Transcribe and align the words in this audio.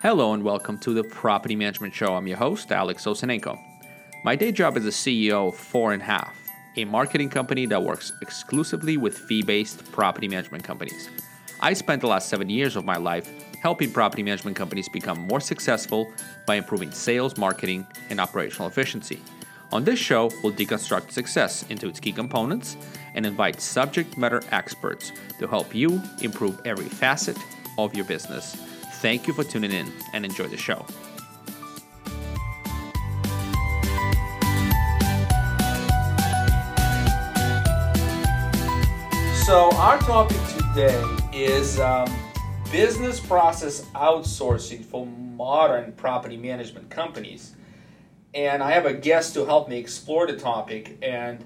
Hello 0.00 0.32
and 0.32 0.44
welcome 0.44 0.78
to 0.78 0.94
the 0.94 1.02
Property 1.02 1.56
Management 1.56 1.92
Show. 1.92 2.14
I'm 2.14 2.28
your 2.28 2.36
host, 2.36 2.70
Alex 2.70 3.04
Osenenko. 3.04 3.58
My 4.22 4.36
day 4.36 4.52
job 4.52 4.76
is 4.76 4.84
the 4.84 4.90
CEO 4.90 5.48
of 5.48 5.56
Four 5.56 5.92
and 5.92 6.00
Half, 6.00 6.36
a 6.76 6.84
marketing 6.84 7.30
company 7.30 7.66
that 7.66 7.82
works 7.82 8.12
exclusively 8.22 8.96
with 8.96 9.18
fee 9.18 9.42
based 9.42 9.90
property 9.90 10.28
management 10.28 10.62
companies. 10.62 11.10
I 11.58 11.72
spent 11.72 12.00
the 12.00 12.06
last 12.06 12.28
seven 12.28 12.48
years 12.48 12.76
of 12.76 12.84
my 12.84 12.96
life 12.96 13.28
helping 13.60 13.90
property 13.90 14.22
management 14.22 14.56
companies 14.56 14.88
become 14.88 15.18
more 15.18 15.40
successful 15.40 16.12
by 16.46 16.54
improving 16.54 16.92
sales, 16.92 17.36
marketing, 17.36 17.84
and 18.08 18.20
operational 18.20 18.68
efficiency. 18.68 19.20
On 19.72 19.82
this 19.82 19.98
show, 19.98 20.30
we'll 20.44 20.52
deconstruct 20.52 21.10
success 21.10 21.64
into 21.70 21.88
its 21.88 21.98
key 21.98 22.12
components 22.12 22.76
and 23.14 23.26
invite 23.26 23.60
subject 23.60 24.16
matter 24.16 24.42
experts 24.52 25.10
to 25.40 25.48
help 25.48 25.74
you 25.74 26.00
improve 26.22 26.60
every 26.64 26.88
facet 26.88 27.36
of 27.78 27.96
your 27.96 28.04
business. 28.04 28.77
Thank 29.00 29.28
you 29.28 29.32
for 29.32 29.44
tuning 29.44 29.70
in 29.70 29.92
and 30.12 30.24
enjoy 30.24 30.48
the 30.48 30.56
show. 30.56 30.84
So, 39.44 39.70
our 39.76 39.98
topic 40.00 40.36
today 40.48 41.00
is 41.32 41.78
um, 41.78 42.12
business 42.72 43.20
process 43.20 43.82
outsourcing 43.94 44.84
for 44.84 45.06
modern 45.06 45.92
property 45.92 46.36
management 46.36 46.90
companies. 46.90 47.54
And 48.34 48.64
I 48.64 48.72
have 48.72 48.84
a 48.84 48.94
guest 48.94 49.32
to 49.34 49.44
help 49.44 49.68
me 49.68 49.78
explore 49.78 50.26
the 50.26 50.36
topic, 50.36 50.98
and 51.02 51.44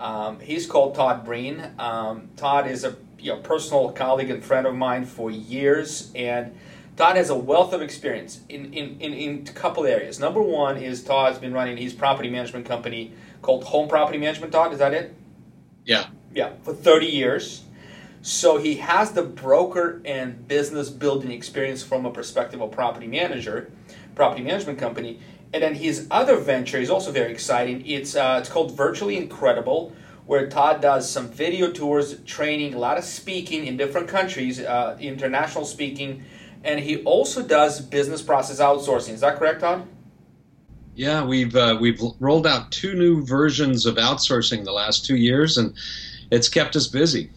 um, 0.00 0.40
he's 0.40 0.66
called 0.66 0.96
Todd 0.96 1.24
Breen. 1.24 1.70
Um, 1.78 2.30
Todd 2.36 2.66
is 2.66 2.82
a 2.82 2.96
you 3.20 3.32
know, 3.32 3.38
personal 3.38 3.92
colleague 3.92 4.30
and 4.30 4.44
friend 4.44 4.66
of 4.66 4.74
mine 4.74 5.04
for 5.04 5.30
years, 5.30 6.10
and 6.16 6.52
Todd 7.00 7.16
has 7.16 7.30
a 7.30 7.34
wealth 7.34 7.72
of 7.72 7.80
experience 7.80 8.40
in, 8.50 8.74
in, 8.74 9.00
in, 9.00 9.14
in 9.14 9.48
a 9.48 9.52
couple 9.52 9.86
areas. 9.86 10.20
Number 10.20 10.42
one 10.42 10.76
is 10.76 11.02
Todd's 11.02 11.38
been 11.38 11.54
running 11.54 11.78
his 11.78 11.94
property 11.94 12.28
management 12.28 12.66
company 12.66 13.14
called 13.40 13.64
Home 13.64 13.88
Property 13.88 14.18
Management. 14.18 14.52
Todd, 14.52 14.74
is 14.74 14.80
that 14.80 14.92
it? 14.92 15.14
Yeah. 15.86 16.08
Yeah, 16.34 16.52
for 16.62 16.74
30 16.74 17.06
years. 17.06 17.64
So 18.20 18.58
he 18.58 18.74
has 18.74 19.12
the 19.12 19.22
broker 19.22 20.02
and 20.04 20.46
business 20.46 20.90
building 20.90 21.30
experience 21.30 21.82
from 21.82 22.04
a 22.04 22.10
perspective 22.10 22.60
of 22.60 22.70
property 22.70 23.06
manager, 23.06 23.72
property 24.14 24.42
management 24.42 24.78
company. 24.78 25.20
And 25.54 25.62
then 25.62 25.76
his 25.76 26.06
other 26.10 26.36
venture 26.36 26.76
is 26.76 26.90
also 26.90 27.12
very 27.12 27.32
exciting. 27.32 27.82
It's 27.86 28.14
uh, 28.14 28.40
it's 28.42 28.50
called 28.50 28.76
Virtually 28.76 29.16
Incredible, 29.16 29.94
where 30.26 30.50
Todd 30.50 30.82
does 30.82 31.10
some 31.10 31.28
video 31.28 31.72
tours, 31.72 32.20
training, 32.26 32.74
a 32.74 32.78
lot 32.78 32.98
of 32.98 33.04
speaking 33.04 33.66
in 33.66 33.78
different 33.78 34.06
countries, 34.06 34.60
uh, 34.60 34.98
international 35.00 35.64
speaking, 35.64 36.24
and 36.64 36.80
he 36.80 37.02
also 37.04 37.42
does 37.42 37.80
business 37.80 38.22
process 38.22 38.60
outsourcing. 38.60 39.14
Is 39.14 39.20
that 39.20 39.38
correct, 39.38 39.60
Todd? 39.60 39.86
Yeah, 40.94 41.24
we've 41.24 41.54
uh, 41.56 41.78
we've 41.80 42.00
rolled 42.18 42.46
out 42.46 42.72
two 42.72 42.94
new 42.94 43.24
versions 43.24 43.86
of 43.86 43.96
outsourcing 43.96 44.64
the 44.64 44.72
last 44.72 45.06
two 45.06 45.16
years, 45.16 45.56
and 45.56 45.74
it's 46.30 46.48
kept 46.48 46.76
us 46.76 46.86
busy. 46.86 47.30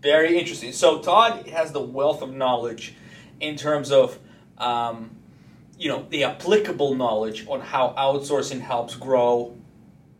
Very 0.00 0.38
interesting. 0.38 0.72
So 0.72 1.00
Todd 1.00 1.46
has 1.48 1.72
the 1.72 1.80
wealth 1.82 2.22
of 2.22 2.32
knowledge 2.32 2.94
in 3.40 3.56
terms 3.56 3.92
of 3.92 4.18
um, 4.58 5.10
you 5.78 5.88
know 5.88 6.06
the 6.10 6.24
applicable 6.24 6.94
knowledge 6.94 7.46
on 7.48 7.60
how 7.60 7.94
outsourcing 7.98 8.60
helps 8.60 8.94
grow 8.94 9.56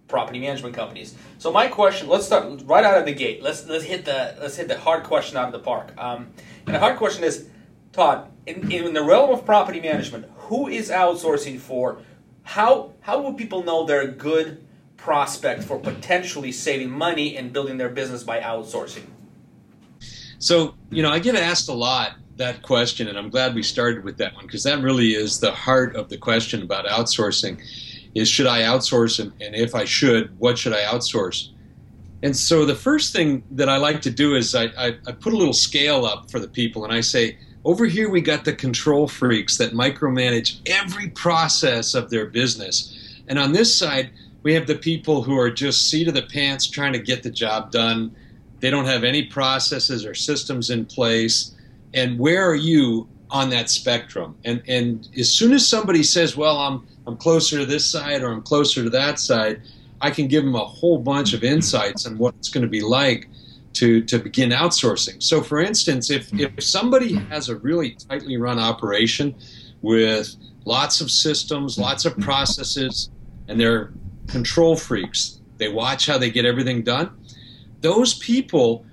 property 0.08 0.40
management 0.40 0.74
companies. 0.74 1.14
So 1.38 1.50
my 1.50 1.68
question, 1.68 2.08
let's 2.08 2.26
start 2.26 2.62
right 2.66 2.84
out 2.84 2.98
of 2.98 3.06
the 3.06 3.14
gate. 3.14 3.42
Let's 3.42 3.66
let's 3.66 3.84
hit 3.84 4.04
the 4.04 4.36
let's 4.40 4.56
hit 4.56 4.68
the 4.68 4.78
hard 4.78 5.04
question 5.04 5.36
out 5.36 5.46
of 5.46 5.52
the 5.52 5.60
park. 5.60 5.92
Um, 5.96 6.28
and 6.66 6.74
the 6.74 6.78
hard 6.78 6.98
question 6.98 7.24
is, 7.24 7.48
Todd, 7.92 8.28
in, 8.46 8.70
in 8.72 8.94
the 8.94 9.02
realm 9.02 9.30
of 9.30 9.44
property 9.44 9.80
management, 9.80 10.26
who 10.36 10.68
is 10.68 10.90
outsourcing 10.90 11.58
for? 11.58 11.98
How 12.42 12.92
how 13.00 13.20
will 13.20 13.34
people 13.34 13.62
know 13.62 13.86
they're 13.86 14.02
a 14.02 14.08
good 14.08 14.64
prospect 14.96 15.62
for 15.62 15.78
potentially 15.78 16.52
saving 16.52 16.90
money 16.90 17.36
and 17.36 17.52
building 17.52 17.76
their 17.76 17.88
business 17.88 18.22
by 18.22 18.40
outsourcing? 18.40 19.04
So, 20.38 20.74
you 20.90 21.02
know, 21.02 21.10
I 21.10 21.18
get 21.18 21.36
asked 21.36 21.68
a 21.68 21.72
lot 21.72 22.16
that 22.36 22.62
question, 22.62 23.08
and 23.08 23.18
I'm 23.18 23.30
glad 23.30 23.54
we 23.54 23.62
started 23.62 24.04
with 24.04 24.16
that 24.18 24.34
one 24.34 24.46
because 24.46 24.64
that 24.64 24.80
really 24.80 25.14
is 25.14 25.38
the 25.38 25.52
heart 25.52 25.94
of 25.94 26.08
the 26.08 26.16
question 26.16 26.62
about 26.62 26.86
outsourcing 26.86 27.60
is 28.14 28.28
should 28.28 28.46
I 28.46 28.62
outsource 28.62 29.20
and, 29.20 29.32
and 29.40 29.54
if 29.54 29.74
I 29.74 29.84
should, 29.84 30.38
what 30.38 30.58
should 30.58 30.72
I 30.72 30.82
outsource? 30.82 31.48
And 32.22 32.36
so 32.36 32.64
the 32.64 32.74
first 32.74 33.12
thing 33.12 33.42
that 33.52 33.68
I 33.68 33.76
like 33.76 34.00
to 34.02 34.10
do 34.10 34.34
is 34.34 34.54
I, 34.54 34.64
I, 34.76 34.86
I 35.06 35.12
put 35.12 35.32
a 35.32 35.36
little 35.36 35.54
scale 35.54 36.04
up 36.04 36.30
for 36.30 36.38
the 36.38 36.48
people 36.48 36.84
and 36.84 36.92
I 36.92 37.00
say, 37.00 37.38
over 37.64 37.86
here 37.86 38.08
we 38.08 38.20
got 38.20 38.44
the 38.44 38.52
control 38.52 39.06
freaks 39.06 39.56
that 39.58 39.72
micromanage 39.72 40.58
every 40.66 41.08
process 41.10 41.94
of 41.94 42.10
their 42.10 42.26
business. 42.26 43.22
And 43.28 43.38
on 43.38 43.52
this 43.52 43.74
side, 43.74 44.10
we 44.42 44.54
have 44.54 44.66
the 44.66 44.74
people 44.74 45.22
who 45.22 45.38
are 45.38 45.50
just 45.50 45.88
seat 45.88 46.08
of 46.08 46.14
the 46.14 46.22
pants 46.22 46.66
trying 46.66 46.92
to 46.92 46.98
get 46.98 47.22
the 47.22 47.30
job 47.30 47.70
done. 47.70 48.14
They 48.60 48.70
don't 48.70 48.86
have 48.86 49.04
any 49.04 49.24
processes 49.24 50.04
or 50.04 50.14
systems 50.14 50.70
in 50.70 50.86
place. 50.86 51.54
And 51.94 52.18
where 52.18 52.48
are 52.48 52.56
you 52.56 53.08
on 53.30 53.50
that 53.50 53.70
spectrum? 53.70 54.36
And 54.44 54.62
and 54.66 55.08
as 55.16 55.30
soon 55.30 55.52
as 55.52 55.66
somebody 55.66 56.02
says, 56.02 56.36
"Well, 56.36 56.58
I'm 56.58 56.86
I'm 57.06 57.16
closer 57.16 57.58
to 57.58 57.66
this 57.66 57.88
side 57.88 58.22
or 58.22 58.32
I'm 58.32 58.42
closer 58.42 58.82
to 58.82 58.90
that 58.90 59.20
side," 59.20 59.62
I 60.00 60.10
can 60.10 60.26
give 60.26 60.44
them 60.44 60.56
a 60.56 60.64
whole 60.64 60.98
bunch 60.98 61.32
of 61.32 61.44
insights 61.44 62.06
on 62.06 62.18
what 62.18 62.34
it's 62.38 62.48
going 62.48 62.62
to 62.62 62.68
be 62.68 62.80
like 62.80 63.28
to 63.74 64.02
to 64.02 64.18
begin 64.18 64.50
outsourcing. 64.50 65.22
So, 65.22 65.42
for 65.42 65.60
instance, 65.60 66.10
if 66.10 66.32
if 66.34 66.62
somebody 66.62 67.14
has 67.14 67.48
a 67.48 67.56
really 67.56 67.96
tightly 68.08 68.36
run 68.36 68.58
operation 68.58 69.34
with 69.80 70.34
lots 70.64 71.00
of 71.00 71.10
systems, 71.10 71.78
lots 71.78 72.04
of 72.04 72.16
processes, 72.18 73.10
and 73.48 73.60
they're 73.60 73.92
control 74.28 74.76
freaks, 74.76 75.40
they 75.58 75.68
watch 75.68 76.06
how 76.06 76.18
they 76.18 76.30
get 76.30 76.44
everything 76.44 76.82
done. 76.82 77.10
Those 77.80 78.14
people 78.14 78.86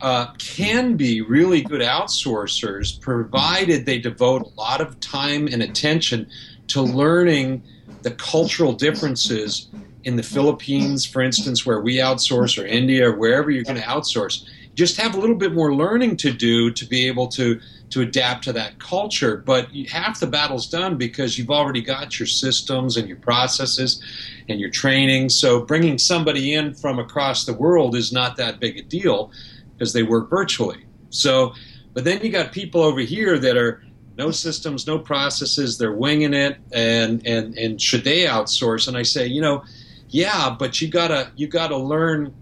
uh, 0.00 0.32
can 0.38 0.96
be 0.96 1.20
really 1.20 1.62
good 1.62 1.80
outsourcers 1.80 3.00
provided 3.00 3.86
they 3.86 3.98
devote 3.98 4.42
a 4.42 4.60
lot 4.60 4.80
of 4.80 4.98
time 5.00 5.46
and 5.46 5.62
attention 5.62 6.28
to 6.68 6.82
learning 6.82 7.62
the 8.02 8.10
cultural 8.10 8.72
differences 8.72 9.68
in 10.04 10.16
the 10.16 10.22
Philippines, 10.22 11.04
for 11.04 11.22
instance, 11.22 11.64
where 11.64 11.80
we 11.80 11.96
outsource, 11.96 12.62
or 12.62 12.66
India, 12.66 13.08
or 13.08 13.16
wherever 13.16 13.50
you're 13.50 13.64
going 13.64 13.80
to 13.80 13.82
outsource. 13.82 14.46
Just 14.74 14.96
have 15.00 15.14
a 15.14 15.20
little 15.20 15.36
bit 15.36 15.52
more 15.52 15.74
learning 15.74 16.16
to 16.18 16.32
do 16.32 16.70
to 16.72 16.84
be 16.84 17.06
able 17.06 17.28
to 17.28 17.60
to 17.90 18.00
adapt 18.00 18.42
to 18.44 18.52
that 18.52 18.80
culture. 18.80 19.36
But 19.36 19.68
half 19.88 20.18
the 20.18 20.26
battle's 20.26 20.68
done 20.68 20.96
because 20.96 21.38
you've 21.38 21.50
already 21.50 21.80
got 21.80 22.18
your 22.18 22.26
systems 22.26 22.96
and 22.96 23.06
your 23.06 23.18
processes 23.18 24.02
and 24.48 24.58
your 24.58 24.70
training. 24.70 25.28
So 25.28 25.64
bringing 25.64 25.98
somebody 25.98 26.54
in 26.54 26.74
from 26.74 26.98
across 26.98 27.44
the 27.44 27.54
world 27.54 27.94
is 27.94 28.12
not 28.12 28.36
that 28.38 28.58
big 28.58 28.78
a 28.78 28.82
deal 28.82 29.30
because 29.72 29.92
they 29.92 30.02
work 30.02 30.28
virtually. 30.28 30.84
So, 31.10 31.54
but 31.92 32.02
then 32.02 32.20
you 32.22 32.30
got 32.30 32.50
people 32.50 32.82
over 32.82 33.00
here 33.00 33.38
that 33.38 33.56
are 33.56 33.84
no 34.16 34.30
systems, 34.30 34.86
no 34.86 34.98
processes, 34.98 35.78
they're 35.78 35.92
winging 35.92 36.34
it, 36.34 36.58
and 36.72 37.24
and 37.26 37.56
and 37.56 37.80
should 37.80 38.04
they 38.04 38.24
outsource? 38.24 38.88
And 38.88 38.96
I 38.96 39.02
say, 39.02 39.26
you 39.26 39.40
know, 39.40 39.64
yeah, 40.08 40.54
but 40.58 40.80
you 40.80 40.88
gotta 40.88 41.30
you 41.36 41.46
gotta 41.46 41.76
learn 41.76 42.34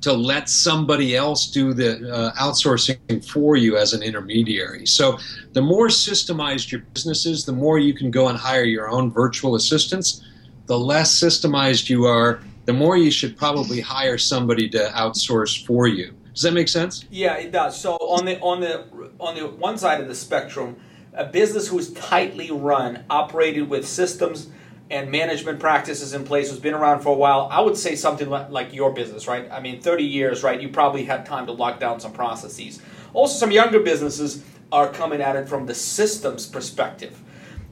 to 0.00 0.12
let 0.12 0.48
somebody 0.48 1.16
else 1.16 1.46
do 1.48 1.74
the 1.74 2.12
uh, 2.12 2.32
outsourcing 2.34 3.24
for 3.28 3.56
you 3.56 3.76
as 3.76 3.92
an 3.92 4.02
intermediary. 4.02 4.86
So 4.86 5.18
the 5.52 5.62
more 5.62 5.88
systemized 5.88 6.70
your 6.70 6.82
business 6.94 7.26
is, 7.26 7.44
the 7.44 7.52
more 7.52 7.78
you 7.78 7.94
can 7.94 8.10
go 8.10 8.28
and 8.28 8.38
hire 8.38 8.64
your 8.64 8.88
own 8.88 9.10
virtual 9.10 9.56
assistants. 9.56 10.24
The 10.66 10.78
less 10.78 11.18
systemized 11.18 11.88
you 11.88 12.04
are, 12.04 12.40
the 12.66 12.72
more 12.72 12.96
you 12.96 13.10
should 13.10 13.36
probably 13.36 13.80
hire 13.80 14.18
somebody 14.18 14.68
to 14.70 14.90
outsource 14.94 15.64
for 15.66 15.88
you. 15.88 16.14
Does 16.34 16.42
that 16.42 16.52
make 16.52 16.68
sense? 16.68 17.04
Yeah, 17.10 17.34
it 17.34 17.50
does. 17.50 17.80
So 17.80 17.96
on 17.96 18.24
the 18.24 18.38
on 18.40 18.60
the 18.60 18.84
on 19.18 19.34
the 19.34 19.48
one 19.48 19.76
side 19.78 20.00
of 20.00 20.06
the 20.06 20.14
spectrum, 20.14 20.76
a 21.14 21.24
business 21.24 21.66
who's 21.66 21.92
tightly 21.94 22.50
run, 22.52 23.04
operated 23.10 23.68
with 23.68 23.88
systems 23.88 24.48
and 24.90 25.10
management 25.10 25.60
practices 25.60 26.14
in 26.14 26.24
place 26.24 26.50
who's 26.50 26.60
been 26.60 26.74
around 26.74 27.00
for 27.00 27.10
a 27.10 27.16
while, 27.16 27.48
I 27.50 27.60
would 27.60 27.76
say 27.76 27.94
something 27.94 28.30
like 28.30 28.72
your 28.72 28.92
business, 28.92 29.26
right? 29.26 29.50
I 29.50 29.60
mean, 29.60 29.80
30 29.80 30.04
years, 30.04 30.42
right? 30.42 30.60
You 30.60 30.70
probably 30.70 31.04
had 31.04 31.26
time 31.26 31.46
to 31.46 31.52
lock 31.52 31.78
down 31.78 32.00
some 32.00 32.12
processes. 32.12 32.80
Also, 33.12 33.38
some 33.38 33.50
younger 33.50 33.80
businesses 33.80 34.42
are 34.72 34.88
coming 34.90 35.20
at 35.20 35.36
it 35.36 35.48
from 35.48 35.66
the 35.66 35.74
systems 35.74 36.46
perspective. 36.46 37.20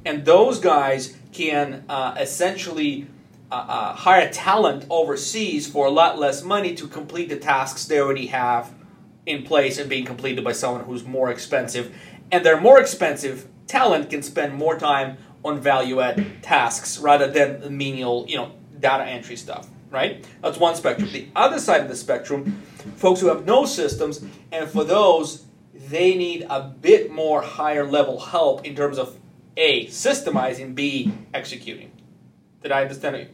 And 0.05 0.25
those 0.25 0.61
guys 0.61 1.17
can 1.33 1.85
uh, 1.89 2.17
essentially 2.19 3.07
uh, 3.51 3.55
uh, 3.55 3.95
hire 3.95 4.31
talent 4.31 4.87
overseas 4.91 5.67
for 5.67 5.87
a 5.87 5.91
lot 5.91 6.19
less 6.19 6.43
money 6.43 6.75
to 6.75 6.87
complete 6.87 7.29
the 7.29 7.37
tasks 7.37 7.85
they 7.87 8.01
already 8.01 8.27
have 8.27 8.73
in 9.25 9.43
place 9.43 9.79
and 9.79 9.89
being 9.89 10.05
completed 10.05 10.45
by 10.45 10.53
someone 10.53 10.85
who's 10.85 11.05
more 11.05 11.31
expensive. 11.31 11.95
And 12.31 12.45
their 12.45 12.61
more 12.61 12.81
expensive 12.81 13.49
talent 13.67 14.11
can 14.11 14.23
spend 14.23 14.55
more 14.55 14.79
time 14.79 15.19
on 15.47 15.61
value 15.61 16.01
add 16.01 16.43
tasks 16.43 16.99
rather 16.99 17.31
than 17.31 17.77
menial, 17.77 18.25
you 18.29 18.37
know, 18.37 18.53
data 18.81 19.05
entry 19.05 19.37
stuff, 19.37 19.69
right? 19.91 20.27
That's 20.43 20.59
one 20.59 20.75
spectrum. 20.75 21.11
The 21.13 21.29
other 21.35 21.59
side 21.59 21.81
of 21.81 21.89
the 21.89 21.97
spectrum, 21.97 22.63
folks 22.97 23.21
who 23.21 23.29
have 23.29 23.45
no 23.45 23.65
systems, 23.65 24.25
and 24.53 24.69
for 24.69 24.85
those, 24.85 25.45
they 25.89 26.17
need 26.17 26.47
a 26.49 26.63
bit 26.63 27.11
more 27.11 27.41
higher 27.43 27.85
level 27.85 28.19
help 28.19 28.65
in 28.65 28.75
terms 28.75 28.99
of 28.99 29.19
A, 29.57 29.87
systemizing, 29.87 30.75
B, 30.75 31.13
executing. 31.33 31.93
Did 32.63 32.73
I 32.73 32.83
understand 32.83 33.17
it? 33.17 33.33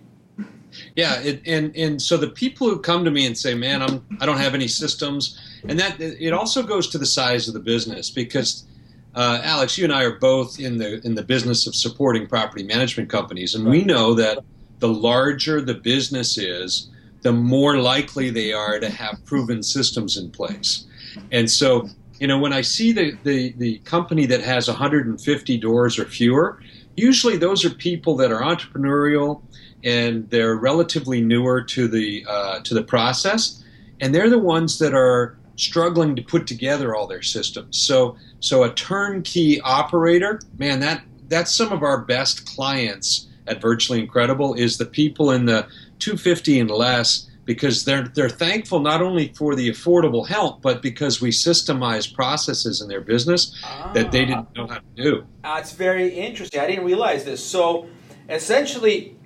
Yeah, 0.96 1.20
it, 1.20 1.42
and 1.46 1.76
and 1.76 2.00
so 2.00 2.16
the 2.16 2.28
people 2.28 2.68
who 2.68 2.78
come 2.78 3.04
to 3.04 3.10
me 3.10 3.26
and 3.26 3.36
say, 3.36 3.54
"Man, 3.54 3.82
I'm 3.82 4.06
I 4.20 4.26
don't 4.26 4.38
have 4.38 4.54
any 4.54 4.68
systems," 4.68 5.38
and 5.68 5.78
that 5.78 6.00
it 6.00 6.32
also 6.32 6.62
goes 6.62 6.88
to 6.88 6.98
the 6.98 7.04
size 7.04 7.46
of 7.46 7.52
the 7.52 7.60
business 7.60 8.10
because 8.10 8.64
uh, 9.14 9.40
Alex, 9.42 9.76
you 9.76 9.84
and 9.84 9.92
I 9.92 10.04
are 10.04 10.18
both 10.18 10.58
in 10.58 10.78
the 10.78 11.04
in 11.06 11.14
the 11.14 11.22
business 11.22 11.66
of 11.66 11.74
supporting 11.74 12.26
property 12.26 12.62
management 12.62 13.10
companies, 13.10 13.54
and 13.54 13.68
we 13.68 13.84
know 13.84 14.14
that 14.14 14.38
the 14.78 14.88
larger 14.88 15.60
the 15.60 15.74
business 15.74 16.38
is, 16.38 16.90
the 17.20 17.32
more 17.32 17.76
likely 17.76 18.30
they 18.30 18.52
are 18.52 18.80
to 18.80 18.88
have 18.88 19.24
proven 19.24 19.62
systems 19.62 20.16
in 20.16 20.30
place. 20.30 20.86
And 21.30 21.50
so, 21.50 21.88
you 22.18 22.26
know, 22.26 22.38
when 22.38 22.54
I 22.54 22.62
see 22.62 22.92
the 22.92 23.16
the, 23.22 23.52
the 23.58 23.78
company 23.80 24.24
that 24.26 24.40
has 24.40 24.68
150 24.68 25.58
doors 25.58 25.98
or 25.98 26.06
fewer, 26.06 26.62
usually 26.96 27.36
those 27.36 27.64
are 27.66 27.70
people 27.70 28.16
that 28.16 28.32
are 28.32 28.40
entrepreneurial 28.40 29.42
and 29.84 30.28
they're 30.30 30.56
relatively 30.56 31.20
newer 31.20 31.60
to 31.60 31.86
the 31.86 32.24
uh, 32.28 32.60
to 32.60 32.72
the 32.72 32.82
process, 32.82 33.62
and 34.00 34.14
they're 34.14 34.30
the 34.30 34.38
ones 34.38 34.78
that 34.78 34.94
are 34.94 35.36
struggling 35.56 36.16
to 36.16 36.22
put 36.22 36.46
together 36.46 36.94
all 36.94 37.06
their 37.06 37.22
systems. 37.22 37.78
So 37.78 38.16
so 38.40 38.64
a 38.64 38.72
turnkey 38.74 39.60
operator, 39.60 40.40
man, 40.58 40.80
that 40.80 41.02
that's 41.28 41.54
some 41.54 41.72
of 41.72 41.82
our 41.82 41.98
best 41.98 42.46
clients 42.46 43.28
at 43.46 43.60
Virtually 43.60 44.00
Incredible 44.00 44.54
is 44.54 44.78
the 44.78 44.86
people 44.86 45.30
in 45.30 45.46
the 45.46 45.66
250 45.98 46.60
and 46.60 46.70
less 46.70 47.28
because 47.44 47.84
they're 47.84 48.04
they're 48.14 48.28
thankful 48.28 48.80
not 48.80 49.02
only 49.02 49.32
for 49.34 49.54
the 49.56 49.68
affordable 49.68 50.26
help 50.26 50.62
but 50.62 50.80
because 50.80 51.20
we 51.20 51.30
systemize 51.30 52.12
processes 52.12 52.80
in 52.80 52.88
their 52.88 53.00
business 53.00 53.60
ah, 53.64 53.90
that 53.94 54.12
they 54.12 54.24
didn't 54.24 54.54
know 54.54 54.66
how 54.66 54.76
to 54.76 55.02
do. 55.02 55.26
That's 55.42 55.72
very 55.72 56.08
interesting. 56.08 56.60
I 56.60 56.66
didn't 56.66 56.84
realize 56.84 57.24
this. 57.24 57.44
So 57.44 57.88
essentially 58.28 59.16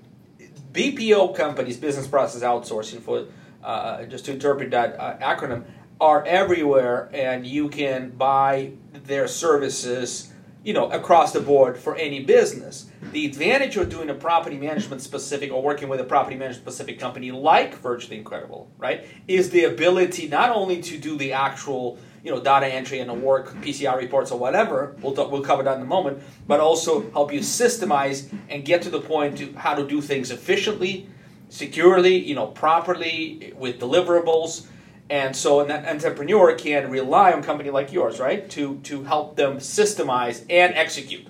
BPO 0.72 1.34
companies, 1.34 1.76
business 1.76 2.06
process 2.06 2.42
outsourcing, 2.42 3.00
for 3.00 3.26
uh, 3.64 4.04
just 4.04 4.26
to 4.26 4.32
interpret 4.32 4.70
that 4.70 4.98
uh, 5.00 5.16
acronym, 5.18 5.64
are 6.00 6.24
everywhere, 6.24 7.08
and 7.12 7.46
you 7.46 7.68
can 7.68 8.10
buy 8.10 8.72
their 8.92 9.26
services, 9.26 10.32
you 10.62 10.72
know, 10.72 10.90
across 10.90 11.32
the 11.32 11.40
board 11.40 11.78
for 11.78 11.96
any 11.96 12.22
business. 12.22 12.90
The 13.12 13.24
advantage 13.24 13.76
of 13.76 13.88
doing 13.88 14.10
a 14.10 14.14
property 14.14 14.58
management 14.58 15.00
specific 15.00 15.52
or 15.52 15.62
working 15.62 15.88
with 15.88 16.00
a 16.00 16.04
property 16.04 16.36
management 16.36 16.62
specific 16.62 16.98
company 16.98 17.30
like 17.30 17.76
Virtually 17.76 18.18
Incredible, 18.18 18.70
right, 18.76 19.06
is 19.26 19.50
the 19.50 19.64
ability 19.64 20.28
not 20.28 20.50
only 20.50 20.82
to 20.82 20.98
do 20.98 21.16
the 21.16 21.32
actual 21.32 21.98
you 22.26 22.32
know 22.32 22.40
data 22.40 22.66
entry 22.66 22.98
and 22.98 23.08
the 23.08 23.14
work 23.14 23.54
PCR 23.62 23.96
reports 23.96 24.32
or 24.32 24.38
whatever. 24.38 24.96
We'll 25.00 25.14
talk, 25.14 25.30
we'll 25.30 25.42
cover 25.42 25.62
that 25.62 25.76
in 25.76 25.82
a 25.82 25.86
moment, 25.86 26.20
but 26.48 26.58
also 26.58 27.08
help 27.12 27.32
you 27.32 27.38
systemize 27.38 28.28
and 28.50 28.64
get 28.64 28.82
to 28.82 28.90
the 28.90 29.00
point 29.00 29.38
to 29.38 29.52
how 29.52 29.74
to 29.74 29.86
do 29.86 30.00
things 30.00 30.32
efficiently, 30.32 31.08
securely, 31.48 32.16
you 32.16 32.34
know, 32.34 32.48
properly 32.48 33.54
with 33.56 33.78
deliverables. 33.78 34.66
And 35.08 35.36
so 35.36 35.60
an 35.60 35.70
entrepreneur 35.70 36.54
can 36.56 36.90
rely 36.90 37.32
on 37.32 37.38
a 37.38 37.42
company 37.42 37.70
like 37.70 37.92
yours, 37.92 38.18
right, 38.18 38.48
to 38.50 38.80
to 38.84 39.04
help 39.04 39.36
them 39.36 39.58
systemize 39.58 40.44
and 40.50 40.74
execute. 40.74 41.26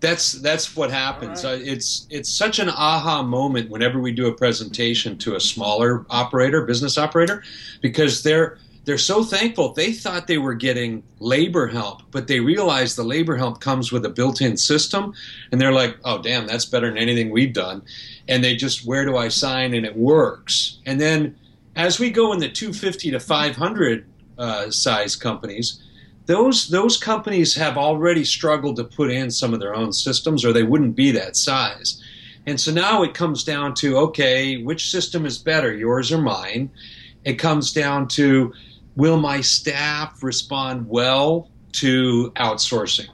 That's 0.00 0.32
that's 0.32 0.74
what 0.74 0.90
happens. 0.90 1.44
Right. 1.44 1.60
Uh, 1.60 1.62
it's 1.62 2.06
it's 2.10 2.30
such 2.30 2.58
an 2.58 2.70
aha 2.70 3.22
moment 3.22 3.70
whenever 3.70 4.00
we 4.00 4.10
do 4.12 4.26
a 4.26 4.32
presentation 4.32 5.18
to 5.18 5.36
a 5.36 5.40
smaller 5.40 6.06
operator, 6.10 6.64
business 6.64 6.96
operator, 6.96 7.44
because 7.82 8.22
they're 8.22 8.58
they're 8.84 8.98
so 8.98 9.22
thankful. 9.22 9.74
They 9.74 9.92
thought 9.92 10.26
they 10.26 10.38
were 10.38 10.54
getting 10.54 11.04
labor 11.20 11.68
help, 11.68 12.02
but 12.10 12.26
they 12.26 12.40
realize 12.40 12.96
the 12.96 13.04
labor 13.04 13.36
help 13.36 13.60
comes 13.60 13.92
with 13.92 14.04
a 14.04 14.08
built-in 14.08 14.56
system, 14.56 15.14
and 15.52 15.60
they're 15.60 15.72
like, 15.72 15.96
"Oh, 16.04 16.20
damn, 16.20 16.46
that's 16.46 16.64
better 16.64 16.88
than 16.88 16.98
anything 16.98 17.30
we've 17.30 17.52
done." 17.52 17.82
And 18.26 18.42
they 18.42 18.56
just, 18.56 18.84
"Where 18.84 19.04
do 19.04 19.16
I 19.16 19.28
sign?" 19.28 19.72
and 19.74 19.86
it 19.86 19.96
works. 19.96 20.78
And 20.84 21.00
then 21.00 21.36
as 21.76 21.98
we 21.98 22.10
go 22.10 22.32
in 22.32 22.38
the 22.38 22.48
250 22.48 23.10
to 23.12 23.20
500 23.20 24.06
uh, 24.38 24.70
size 24.70 25.16
companies, 25.16 25.82
those 26.26 26.68
those 26.68 26.96
companies 26.96 27.54
have 27.54 27.76
already 27.76 28.24
struggled 28.24 28.76
to 28.76 28.84
put 28.84 29.10
in 29.10 29.30
some 29.30 29.52
of 29.52 29.60
their 29.60 29.74
own 29.74 29.92
systems, 29.92 30.44
or 30.44 30.52
they 30.52 30.62
wouldn't 30.62 30.94
be 30.94 31.10
that 31.12 31.36
size. 31.36 32.02
And 32.46 32.60
so 32.60 32.72
now 32.72 33.02
it 33.02 33.14
comes 33.14 33.44
down 33.44 33.74
to 33.74 33.96
okay, 33.98 34.62
which 34.62 34.90
system 34.90 35.26
is 35.26 35.38
better, 35.38 35.72
yours 35.72 36.12
or 36.12 36.18
mine? 36.18 36.70
It 37.24 37.34
comes 37.34 37.72
down 37.72 38.08
to 38.08 38.52
will 38.96 39.18
my 39.18 39.40
staff 39.40 40.22
respond 40.22 40.88
well 40.88 41.48
to 41.72 42.30
outsourcing? 42.36 43.08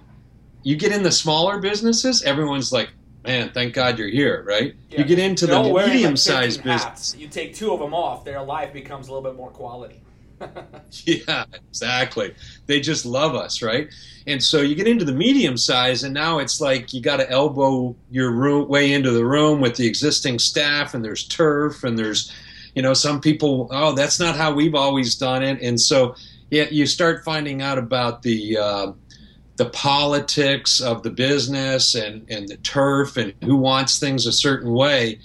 You 0.62 0.76
get 0.76 0.92
in 0.92 1.02
the 1.02 1.12
smaller 1.12 1.58
businesses, 1.58 2.22
everyone's 2.22 2.72
like, 2.72 2.90
man, 3.28 3.50
thank 3.50 3.74
God 3.74 3.98
you're 3.98 4.08
here, 4.08 4.42
right? 4.46 4.74
Yeah. 4.90 5.00
You 5.00 5.04
get 5.04 5.18
into 5.18 5.46
the 5.46 5.62
medium 5.62 6.16
sized 6.16 6.64
business. 6.64 7.14
You 7.16 7.28
take 7.28 7.54
two 7.54 7.72
of 7.72 7.80
them 7.80 7.94
off, 7.94 8.24
their 8.24 8.42
life 8.42 8.72
becomes 8.72 9.08
a 9.08 9.12
little 9.12 9.28
bit 9.28 9.36
more 9.36 9.50
quality. 9.50 10.00
yeah, 11.04 11.44
exactly. 11.52 12.34
They 12.66 12.80
just 12.80 13.04
love 13.04 13.34
us, 13.34 13.60
right? 13.60 13.92
And 14.26 14.42
so 14.42 14.60
you 14.60 14.74
get 14.74 14.86
into 14.86 15.04
the 15.04 15.12
medium 15.12 15.56
size, 15.56 16.04
and 16.04 16.14
now 16.14 16.38
it's 16.38 16.60
like 16.60 16.92
you 16.92 17.00
got 17.00 17.16
to 17.16 17.28
elbow 17.30 17.96
your 18.10 18.30
room, 18.32 18.68
way 18.68 18.92
into 18.92 19.10
the 19.10 19.24
room 19.24 19.60
with 19.60 19.76
the 19.76 19.86
existing 19.86 20.38
staff, 20.38 20.94
and 20.94 21.04
there's 21.04 21.26
turf, 21.26 21.84
and 21.84 21.98
there's 21.98 22.32
you 22.74 22.82
know, 22.82 22.94
some 22.94 23.20
people, 23.20 23.68
oh, 23.72 23.92
that's 23.92 24.20
not 24.20 24.36
how 24.36 24.52
we've 24.52 24.74
always 24.74 25.16
done 25.16 25.42
it, 25.42 25.60
and 25.62 25.80
so 25.80 26.14
yeah, 26.50 26.66
you 26.70 26.86
start 26.86 27.24
finding 27.24 27.60
out 27.60 27.76
about 27.76 28.22
the 28.22 28.56
uh, 28.56 28.92
the 29.58 29.66
politics 29.66 30.80
of 30.80 31.02
the 31.02 31.10
business 31.10 31.94
and 31.94 32.24
and 32.30 32.48
the 32.48 32.56
turf 32.58 33.16
and 33.16 33.34
who 33.44 33.56
wants 33.56 33.98
things 33.98 34.26
a 34.26 34.32
certain 34.32 34.72
way. 34.72 35.18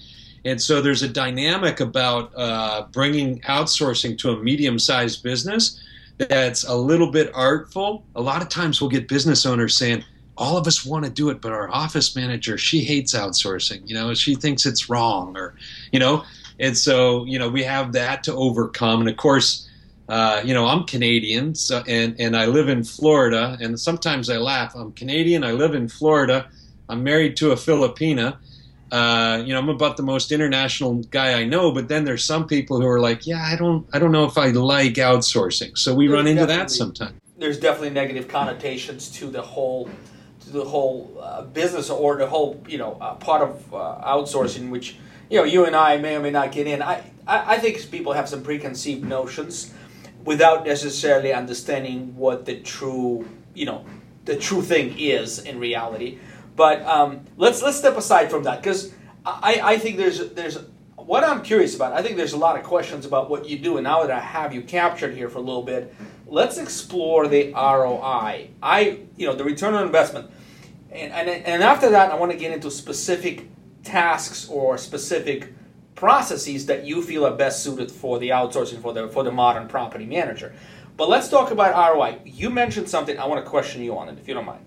And 0.45 0.61
so 0.61 0.81
there's 0.81 1.03
a 1.03 1.07
dynamic 1.07 1.79
about 1.79 2.33
uh, 2.35 2.87
bringing 2.91 3.39
outsourcing 3.41 4.17
to 4.17 4.31
a 4.31 4.43
medium-sized 4.43 5.23
business 5.23 5.81
that's 6.17 6.65
a 6.65 6.75
little 6.75 7.09
bit 7.09 7.31
artful. 7.33 8.03
A 8.15 8.21
lot 8.21 8.41
of 8.41 8.49
times 8.49 8.81
we'll 8.81 8.89
get 8.89 9.07
business 9.07 9.45
owners 9.45 9.77
saying, 9.77 10.03
all 10.37 10.57
of 10.57 10.67
us 10.67 10.85
want 10.85 11.05
to 11.05 11.11
do 11.11 11.29
it, 11.29 11.39
but 11.39 11.53
our 11.53 11.69
office 11.71 12.13
manager, 12.13 12.57
she 12.57 12.83
hates 12.83 13.15
outsourcing. 13.15 13.87
You 13.87 13.93
know, 13.93 14.13
she 14.13 14.35
thinks 14.35 14.65
it's 14.65 14.89
wrong 14.89 15.37
or, 15.37 15.55
you 15.93 15.99
know, 15.99 16.25
and 16.59 16.77
so 16.77 17.25
you 17.25 17.39
know 17.39 17.49
we 17.49 17.63
have 17.63 17.93
that 17.93 18.23
to 18.25 18.33
overcome. 18.33 19.01
And 19.01 19.09
of 19.09 19.17
course, 19.17 19.67
uh, 20.13 20.43
you 20.45 20.53
know 20.53 20.67
I'm 20.67 20.83
Canadian, 20.83 21.55
so 21.55 21.83
and 21.87 22.15
and 22.19 22.37
I 22.37 22.45
live 22.45 22.69
in 22.69 22.83
Florida. 22.83 23.57
And 23.59 23.79
sometimes 23.79 24.29
I 24.29 24.37
laugh. 24.37 24.75
I'm 24.75 24.91
Canadian. 24.91 25.43
I 25.43 25.53
live 25.53 25.73
in 25.73 25.87
Florida. 25.87 26.47
I'm 26.87 27.03
married 27.03 27.35
to 27.37 27.51
a 27.51 27.55
Filipina. 27.55 28.37
Uh, 28.91 29.41
you 29.43 29.53
know, 29.53 29.59
I'm 29.59 29.69
about 29.69 29.97
the 29.97 30.03
most 30.03 30.31
international 30.31 31.01
guy 31.05 31.33
I 31.41 31.45
know. 31.45 31.71
But 31.71 31.87
then 31.87 32.03
there's 32.03 32.23
some 32.23 32.45
people 32.45 32.79
who 32.79 32.85
are 32.85 32.99
like, 32.99 33.25
yeah, 33.25 33.43
I 33.43 33.55
don't, 33.55 33.87
I 33.91 33.97
don't 33.97 34.11
know 34.11 34.25
if 34.25 34.37
I 34.37 34.49
like 34.49 34.93
outsourcing. 34.93 35.75
So 35.75 35.95
we 35.95 36.05
there's 36.05 36.15
run 36.15 36.27
into 36.27 36.45
that 36.45 36.69
sometimes. 36.69 37.19
There's 37.39 37.59
definitely 37.59 37.89
negative 37.89 38.27
connotations 38.27 39.09
to 39.13 39.31
the 39.31 39.41
whole, 39.41 39.89
to 40.41 40.49
the 40.51 40.63
whole 40.63 41.17
uh, 41.19 41.41
business 41.41 41.89
or 41.89 42.17
the 42.17 42.27
whole, 42.27 42.63
you 42.67 42.77
know, 42.77 42.99
uh, 43.01 43.15
part 43.15 43.41
of 43.41 43.73
uh, 43.73 43.99
outsourcing, 44.05 44.69
which 44.69 44.95
you 45.31 45.39
know, 45.39 45.43
you 45.43 45.65
and 45.65 45.75
I 45.75 45.97
may 45.97 46.15
or 46.15 46.19
may 46.19 46.29
not 46.29 46.51
get 46.51 46.67
in. 46.67 46.83
I, 46.83 47.03
I, 47.25 47.55
I 47.55 47.57
think 47.57 47.89
people 47.89 48.13
have 48.13 48.29
some 48.29 48.43
preconceived 48.43 49.03
notions 49.03 49.73
without 50.23 50.65
necessarily 50.65 51.33
understanding 51.33 52.15
what 52.15 52.45
the 52.45 52.59
true, 52.59 53.27
you 53.53 53.65
know, 53.65 53.85
the 54.25 54.35
true 54.35 54.61
thing 54.61 54.97
is 54.97 55.39
in 55.39 55.59
reality. 55.59 56.19
But 56.55 56.81
um, 56.83 57.21
let's 57.37 57.61
let's 57.61 57.77
step 57.77 57.97
aside 57.97 58.29
from 58.29 58.43
that 58.43 58.61
because 58.61 58.93
I, 59.25 59.59
I 59.63 59.77
think 59.77 59.97
there's 59.97 60.29
there's 60.33 60.59
what 60.95 61.23
I'm 61.23 61.41
curious 61.41 61.75
about. 61.75 61.93
I 61.93 62.01
think 62.01 62.17
there's 62.17 62.33
a 62.33 62.37
lot 62.37 62.57
of 62.57 62.63
questions 62.63 63.05
about 63.05 63.29
what 63.29 63.47
you 63.47 63.57
do, 63.57 63.77
and 63.77 63.83
now 63.83 64.01
that 64.03 64.11
I 64.11 64.19
have 64.19 64.53
you 64.53 64.61
captured 64.61 65.15
here 65.15 65.29
for 65.29 65.39
a 65.39 65.41
little 65.41 65.63
bit, 65.63 65.93
let's 66.27 66.57
explore 66.57 67.27
the 67.27 67.51
ROI. 67.53 68.49
I 68.61 68.99
you 69.17 69.27
know 69.27 69.35
the 69.35 69.43
return 69.43 69.73
on 69.73 69.85
investment, 69.85 70.29
and 70.91 71.11
and, 71.11 71.29
and 71.29 71.63
after 71.63 71.89
that 71.89 72.11
I 72.11 72.15
want 72.15 72.31
to 72.31 72.37
get 72.37 72.51
into 72.51 72.69
specific 72.69 73.47
tasks 73.83 74.47
or 74.47 74.77
specific 74.77 75.53
processes 75.95 76.65
that 76.65 76.85
you 76.85 77.01
feel 77.01 77.25
are 77.25 77.35
best 77.35 77.63
suited 77.63 77.91
for 77.91 78.19
the 78.19 78.29
outsourcing 78.29 78.81
for 78.81 78.93
the 78.93 79.07
for 79.09 79.23
the 79.23 79.31
modern 79.31 79.67
property 79.67 80.05
manager. 80.05 80.53
But 80.97 81.09
let's 81.09 81.29
talk 81.29 81.51
about 81.51 81.95
ROI. 81.95 82.19
You 82.25 82.49
mentioned 82.49 82.89
something 82.89 83.17
I 83.17 83.25
want 83.25 83.43
to 83.43 83.49
question 83.49 83.81
you 83.83 83.97
on 83.97 84.09
it 84.09 84.17
if 84.19 84.27
you 84.27 84.33
don't 84.33 84.45
mind. 84.45 84.65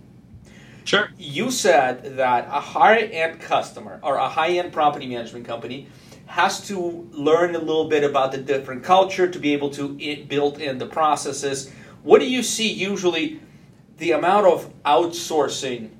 Sure. 0.85 1.11
You 1.18 1.50
said 1.50 2.16
that 2.16 2.47
a 2.47 2.61
high-end 2.61 3.40
customer 3.40 3.99
or 4.02 4.16
a 4.16 4.28
high-end 4.28 4.73
property 4.73 5.06
management 5.06 5.45
company 5.45 5.88
has 6.26 6.66
to 6.68 7.09
learn 7.12 7.54
a 7.54 7.59
little 7.59 7.88
bit 7.88 8.04
about 8.04 8.33
the 8.33 8.38
different 8.38 8.85
culture 8.85 9.28
to 9.28 9.38
be 9.38 9.52
able 9.52 9.71
to 9.71 10.25
build 10.28 10.61
in 10.61 10.78
the 10.78 10.87
processes. 10.87 11.73
What 12.02 12.21
do 12.21 12.28
you 12.28 12.42
see 12.42 12.73
usually 12.73 13.40
the 13.99 14.12
amount 14.12 14.47
of 14.47 14.73
outsourcing 14.85 15.90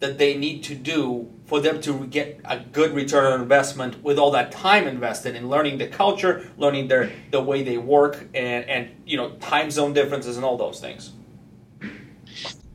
that 0.00 0.18
they 0.18 0.36
need 0.36 0.64
to 0.64 0.74
do 0.74 1.30
for 1.46 1.60
them 1.60 1.80
to 1.82 2.06
get 2.06 2.40
a 2.44 2.58
good 2.58 2.92
return 2.94 3.24
on 3.32 3.40
investment 3.40 4.02
with 4.02 4.18
all 4.18 4.30
that 4.30 4.50
time 4.50 4.86
invested 4.86 5.36
in 5.36 5.48
learning 5.48 5.78
the 5.78 5.86
culture, 5.86 6.50
learning 6.56 6.88
their 6.88 7.12
the 7.30 7.40
way 7.40 7.62
they 7.62 7.78
work, 7.78 8.26
and 8.34 8.64
and 8.64 8.90
you 9.04 9.16
know 9.16 9.30
time 9.36 9.70
zone 9.70 9.92
differences 9.92 10.36
and 10.36 10.44
all 10.44 10.56
those 10.56 10.80
things. 10.80 11.12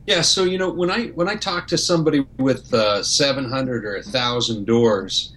Yeah, 0.06 0.22
so 0.22 0.44
you 0.44 0.58
know 0.58 0.70
when 0.70 0.90
I 0.90 1.08
when 1.08 1.28
I 1.28 1.36
talk 1.36 1.66
to 1.68 1.78
somebody 1.78 2.26
with 2.38 2.72
uh, 2.72 3.02
700 3.02 3.84
or 3.84 3.94
1,000 3.94 4.64
doors, 4.64 5.34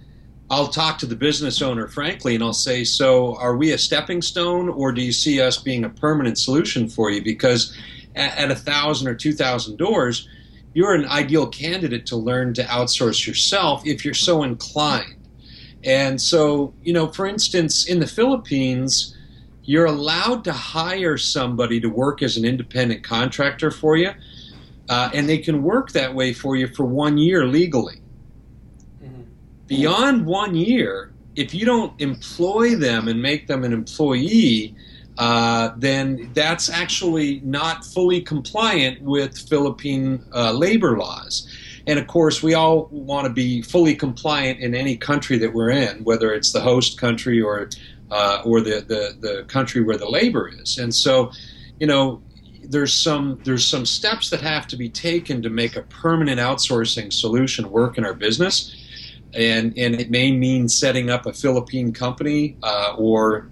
I'll 0.50 0.68
talk 0.68 0.98
to 0.98 1.06
the 1.06 1.16
business 1.16 1.60
owner 1.60 1.88
frankly, 1.88 2.36
and 2.36 2.44
I'll 2.44 2.52
say, 2.52 2.84
"So, 2.84 3.36
are 3.36 3.56
we 3.56 3.72
a 3.72 3.78
stepping 3.78 4.22
stone, 4.22 4.68
or 4.68 4.92
do 4.92 5.02
you 5.02 5.12
see 5.12 5.40
us 5.40 5.58
being 5.58 5.84
a 5.84 5.90
permanent 5.90 6.38
solution 6.38 6.88
for 6.88 7.10
you?" 7.10 7.22
Because 7.22 7.76
at 8.14 8.52
a 8.52 8.54
thousand 8.54 9.08
or 9.08 9.14
two 9.14 9.32
thousand 9.32 9.76
doors, 9.76 10.28
you're 10.74 10.94
an 10.94 11.06
ideal 11.06 11.46
candidate 11.46 12.04
to 12.06 12.16
learn 12.16 12.52
to 12.54 12.64
outsource 12.64 13.26
yourself 13.26 13.86
if 13.86 14.04
you're 14.04 14.12
so 14.12 14.42
inclined. 14.42 15.16
And 15.84 16.20
so, 16.20 16.74
you 16.82 16.92
know, 16.92 17.08
for 17.08 17.26
instance, 17.26 17.86
in 17.86 18.00
the 18.00 18.06
Philippines, 18.06 19.16
you're 19.62 19.86
allowed 19.86 20.44
to 20.44 20.52
hire 20.52 21.16
somebody 21.16 21.80
to 21.80 21.88
work 21.88 22.22
as 22.22 22.36
an 22.36 22.44
independent 22.44 23.02
contractor 23.04 23.70
for 23.70 23.96
you, 23.96 24.10
uh, 24.88 25.10
and 25.14 25.28
they 25.28 25.38
can 25.38 25.62
work 25.62 25.92
that 25.92 26.14
way 26.14 26.32
for 26.32 26.56
you 26.56 26.66
for 26.66 26.84
one 26.84 27.16
year 27.16 27.46
legally. 27.46 28.00
Mm-hmm. 29.02 29.22
Beyond 29.66 30.26
one 30.26 30.54
year, 30.54 31.12
if 31.36 31.54
you 31.54 31.64
don't 31.64 31.98
employ 32.00 32.76
them 32.76 33.08
and 33.08 33.20
make 33.20 33.46
them 33.46 33.64
an 33.64 33.72
employee, 33.72 34.74
uh, 35.18 35.70
then 35.76 36.30
that's 36.34 36.68
actually 36.68 37.40
not 37.44 37.84
fully 37.84 38.20
compliant 38.20 39.00
with 39.02 39.38
Philippine 39.48 40.24
uh, 40.34 40.52
labor 40.52 40.98
laws. 40.98 41.48
And 41.86 41.98
of 41.98 42.06
course, 42.06 42.42
we 42.42 42.54
all 42.54 42.88
want 42.90 43.26
to 43.26 43.32
be 43.32 43.62
fully 43.62 43.94
compliant 43.94 44.60
in 44.60 44.74
any 44.74 44.96
country 44.96 45.38
that 45.38 45.52
we're 45.52 45.70
in, 45.70 46.02
whether 46.04 46.32
it's 46.32 46.52
the 46.52 46.60
host 46.60 46.98
country 46.98 47.40
or 47.40 47.68
uh, 48.10 48.42
or 48.44 48.60
the, 48.60 48.80
the, 48.86 49.16
the 49.20 49.44
country 49.44 49.82
where 49.82 49.96
the 49.96 50.08
labor 50.08 50.48
is. 50.48 50.78
And 50.78 50.94
so, 50.94 51.32
you 51.80 51.86
know, 51.86 52.22
there's 52.62 52.92
some 52.92 53.38
there's 53.44 53.66
some 53.66 53.84
steps 53.84 54.30
that 54.30 54.40
have 54.40 54.66
to 54.68 54.76
be 54.76 54.88
taken 54.88 55.42
to 55.42 55.50
make 55.50 55.76
a 55.76 55.82
permanent 55.82 56.40
outsourcing 56.40 57.12
solution 57.12 57.70
work 57.70 57.98
in 57.98 58.04
our 58.04 58.14
business. 58.14 58.74
And, 59.34 59.76
and 59.76 60.00
it 60.00 60.10
may 60.10 60.30
mean 60.30 60.68
setting 60.68 61.10
up 61.10 61.26
a 61.26 61.32
Philippine 61.32 61.92
company 61.92 62.56
uh, 62.62 62.94
or 62.96 63.50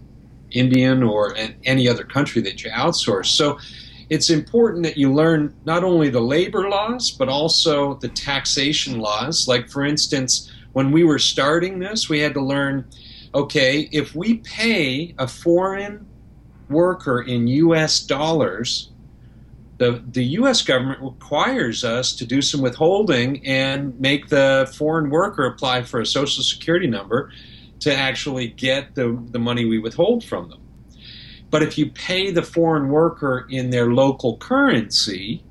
Indian 0.55 1.03
or 1.03 1.37
any 1.65 1.89
other 1.89 2.05
country 2.05 2.43
that 2.43 2.63
you 2.63 2.71
outsource. 2.71 3.27
So 3.27 3.59
it's 4.11 4.31
important 4.31 4.85
that 4.85 4.97
you 4.97 5.13
learn 5.13 5.55
not 5.65 5.85
only 5.85 6.11
the 6.11 6.21
labor 6.21 6.69
laws, 6.69 7.11
but 7.11 7.29
also 7.29 7.95
the 7.95 8.09
taxation 8.09 8.99
laws. 8.99 9.49
Like, 9.49 9.71
for 9.71 9.85
instance, 9.85 10.51
when 10.73 10.93
we 10.93 11.05
were 11.05 11.19
starting 11.19 11.79
this, 11.79 12.09
we 12.09 12.21
had 12.21 12.35
to 12.35 12.41
learn 12.43 12.87
okay, 13.35 13.89
if 13.93 14.15
we 14.15 14.35
pay 14.39 15.15
a 15.19 15.27
foreign 15.27 16.07
worker 16.69 17.23
in 17.23 17.47
US 17.47 18.01
dollars, 18.01 18.91
the, 19.79 20.03
the 20.13 20.25
US 20.39 20.63
government 20.63 21.01
requires 21.01 21.83
us 21.83 22.15
to 22.17 22.27
do 22.27 22.43
some 22.43 22.61
withholding 22.61 23.45
and 23.47 23.99
make 23.99 24.29
the 24.29 24.71
foreign 24.77 25.11
worker 25.11 25.47
apply 25.47 25.83
for 25.83 26.01
a 26.01 26.07
social 26.07 26.43
security 26.43 26.87
number 26.87 27.33
to 27.83 27.95
actually 27.95 28.47
get 28.47 28.95
the, 28.95 29.21
the 29.31 29.39
money 29.41 29.65
we 29.65 29.79
withhold 29.79 30.25
from 30.25 30.49
them. 30.49 30.61
But 31.51 31.63
if 31.63 31.77
you 31.77 31.91
pay 31.91 32.31
the 32.31 32.43
foreign 32.43 32.89
worker 32.89 33.47
in 33.51 33.71
their 33.71 33.93
local 33.93 34.37
currency, 34.39 35.43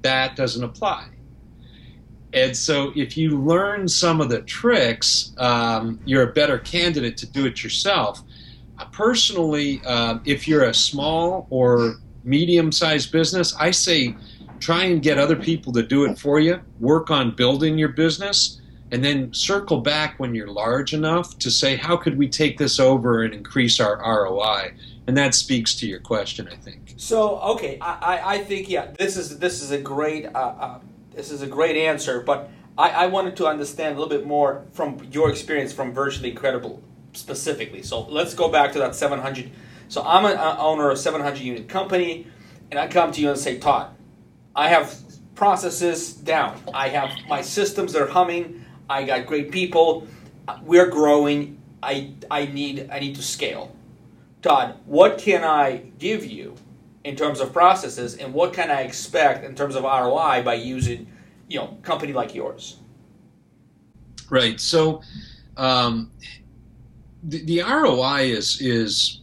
that 0.00 0.34
doesn't 0.34 0.64
apply. 0.64 1.08
And 2.32 2.56
so, 2.56 2.92
if 2.96 3.18
you 3.18 3.38
learn 3.38 3.86
some 3.88 4.22
of 4.22 4.30
the 4.30 4.40
tricks, 4.40 5.34
um, 5.36 6.00
you're 6.06 6.22
a 6.22 6.32
better 6.32 6.58
candidate 6.58 7.18
to 7.18 7.26
do 7.26 7.44
it 7.44 7.62
yourself. 7.62 8.22
Uh, 8.78 8.86
personally, 8.86 9.82
uh, 9.84 10.18
if 10.24 10.48
you're 10.48 10.64
a 10.64 10.72
small 10.72 11.46
or 11.50 11.96
medium 12.24 12.72
sized 12.72 13.12
business, 13.12 13.54
I 13.60 13.70
say 13.70 14.16
try 14.60 14.84
and 14.84 15.02
get 15.02 15.18
other 15.18 15.36
people 15.36 15.74
to 15.74 15.82
do 15.82 16.04
it 16.06 16.18
for 16.18 16.40
you. 16.40 16.58
Work 16.80 17.10
on 17.10 17.36
building 17.36 17.76
your 17.76 17.90
business 17.90 18.61
and 18.92 19.02
then 19.02 19.32
circle 19.32 19.80
back 19.80 20.20
when 20.20 20.34
you're 20.34 20.48
large 20.48 20.92
enough 20.92 21.38
to 21.38 21.50
say, 21.50 21.76
how 21.76 21.96
could 21.96 22.18
we 22.18 22.28
take 22.28 22.58
this 22.58 22.78
over 22.78 23.22
and 23.22 23.32
increase 23.32 23.80
our 23.80 23.96
ROI? 23.96 24.74
And 25.06 25.16
that 25.16 25.34
speaks 25.34 25.74
to 25.76 25.86
your 25.86 25.98
question, 25.98 26.46
I 26.46 26.56
think. 26.56 26.92
So, 26.98 27.38
okay, 27.40 27.78
I, 27.80 28.34
I 28.34 28.44
think 28.44 28.68
yeah, 28.68 28.92
this 28.98 29.16
is 29.16 29.38
this 29.38 29.62
is 29.62 29.72
a 29.72 29.78
great 29.78 30.26
uh, 30.26 30.38
uh, 30.38 30.80
this 31.14 31.32
is 31.32 31.42
a 31.42 31.46
great 31.46 31.76
answer, 31.76 32.20
but 32.20 32.50
I, 32.78 32.90
I 32.90 33.06
wanted 33.06 33.34
to 33.38 33.46
understand 33.46 33.96
a 33.96 34.00
little 34.00 34.16
bit 34.16 34.26
more 34.26 34.64
from 34.72 35.00
your 35.10 35.30
experience 35.30 35.72
from 35.72 35.92
Virtually 35.92 36.30
Incredible 36.30 36.82
specifically. 37.14 37.82
So 37.82 38.02
let's 38.02 38.34
go 38.34 38.50
back 38.50 38.72
to 38.72 38.78
that 38.78 38.94
700. 38.94 39.50
So 39.88 40.02
I'm 40.04 40.24
an 40.24 40.36
owner 40.38 40.90
of 40.90 40.98
700 40.98 41.40
unit 41.40 41.68
company, 41.68 42.26
and 42.70 42.78
I 42.78 42.88
come 42.88 43.10
to 43.12 43.20
you 43.20 43.30
and 43.30 43.38
say, 43.38 43.58
Todd, 43.58 43.94
I 44.54 44.68
have 44.68 44.94
processes 45.34 46.12
down. 46.12 46.60
I 46.72 46.88
have 46.88 47.10
my 47.28 47.42
systems 47.42 47.96
are 47.96 48.06
humming. 48.06 48.61
I 48.92 49.04
got 49.04 49.26
great 49.26 49.50
people. 49.50 50.06
We're 50.62 50.88
growing. 50.88 51.58
I, 51.82 52.12
I 52.30 52.46
need 52.46 52.90
I 52.92 53.00
need 53.00 53.16
to 53.16 53.22
scale. 53.22 53.74
Todd, 54.42 54.76
what 54.86 55.18
can 55.18 55.44
I 55.44 55.84
give 55.98 56.24
you 56.26 56.54
in 57.04 57.16
terms 57.16 57.40
of 57.40 57.52
processes, 57.52 58.16
and 58.16 58.32
what 58.34 58.52
can 58.52 58.70
I 58.70 58.82
expect 58.82 59.44
in 59.44 59.54
terms 59.54 59.74
of 59.74 59.82
ROI 59.84 60.42
by 60.44 60.54
using, 60.54 61.10
you 61.48 61.58
know, 61.58 61.78
company 61.82 62.12
like 62.12 62.34
yours? 62.34 62.78
Right. 64.30 64.60
So, 64.60 65.02
um, 65.56 66.10
the, 67.22 67.44
the 67.44 67.62
ROI 67.62 68.22
is 68.24 68.60
is 68.60 69.20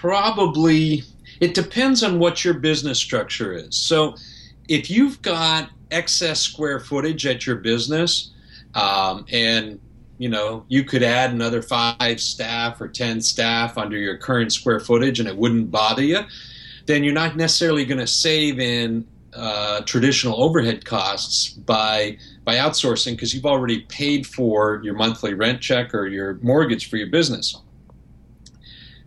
probably 0.00 1.02
it 1.40 1.54
depends 1.54 2.02
on 2.02 2.18
what 2.18 2.44
your 2.44 2.54
business 2.54 2.98
structure 2.98 3.52
is. 3.52 3.74
So, 3.74 4.16
if 4.68 4.90
you've 4.90 5.20
got 5.22 5.70
excess 5.90 6.40
square 6.40 6.80
footage 6.80 7.26
at 7.26 7.46
your 7.46 7.56
business, 7.56 8.30
um, 8.74 9.24
and 9.30 9.80
you 10.18 10.28
know 10.28 10.64
you 10.68 10.84
could 10.84 11.02
add 11.02 11.30
another 11.32 11.62
five 11.62 12.20
staff 12.20 12.80
or 12.80 12.88
ten 12.88 13.20
staff 13.20 13.78
under 13.78 13.96
your 13.96 14.16
current 14.16 14.52
square 14.52 14.80
footage, 14.80 15.20
and 15.20 15.28
it 15.28 15.36
wouldn't 15.36 15.70
bother 15.70 16.02
you, 16.02 16.20
then 16.86 17.04
you're 17.04 17.14
not 17.14 17.36
necessarily 17.36 17.84
going 17.84 18.00
to 18.00 18.06
save 18.06 18.58
in 18.58 19.06
uh, 19.34 19.80
traditional 19.82 20.42
overhead 20.42 20.84
costs 20.84 21.50
by 21.50 22.18
by 22.44 22.56
outsourcing 22.56 23.12
because 23.12 23.34
you've 23.34 23.46
already 23.46 23.80
paid 23.82 24.26
for 24.26 24.80
your 24.82 24.94
monthly 24.94 25.34
rent 25.34 25.60
check 25.60 25.94
or 25.94 26.06
your 26.06 26.34
mortgage 26.42 26.90
for 26.90 26.96
your 26.96 27.08
business. 27.08 27.56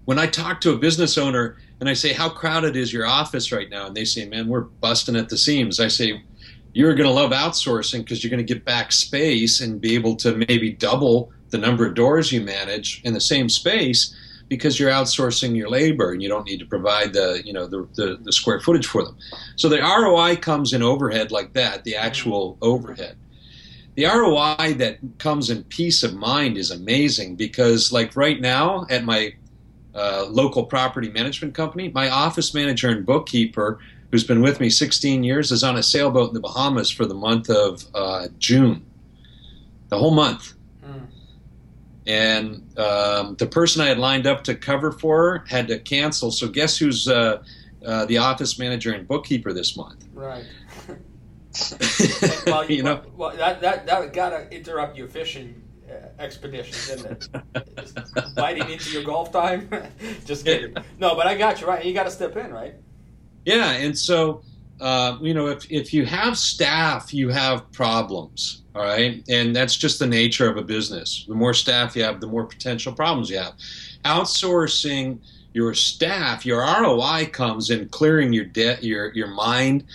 When 0.06 0.20
I 0.20 0.28
talk 0.28 0.62
to 0.62 0.74
a 0.74 0.78
business 0.78 1.18
owner 1.18 1.58
and 1.80 1.90
I 1.90 1.94
say, 1.94 2.13
"How 2.13 2.30
crowded 2.30 2.75
is 2.75 2.94
your 2.94 3.06
office 3.06 3.52
right 3.52 3.70
now?" 3.70 3.88
and 3.88 3.96
they 3.96 4.06
say, 4.06 4.25
"Man, 4.25 4.48
we're 4.48 4.62
busting 4.62 5.16
at 5.16 5.30
the 5.30 5.38
seams," 5.38 5.80
I 5.80 5.90
say, 5.90 6.24
you're 6.74 6.96
going 6.96 7.08
to 7.08 7.13
love 7.13 7.32
outsourcing 7.32 8.00
because 8.00 8.24
you're 8.24 8.32
going 8.32 8.46
to 8.46 8.53
get 8.53 8.65
back 8.65 8.92
space 8.92 9.62
and 9.62 9.80
be 9.80 9.96
able 9.96 10.15
to 10.18 10.36
maybe 10.48 10.72
double 10.72 11.32
the 11.51 11.58
number 11.58 11.86
of 11.86 11.94
doors 11.94 12.32
you 12.32 12.42
manage 12.42 13.01
in 13.03 13.13
the 13.13 13.22
same 13.22 13.48
space 13.48 14.15
because 14.50 14.80
you're 14.80 14.92
outsourcing 14.92 15.56
your 15.56 15.70
labor 15.70 16.12
and 16.12 16.22
you 16.22 16.27
don't 16.27 16.46
need 16.46 16.60
to 16.60 16.65
provide 16.65 17.13
the 17.13 17.42
you 17.46 17.53
know 17.53 17.68
the, 17.68 17.88
the, 17.96 18.20
the 18.24 18.34
square 18.34 18.60
footage 18.60 18.88
for 18.88 19.03
them. 19.03 19.15
So 19.56 19.70
the 19.70 19.80
roi 19.80 20.36
comes 20.36 20.74
in 20.74 20.82
overhead 20.82 21.32
like 21.32 21.53
that 21.53 21.84
the 21.84 21.96
actual 21.96 22.58
overhead. 22.62 23.18
The 23.96 24.06
roi 24.06 24.74
that 24.74 24.98
comes 25.20 25.50
in 25.50 25.63
peace 25.65 26.01
of 26.03 26.15
mind 26.15 26.58
is 26.58 26.72
amazing 26.72 27.36
because 27.36 27.92
like 27.92 28.15
right 28.15 28.42
now 28.42 28.86
at 28.89 29.03
my 29.03 29.36
uh, 29.96 30.25
local 30.27 30.65
property 30.65 31.10
management 31.10 31.53
company 31.53 31.89
my 31.89 32.10
office 32.10 32.53
manager 32.56 32.89
and 32.89 33.06
bookkeeper 33.06 33.80
who's 34.13 34.24
been 34.24 34.41
with 34.41 34.60
me 34.60 34.70
16 34.70 35.24
years, 35.24 35.51
is 35.51 35.63
on 35.63 35.75
a 35.75 35.82
sailboat 35.82 36.27
in 36.27 36.36
the 36.36 36.39
Bahamas 36.39 36.91
for 36.91 37.03
the 37.03 37.15
month 37.15 37.50
of 37.50 37.84
uh, 37.96 38.27
June, 38.38 38.86
the 39.89 39.98
whole 39.98 40.13
month. 40.13 40.53
Mm. 40.86 41.08
And 42.05 42.77
um, 42.77 43.36
the 43.38 43.48
person 43.48 43.82
I 43.82 43.88
had 43.88 43.98
lined 43.98 44.27
up 44.27 44.43
to 44.43 44.53
cover 44.53 44.91
for 44.91 45.17
her 45.17 45.46
had 45.48 45.67
to 45.70 45.79
cancel. 45.79 46.29
So 46.29 46.48
guess 46.48 46.77
who's 46.77 47.08
uh, 47.08 47.41
uh, 47.84 48.05
the 48.05 48.20
office 48.20 48.60
manager 48.60 48.93
and 48.93 49.08
bookkeeper 49.08 49.51
this 49.51 49.75
month? 49.75 50.05
Right. 50.13 50.46
well, 52.46 52.70
you, 52.70 52.77
you 52.77 52.84
know, 52.84 53.01
well, 53.17 53.36
that 53.36 53.62
that 53.62 53.88
that 53.88 54.13
gotta 54.13 54.48
interrupt 54.55 54.96
your 54.96 55.08
fishing 55.08 55.60
uh, 55.89 56.10
expeditions, 56.20 56.88
isn't 56.88 57.32
it? 57.55 58.36
biting 58.36 58.70
into 58.70 58.91
your 58.91 59.03
golf 59.03 59.32
time. 59.32 59.70
Just 60.25 60.46
kidding. 60.46 60.75
No, 61.00 61.15
but 61.15 61.25
I 61.25 61.36
got 61.36 61.62
you 61.62 61.67
right. 61.67 61.84
You 61.84 61.96
got 61.96 62.03
to 62.03 62.12
step 62.12 62.38
in, 62.38 62.53
right? 62.53 62.75
Yeah, 63.46 63.72
and 63.72 63.98
so 63.98 64.44
uh, 64.84 65.18
you 65.22 65.34
know, 65.34 65.48
if 65.48 65.66
if 65.72 65.94
you 65.94 66.06
have 66.06 66.38
staff, 66.38 67.14
you 67.14 67.30
have 67.30 67.72
problems. 67.72 68.64
All 68.76 68.84
right, 68.84 69.24
and 69.30 69.56
that's 69.56 69.78
just 69.78 70.00
the 70.00 70.08
nature 70.08 70.50
of 70.50 70.58
a 70.58 70.62
business. 70.62 71.26
The 71.28 71.36
more 71.36 71.54
staff 71.54 71.96
you 71.96 72.04
have, 72.04 72.20
the 72.20 72.28
more 72.28 72.46
potential 72.46 72.92
problems 72.92 73.30
you 73.30 73.38
have. 73.38 73.54
Outsourcing 74.04 75.20
your 75.54 75.74
staff, 75.74 76.46
your 76.46 76.60
ROI 76.62 77.30
comes 77.32 77.70
in 77.70 77.88
clearing 77.90 78.34
your 78.34 78.44
debt, 78.44 78.84
your 78.84 79.14
your 79.14 79.28
mind, 79.28 79.86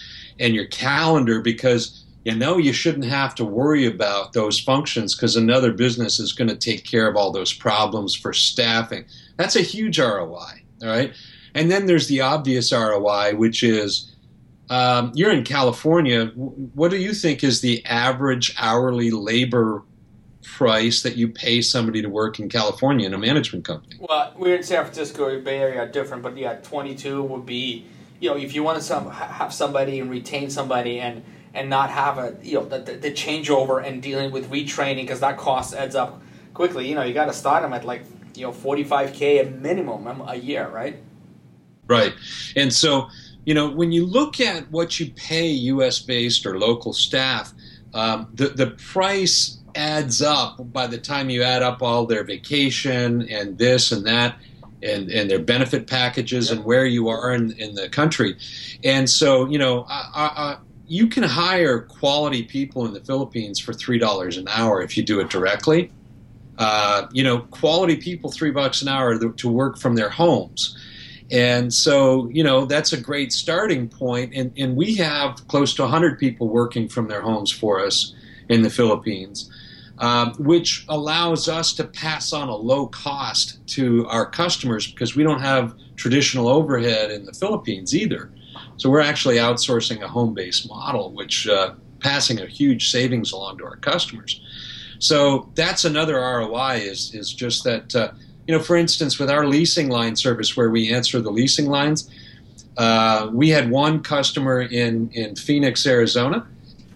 and 0.40 0.55
your 0.55 0.67
calendar 0.67 1.43
because 1.43 2.05
you 2.25 2.35
know 2.35 2.57
you 2.57 2.73
shouldn't 2.73 3.05
have 3.05 3.35
to 3.35 3.45
worry 3.45 3.85
about 3.85 4.33
those 4.33 4.59
functions 4.59 5.14
because 5.14 5.37
another 5.37 5.73
business 5.73 6.19
is 6.19 6.33
going 6.33 6.49
to 6.49 6.57
take 6.57 6.85
care 6.85 7.09
of 7.09 7.17
all 7.17 7.31
those 7.31 7.52
problems 7.52 8.14
for 8.14 8.33
staffing. 8.33 9.05
That's 9.37 9.57
a 9.57 9.61
huge 9.61 9.99
ROI. 9.99 10.62
All 10.83 10.88
right. 10.88 11.12
And 11.55 11.71
then 11.71 11.87
there's 11.87 12.09
the 12.09 12.21
obvious 12.21 12.73
ROI, 12.73 13.35
which 13.35 13.62
is 13.62 14.14
um, 14.71 15.12
you're 15.14 15.33
in 15.33 15.45
California. 15.45 16.26
What 16.26 16.90
do 16.90 16.97
you 16.97 17.14
think 17.14 17.43
is 17.43 17.61
the 17.61 17.85
average 17.87 18.55
hourly 18.59 19.11
labor 19.11 19.83
price 20.43 21.02
that 21.02 21.17
you 21.17 21.28
pay 21.28 21.62
somebody 21.62 22.02
to 22.02 22.09
work 22.09 22.38
in 22.38 22.49
California 22.49 23.07
in 23.07 23.14
a 23.14 23.19
management 23.19 23.64
company? 23.64 23.97
Well, 24.00 24.35
we're 24.37 24.57
in 24.57 24.62
San 24.62 24.83
Francisco, 24.85 25.40
Bay 25.40 25.59
Area, 25.59 25.87
different, 25.87 26.23
but 26.23 26.37
yeah, 26.37 26.55
22 26.57 27.23
would 27.23 27.47
be, 27.47 27.87
you 28.21 28.31
know, 28.31 28.37
if 28.37 28.55
you 28.55 28.62
want 28.62 28.78
to 28.78 28.85
some, 28.85 29.11
have 29.11 29.52
somebody 29.52 30.00
and 30.00 30.11
retain 30.11 30.50
somebody 30.50 31.00
and 31.00 31.25
and 31.55 31.71
not 31.71 31.90
have 31.90 32.19
a, 32.19 32.37
you 32.43 32.55
know, 32.55 32.64
the, 32.64 32.78
the 32.78 33.11
changeover 33.11 33.85
and 33.85 34.02
dealing 34.02 34.31
with 34.31 34.50
retraining 34.50 35.02
because 35.02 35.21
that 35.21 35.38
cost 35.38 35.75
adds 35.75 35.95
up 35.95 36.23
quickly. 36.52 36.87
You 36.87 36.95
know, 36.95 37.02
you 37.02 37.14
got 37.14 37.25
to 37.25 37.33
start 37.33 37.62
them 37.62 37.73
at 37.73 37.85
like, 37.85 38.05
you 38.35 38.43
know, 38.43 38.52
45k 38.52 39.47
a 39.47 39.50
minimum 39.50 40.21
a 40.21 40.37
year, 40.37 40.69
right? 40.69 40.97
Right, 41.88 42.14
and 42.54 42.73
so 42.73 43.09
you 43.45 43.54
know 43.54 43.68
when 43.68 43.90
you 43.92 44.07
look 44.07 44.40
at 44.40 44.71
what 44.71 45.00
you 45.00 45.11
pay 45.11 45.49
U.S. 45.49 45.99
based 45.99 46.47
or 46.47 46.59
local 46.59 46.92
staff, 46.92 47.52
um, 47.95 48.28
the 48.35 48.49
the 48.49 48.68
price 48.68 49.59
adds 49.75 50.23
up 50.23 50.57
by 50.73 50.87
the 50.87 50.99
time 50.99 51.30
you 51.30 51.42
add 51.42 51.62
up 51.62 51.83
all 51.83 52.07
their 52.07 52.25
vacation 52.25 53.23
and 53.30 53.57
this 53.59 53.92
and 53.92 54.07
that 54.07 54.37
and, 54.83 55.11
and 55.11 55.30
their 55.30 55.38
benefit 55.38 55.87
packages 55.87 56.49
yep. 56.49 56.59
and 56.59 56.66
where 56.66 56.87
you 56.87 57.09
are 57.09 57.33
in, 57.33 57.52
in 57.52 57.75
the 57.75 57.88
country. 57.88 58.37
And 58.85 59.09
so, 59.09 59.47
you 59.47 59.59
know, 59.59 59.85
I, 59.88 60.11
I, 60.14 60.57
you 60.87 61.09
can 61.09 61.23
hire 61.23 61.80
quality 61.80 62.45
people 62.45 62.87
in 62.87 62.92
the 62.92 63.00
Philippines 63.00 63.59
for 63.59 63.73
$3 63.73 64.38
an 64.38 64.49
hour 64.49 64.80
if 64.83 64.97
you 64.97 65.02
do 65.02 65.21
it 65.21 65.30
directly. 65.30 65.90
Uh, 66.59 67.07
you 67.12 67.23
know, 67.23 67.38
quality 67.38 67.97
people, 67.97 68.33
three 68.33 68.50
bucks 68.50 68.83
an 68.83 68.88
hour 68.88 69.18
to 69.18 69.49
work 69.49 69.78
from 69.78 69.95
their 69.95 70.09
homes. 70.09 70.76
And 71.30 71.73
so, 71.73 72.28
you 72.30 72.42
know, 72.42 72.64
that's 72.64 72.92
a 72.92 73.00
great 73.00 73.32
starting 73.32 73.88
point. 73.88 74.32
And, 74.35 74.52
and 74.56 74.76
we 74.76 74.94
have 74.97 75.47
close 75.49 75.75
to 75.75 75.82
100 75.82 76.18
people 76.18 76.49
working 76.49 76.88
from 76.88 77.08
their 77.08 77.20
homes 77.20 77.50
for 77.50 77.85
us 77.85 78.14
in 78.49 78.62
the 78.62 78.70
Philippines 78.70 79.50
um, 80.00 80.35
which 80.35 80.85
allows 80.88 81.49
us 81.49 81.73
to 81.75 81.85
pass 81.85 82.32
on 82.32 82.49
a 82.49 82.54
low 82.54 82.87
cost 82.87 83.66
to 83.68 84.06
our 84.06 84.26
customers 84.26 84.87
because 84.87 85.16
we 85.16 85.23
don't 85.23 85.40
have 85.40 85.75
traditional 85.97 86.49
overhead 86.49 87.11
in 87.11 87.25
the 87.25 87.32
Philippines 87.32 87.94
either. 87.94 88.30
So 88.76 88.90
we're 88.90 89.00
actually 89.00 89.37
outsourcing 89.37 90.02
a 90.02 90.08
home-based 90.08 90.68
model, 90.68 91.12
which 91.12 91.49
uh, 91.49 91.75
passing 91.99 92.40
a 92.40 92.47
huge 92.47 92.90
savings 92.90 93.32
along 93.32 93.58
to 93.58 93.64
our 93.64 93.76
customers. 93.76 94.40
So 95.00 95.50
that's 95.54 95.85
another 95.85 96.14
ROI 96.14 96.76
is 96.82 97.14
is 97.14 97.32
just 97.32 97.64
that 97.64 97.94
uh, 97.94 98.12
you 98.49 98.57
know, 98.57 98.62
for 98.62 98.76
instance, 98.76 99.19
with 99.19 99.31
our 99.31 99.47
leasing 99.47 99.90
line 99.90 100.17
service 100.17 100.57
where 100.57 100.71
we 100.71 100.93
answer 100.93 101.21
the 101.21 101.31
leasing 101.31 101.67
lines, 101.67 102.11
uh, 102.78 103.28
we 103.31 103.50
had 103.50 103.71
one 103.71 104.02
customer 104.02 104.62
in 104.62 105.11
in 105.12 105.37
Phoenix, 105.37 105.87
Arizona, 105.87 106.47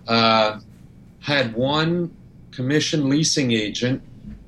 uh, 0.09 0.59
had 1.21 1.55
one 1.55 2.17
commission 2.53 3.09
leasing 3.11 3.53
agent 3.53 4.03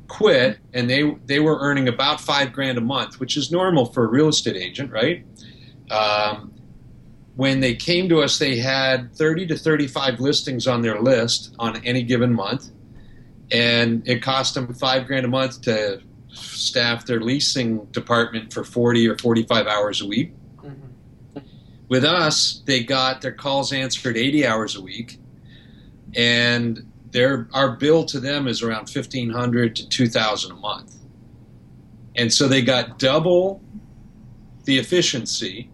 quit 0.09 0.59
and 0.73 0.89
they 0.89 1.15
they 1.27 1.41
were 1.41 1.59
earning 1.61 1.89
about 1.89 2.23
five 2.23 2.55
grand 2.55 2.79
a 2.79 2.81
month, 2.81 3.21
which 3.21 3.37
is 3.37 3.53
normal 3.53 3.85
for 3.85 4.05
a 4.05 4.09
real 4.09 4.29
estate 4.29 4.57
agent, 4.57 4.91
right? 4.91 5.27
Um, 5.91 6.55
when 7.37 7.61
they 7.61 7.75
came 7.75 8.09
to 8.09 8.23
us, 8.23 8.39
they 8.39 8.57
had 8.57 9.15
30 9.15 9.49
to 9.49 9.59
35 9.59 10.21
listings 10.21 10.67
on 10.67 10.81
their 10.81 11.01
list 11.01 11.55
on 11.59 11.85
any 11.85 12.03
given 12.03 12.33
month, 12.33 12.71
and 13.51 14.09
it 14.09 14.23
cost 14.23 14.55
them 14.55 14.73
five 14.73 15.07
grand 15.07 15.27
a 15.27 15.29
month 15.29 15.61
to 15.63 16.01
staff 16.35 17.07
their 17.07 17.21
leasing 17.21 17.85
department 17.87 18.53
for 18.53 18.65
40 18.65 19.09
or 19.09 19.19
45 19.19 19.67
hours 19.67 20.01
a 20.01 20.07
week. 20.07 20.35
Mm-hmm. 20.57 21.41
With 21.89 22.05
us, 22.05 22.63
they 22.67 22.83
got 22.83 23.21
their 23.21 23.33
calls 23.33 23.73
answered 23.73 24.17
80 24.17 24.47
hours 24.47 24.77
a 24.77 24.81
week, 24.81 25.19
and 26.15 26.91
their 27.15 27.49
our 27.53 27.77
bill 27.77 28.05
to 28.07 28.19
them 28.19 28.49
is 28.49 28.61
around 28.61 28.91
fifteen 28.91 29.31
hundred 29.31 29.77
to 29.77 29.89
two 29.89 30.09
thousand 30.09 30.51
a 30.51 30.57
month, 30.57 30.97
and 32.17 32.31
so 32.33 32.49
they 32.49 32.61
got 32.61 32.99
double 32.99 33.63
the 34.65 34.79
efficiency 34.79 35.71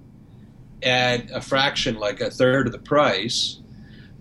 at 0.83 1.31
a 1.31 1.40
fraction, 1.40 1.96
like 1.96 2.20
a 2.20 2.31
third 2.31 2.66
of 2.66 2.73
the 2.73 2.79
price, 2.79 3.59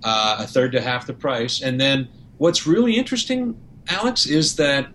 uh, 0.04 0.38
a 0.40 0.48
third 0.48 0.72
to 0.72 0.82
half 0.82 1.06
the 1.08 1.14
price, 1.14 1.62
and 1.62 1.80
then 1.80 2.08
what's 2.38 2.66
really 2.66 2.96
interesting, 2.96 3.60
Alex, 3.90 4.26
is 4.26 4.56
that. 4.56 4.88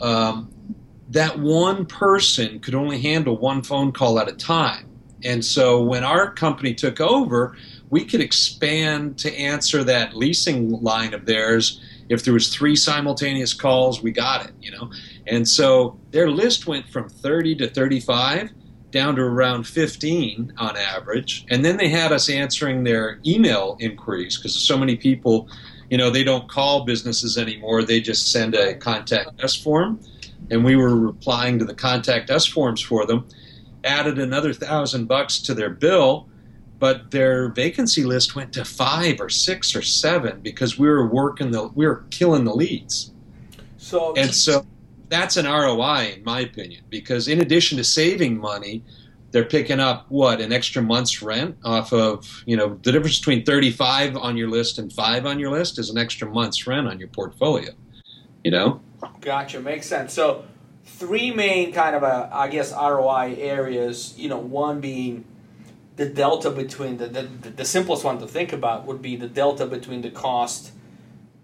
Um, 0.00 0.54
that 1.08 1.38
one 1.38 1.86
person 1.86 2.60
could 2.60 2.74
only 2.74 3.00
handle 3.00 3.36
one 3.36 3.62
phone 3.62 3.92
call 3.92 4.18
at 4.18 4.28
a 4.28 4.32
time. 4.32 4.88
And 5.24 5.44
so 5.44 5.82
when 5.82 6.04
our 6.04 6.30
company 6.32 6.74
took 6.74 7.00
over, 7.00 7.56
we 7.90 8.04
could 8.04 8.20
expand 8.20 9.18
to 9.18 9.34
answer 9.34 9.82
that 9.84 10.14
leasing 10.14 10.70
line 10.82 11.14
of 11.14 11.26
theirs. 11.26 11.80
If 12.08 12.24
there 12.24 12.34
was 12.34 12.54
three 12.54 12.76
simultaneous 12.76 13.52
calls, 13.52 14.02
we 14.02 14.12
got 14.12 14.46
it, 14.46 14.52
you 14.60 14.70
know. 14.70 14.90
And 15.26 15.48
so 15.48 15.98
their 16.10 16.30
list 16.30 16.66
went 16.66 16.88
from 16.88 17.08
30 17.08 17.56
to 17.56 17.68
35 17.68 18.52
down 18.90 19.16
to 19.16 19.22
around 19.22 19.66
15 19.66 20.54
on 20.56 20.76
average. 20.76 21.44
And 21.50 21.64
then 21.64 21.76
they 21.76 21.88
had 21.88 22.12
us 22.12 22.30
answering 22.30 22.84
their 22.84 23.20
email 23.26 23.76
inquiries 23.80 24.36
because 24.36 24.54
so 24.54 24.78
many 24.78 24.96
people, 24.96 25.48
you 25.90 25.98
know, 25.98 26.10
they 26.10 26.24
don't 26.24 26.48
call 26.48 26.84
businesses 26.84 27.36
anymore. 27.36 27.82
They 27.82 28.00
just 28.00 28.30
send 28.30 28.54
a 28.54 28.74
contact 28.74 29.42
us 29.42 29.54
form. 29.54 30.00
And 30.50 30.64
we 30.64 30.76
were 30.76 30.96
replying 30.96 31.58
to 31.58 31.64
the 31.64 31.74
contact 31.74 32.30
us 32.30 32.46
forms 32.46 32.80
for 32.80 33.06
them, 33.06 33.26
added 33.84 34.18
another 34.18 34.52
thousand 34.52 35.06
bucks 35.06 35.38
to 35.40 35.54
their 35.54 35.70
bill 35.70 36.28
but 36.78 37.10
their 37.10 37.48
vacancy 37.48 38.04
list 38.04 38.36
went 38.36 38.52
to 38.52 38.64
five 38.64 39.20
or 39.20 39.28
six 39.28 39.74
or 39.74 39.82
seven 39.82 40.40
because 40.40 40.78
we 40.78 40.88
were 40.88 41.06
working 41.06 41.50
the 41.50 41.68
we 41.68 41.86
were 41.86 42.04
killing 42.10 42.44
the 42.44 42.54
leads. 42.54 43.12
So 43.78 44.14
and 44.16 44.34
so 44.34 44.64
that's 45.08 45.36
an 45.36 45.46
ROI 45.46 46.14
in 46.16 46.24
my 46.24 46.40
opinion 46.40 46.84
because 46.88 47.28
in 47.28 47.40
addition 47.40 47.78
to 47.78 47.84
saving 47.84 48.38
money, 48.38 48.84
they're 49.30 49.44
picking 49.44 49.80
up 49.80 50.06
what 50.08 50.40
an 50.40 50.52
extra 50.52 50.80
month's 50.80 51.20
rent 51.20 51.56
off 51.64 51.92
of 51.92 52.44
you 52.46 52.56
know 52.56 52.78
the 52.82 52.92
difference 52.92 53.18
between 53.18 53.44
35 53.44 54.16
on 54.16 54.36
your 54.36 54.48
list 54.48 54.78
and 54.78 54.92
five 54.92 55.26
on 55.26 55.38
your 55.38 55.50
list 55.50 55.78
is 55.78 55.90
an 55.90 55.98
extra 55.98 56.30
month's 56.30 56.66
rent 56.66 56.86
on 56.86 56.98
your 56.98 57.08
portfolio. 57.08 57.72
You 58.44 58.52
know. 58.52 58.80
Gotcha, 59.20 59.60
makes 59.60 59.86
sense. 59.86 60.12
So 60.12 60.44
three 60.84 61.30
main 61.30 61.72
kind 61.72 61.94
of 61.94 62.02
a 62.02 62.28
I 62.32 62.48
guess 62.48 62.72
ROI 62.72 63.36
areas. 63.38 64.14
You 64.16 64.28
know, 64.28 64.38
one 64.38 64.80
being 64.80 65.24
the 65.96 66.06
delta 66.06 66.50
between 66.50 66.96
the, 66.96 67.08
the, 67.08 67.22
the 67.50 67.64
simplest 67.64 68.04
one 68.04 68.18
to 68.20 68.26
think 68.26 68.52
about 68.52 68.86
would 68.86 69.02
be 69.02 69.16
the 69.16 69.26
delta 69.26 69.66
between 69.66 70.00
the 70.00 70.10
cost 70.10 70.72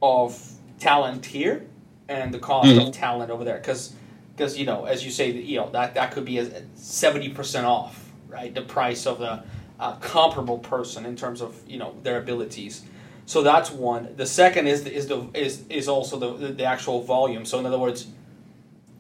of 0.01 0.40
talent 0.79 1.27
here 1.27 1.67
and 2.09 2.33
the 2.33 2.38
cost 2.38 2.69
mm-hmm. 2.69 2.88
of 2.88 2.95
talent 2.95 3.31
over 3.31 3.45
there 3.45 3.57
because 3.57 3.95
because 4.37 4.57
you 4.57 4.64
know 4.64 4.85
as 4.85 5.05
you 5.05 5.11
say 5.11 5.31
you 5.31 5.57
know 5.59 5.71
that 5.71 5.95
that 5.95 6.12
could 6.12 6.25
be 6.25 6.38
a 6.38 6.47
70% 6.77 7.64
off 7.64 8.12
right 8.29 8.55
the 8.55 8.62
price 8.62 9.07
of 9.07 9.19
the 9.19 9.43
uh, 9.81 9.97
comparable 9.97 10.59
person 10.59 11.05
in 11.05 11.17
terms 11.17 11.40
of 11.40 11.61
you 11.67 11.79
know 11.79 11.95
their 12.03 12.19
abilities 12.19 12.85
so 13.27 13.43
that's 13.43 13.71
one 13.71 14.09
the 14.17 14.27
second 14.27 14.67
is 14.67 14.85
the, 14.85 14.95
is 14.95 15.07
the 15.09 15.29
is 15.35 15.65
is 15.69 15.89
also 15.89 16.19
the, 16.19 16.49
the 16.49 16.65
actual 16.65 17.03
volume 17.03 17.45
so 17.45 17.59
in 17.59 17.67
other 17.67 17.79
words 17.79 18.07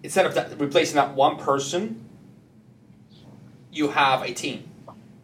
instead 0.02 0.26
of 0.26 0.34
that, 0.34 0.58
replacing 0.58 0.96
that 0.96 1.14
one 1.14 1.36
person 1.36 2.04
you 3.70 3.88
have 3.88 4.22
a 4.22 4.32
team 4.32 4.64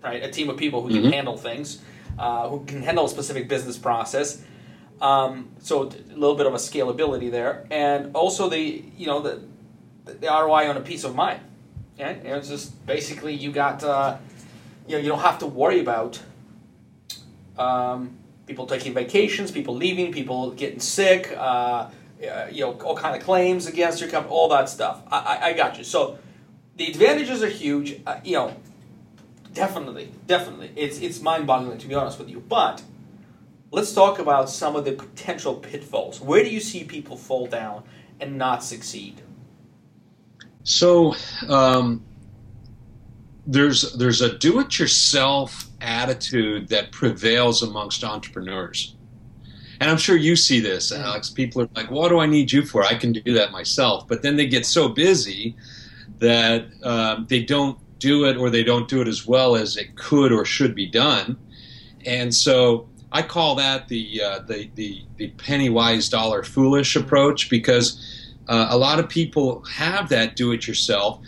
right? 0.02 0.22
A 0.22 0.30
team 0.30 0.48
of 0.50 0.56
people 0.56 0.82
who 0.82 0.90
mm-hmm. 0.90 1.02
can 1.02 1.12
handle 1.12 1.36
things, 1.36 1.80
uh, 2.18 2.48
who 2.48 2.64
can 2.64 2.82
handle 2.82 3.04
a 3.06 3.08
specific 3.08 3.48
business 3.48 3.78
process. 3.78 4.42
Um, 5.00 5.48
so 5.58 5.84
a 5.84 6.14
little 6.14 6.36
bit 6.36 6.46
of 6.46 6.52
a 6.52 6.58
scalability 6.58 7.30
there, 7.30 7.66
and 7.70 8.14
also 8.14 8.48
the 8.48 8.84
you 8.96 9.06
know 9.06 9.20
the 9.20 9.42
the 10.04 10.26
ROI 10.26 10.68
on 10.68 10.76
a 10.76 10.80
peace 10.80 11.04
of 11.04 11.14
mind. 11.14 11.40
Yeah, 11.98 12.10
it's 12.10 12.48
just 12.48 12.86
basically 12.86 13.34
you 13.34 13.50
got 13.52 13.82
uh, 13.82 14.18
you 14.86 14.96
know 14.96 15.02
you 15.02 15.08
don't 15.08 15.20
have 15.20 15.38
to 15.38 15.46
worry 15.46 15.80
about 15.80 16.20
um, 17.56 18.18
people 18.50 18.66
taking 18.66 18.92
vacations, 18.92 19.50
people 19.50 19.74
leaving, 19.74 20.12
people 20.12 20.50
getting 20.50 20.80
sick. 20.80 21.32
Uh, 21.36 21.90
uh 22.22 22.48
you 22.52 22.60
know 22.64 22.72
all 22.84 22.96
kind 22.96 23.16
of 23.16 23.22
claims 23.22 23.66
against 23.66 24.00
your 24.00 24.10
company, 24.10 24.34
all 24.34 24.48
that 24.48 24.68
stuff. 24.68 25.02
I, 25.10 25.18
I, 25.18 25.46
I 25.48 25.52
got 25.54 25.78
you. 25.78 25.84
So 25.84 26.18
the 26.76 26.86
advantages 26.92 27.42
are 27.42 27.48
huge. 27.48 28.00
Uh, 28.06 28.20
you 28.22 28.34
know 28.34 28.54
Definitely, 29.52 30.12
definitely. 30.26 30.70
It's 30.76 30.98
it's 31.00 31.20
mind-boggling 31.20 31.78
to 31.78 31.88
be 31.88 31.94
honest 31.94 32.18
with 32.18 32.28
you. 32.28 32.40
But 32.40 32.82
let's 33.70 33.92
talk 33.92 34.18
about 34.18 34.48
some 34.48 34.76
of 34.76 34.84
the 34.84 34.92
potential 34.92 35.54
pitfalls. 35.54 36.20
Where 36.20 36.44
do 36.44 36.50
you 36.50 36.60
see 36.60 36.84
people 36.84 37.16
fall 37.16 37.46
down 37.46 37.82
and 38.20 38.38
not 38.38 38.62
succeed? 38.62 39.22
So 40.62 41.14
um, 41.48 42.04
there's 43.50 43.92
there's 43.94 44.20
a 44.20 44.36
do-it-yourself 44.38 45.66
attitude 45.80 46.68
that 46.68 46.92
prevails 46.92 47.62
amongst 47.62 48.04
entrepreneurs. 48.04 48.94
And 49.80 49.90
I'm 49.90 49.96
sure 49.96 50.16
you 50.16 50.36
see 50.36 50.60
this. 50.60 50.92
Alex. 50.92 51.30
People 51.30 51.62
are 51.62 51.68
like, 51.74 51.90
"What 51.90 52.10
do 52.10 52.18
I 52.20 52.26
need 52.26 52.52
you 52.52 52.64
for? 52.64 52.84
I 52.84 52.94
can 52.94 53.12
do 53.12 53.32
that 53.34 53.50
myself." 53.50 54.06
But 54.06 54.22
then 54.22 54.36
they 54.36 54.46
get 54.46 54.66
so 54.66 54.88
busy 54.88 55.56
that 56.18 56.66
um, 56.82 57.26
they 57.28 57.42
don't 57.42 57.78
do 57.98 58.24
it 58.26 58.36
or 58.36 58.50
they 58.50 58.62
don't 58.62 58.88
do 58.88 59.00
it 59.00 59.08
as 59.08 59.26
well 59.26 59.56
as 59.56 59.76
it 59.76 59.96
could 59.96 60.32
or 60.32 60.44
should 60.44 60.74
be 60.74 60.86
done. 60.86 61.36
and 62.06 62.34
so 62.34 62.88
I 63.12 63.22
call 63.22 63.56
that 63.56 63.88
the 63.88 64.22
uh, 64.22 64.38
the, 64.40 64.70
the 64.74 65.02
the 65.16 65.28
penny 65.30 65.68
wise 65.68 66.08
dollar 66.08 66.42
foolish 66.42 66.94
approach 66.96 67.50
because 67.50 68.00
uh, 68.48 68.68
a 68.70 68.78
lot 68.78 68.98
of 68.98 69.08
people 69.08 69.62
have 69.64 70.08
that 70.10 70.36
do 70.36 70.52
it 70.52 70.66
yourself, 70.66 71.20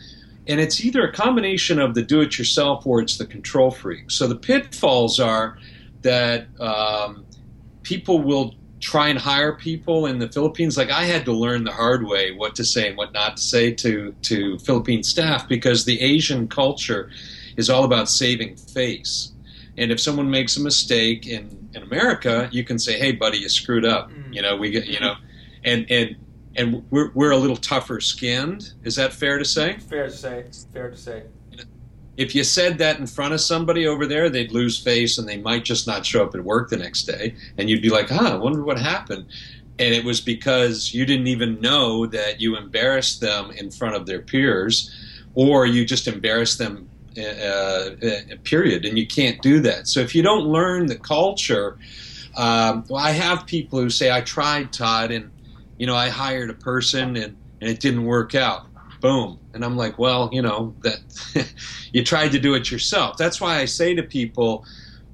and 0.46 0.61
it's 0.61 0.85
either 0.85 1.07
a 1.07 1.12
combination 1.12 1.78
of 1.78 1.94
the 1.94 2.02
do 2.02 2.20
it 2.20 2.38
yourself 2.38 2.87
or 2.87 3.00
it's 3.00 3.16
the 3.16 3.26
control 3.26 3.70
freak. 3.70 4.11
So 4.11 4.26
the 4.26 4.37
pitfalls 4.37 5.20
are 5.20 5.59
that 6.02 6.48
um, 6.61 7.24
people 7.83 8.20
will 8.20 8.55
try 8.81 9.07
and 9.09 9.18
hire 9.18 9.52
people 9.52 10.07
in 10.07 10.18
the 10.18 10.28
Philippines. 10.28 10.76
Like 10.76 10.90
I 10.90 11.05
had 11.05 11.24
to 11.26 11.33
learn 11.33 11.62
the 11.62 11.72
hard 11.72 12.05
way 12.05 12.33
what 12.33 12.57
to 12.57 12.64
say 12.64 12.88
and 12.88 12.96
what 12.96 13.12
not 13.12 13.37
to 13.37 13.42
say 13.42 13.70
to 13.74 14.12
to 14.22 14.59
Philippine 14.59 15.05
staff 15.05 15.48
because 15.48 15.85
the 15.85 16.00
Asian 16.00 16.48
culture 16.48 17.11
is 17.57 17.70
all 17.70 17.85
about 17.85 18.09
saving 18.09 18.57
face. 18.57 19.33
And 19.78 19.90
if 19.90 20.00
someone 20.00 20.28
makes 20.28 20.57
a 20.57 20.61
mistake 20.61 21.26
in, 21.26 21.70
in 21.72 21.83
America, 21.83 22.48
you 22.52 22.64
can 22.64 22.78
say, 22.78 22.98
"Hey, 22.98 23.12
buddy, 23.12 23.38
you 23.38 23.48
screwed 23.48 23.87
up." 23.87 24.11
Mm. 24.11 24.35
You 24.35 24.42
know, 24.42 24.57
we 24.57 24.70
get 24.70 24.87
you 24.87 25.00
know, 25.00 25.14
and 25.64 25.87
and 25.90 26.16
and 26.57 26.85
we're 26.91 27.11
we're 27.15 27.31
a 27.31 27.37
little 27.37 27.57
tougher 27.57 28.01
skinned. 28.01 28.73
Is 28.85 28.97
that 28.97 29.12
fair 29.12 29.38
to 29.38 29.45
say? 29.45 29.79
Fair 29.79 30.07
to 30.07 30.12
say. 30.12 30.45
Fair 30.73 30.91
to 30.91 30.97
say. 30.97 31.25
If 32.17 32.35
you 32.35 32.45
said 32.45 32.77
that 32.79 32.99
in 32.99 33.07
front 33.07 33.33
of 33.33 33.41
somebody 33.41 33.87
over 33.87 34.07
there, 34.07 34.29
they'd 34.29 34.53
lose 34.53 34.79
face 34.79 35.17
and 35.17 35.27
they 35.27 35.38
might 35.38 35.65
just 35.65 35.87
not 35.87 36.05
show 36.05 36.23
up 36.23 36.35
at 36.35 36.45
work 36.45 36.69
the 36.69 36.77
next 36.77 37.05
day, 37.05 37.35
and 37.57 37.71
you'd 37.71 37.83
be 37.83 37.88
like, 37.88 38.12
"Ah, 38.12 38.33
I 38.33 38.37
wonder 38.37 38.62
what 38.62 38.79
happened." 38.79 39.27
And 39.79 39.95
it 39.95 40.05
was 40.05 40.21
because 40.21 40.93
you 40.93 41.07
didn't 41.07 41.29
even 41.29 41.61
know 41.61 42.07
that 42.07 42.41
you 42.41 42.57
embarrassed 42.57 43.21
them 43.21 43.51
in 43.53 43.71
front 43.71 43.97
of 43.97 44.05
their 44.05 44.21
peers, 44.21 44.91
or 45.35 45.65
you 45.65 45.87
just 45.87 46.07
embarrassed 46.07 46.59
them 46.59 46.88
uh, 47.17 47.23
uh, 47.23 47.91
period, 48.45 48.85
and 48.85 48.99
you 48.99 49.07
can't 49.07 49.41
do 49.41 49.61
that. 49.61 49.88
So 49.88 50.01
if 50.01 50.15
you 50.15 50.23
don't 50.23 50.45
learn 50.45 50.87
the 50.87 50.99
culture, 50.99 51.79
um, 52.37 52.85
well, 52.88 53.03
I 53.03 53.11
have 53.11 53.47
people 53.47 53.81
who 53.81 53.88
say, 53.88 54.12
"I 54.12 54.21
tried, 54.21 54.73
Todd, 54.73 55.11
and 55.11 55.31
you 55.83 55.87
know, 55.88 55.97
I 55.97 56.11
hired 56.11 56.49
a 56.49 56.55
person 56.55 57.16
and 57.16 57.37
and 57.61 57.68
it 57.68 57.81
didn't 57.81 58.05
work 58.05 58.37
out." 58.37 58.66
Boom, 59.01 59.40
and 59.53 59.64
I'm 59.64 59.77
like, 59.77 59.99
well, 59.99 60.31
you 60.33 60.40
know, 60.40 60.77
that 60.83 61.01
you 61.92 62.05
tried 62.05 62.31
to 62.31 62.38
do 62.38 62.55
it 62.55 62.71
yourself. 62.71 63.16
That's 63.16 63.40
why 63.40 63.59
I 63.59 63.64
say 63.64 63.97
to 63.97 64.03
people, 64.05 64.64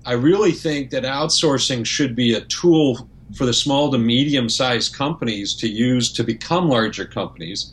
I 0.05 0.13
really 0.13 0.53
think 0.53 0.91
that 0.91 1.05
outsourcing 1.05 1.87
should 1.87 2.15
be 2.15 2.35
a 2.35 2.43
tool 2.43 3.09
for 3.35 3.47
the 3.47 3.55
small 3.55 3.91
to 3.91 3.97
medium 3.97 4.51
sized 4.51 4.95
companies 4.95 5.55
to 5.55 5.69
use 5.69 6.13
to 6.13 6.23
become 6.23 6.69
larger 6.69 7.07
companies. 7.07 7.73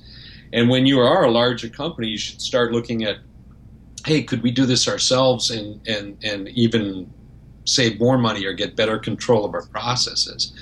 And 0.53 0.69
when 0.69 0.86
you 0.86 1.01
are 1.01 1.25
a 1.25 1.31
larger 1.31 1.67
company, 1.67 2.08
you 2.08 2.17
should 2.17 2.41
start 2.41 2.71
looking 2.71 3.03
at 3.03 3.17
hey, 4.05 4.23
could 4.23 4.41
we 4.41 4.51
do 4.51 4.65
this 4.65 4.88
ourselves 4.88 5.49
and, 5.49 5.86
and, 5.86 6.23
and 6.23 6.47
even 6.49 7.12
save 7.65 7.99
more 7.99 8.19
money 8.19 8.45
or 8.45 8.53
get 8.53 8.75
better 8.77 8.99
control 8.99 9.43
of 9.43 9.53
our 9.53 9.65
processes? 9.65 10.53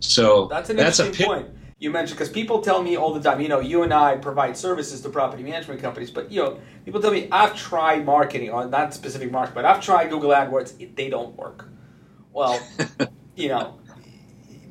So 0.00 0.48
that's 0.48 0.68
an 0.68 0.76
that's 0.76 0.98
interesting 0.98 1.26
point 1.26 1.48
you 1.80 1.90
mentioned 1.90 2.18
because 2.18 2.28
people 2.28 2.60
tell 2.60 2.82
me 2.82 2.96
all 2.96 3.14
the 3.14 3.20
time, 3.20 3.40
you 3.40 3.48
know, 3.48 3.58
you 3.58 3.82
and 3.82 3.92
I 3.92 4.16
provide 4.16 4.56
services 4.56 5.00
to 5.00 5.08
property 5.08 5.42
management 5.42 5.80
companies, 5.80 6.10
but 6.10 6.30
you 6.30 6.42
know, 6.42 6.60
people 6.84 7.00
tell 7.00 7.10
me 7.10 7.26
I've 7.32 7.56
tried 7.56 8.04
marketing 8.04 8.50
on 8.50 8.70
that 8.70 8.92
specific 8.92 9.32
market, 9.32 9.54
but 9.54 9.64
I've 9.64 9.80
tried 9.80 10.10
Google 10.10 10.30
AdWords, 10.30 10.94
they 10.94 11.08
don't 11.08 11.34
work. 11.36 11.68
Well, 12.32 12.60
you 13.34 13.48
know, 13.48 13.80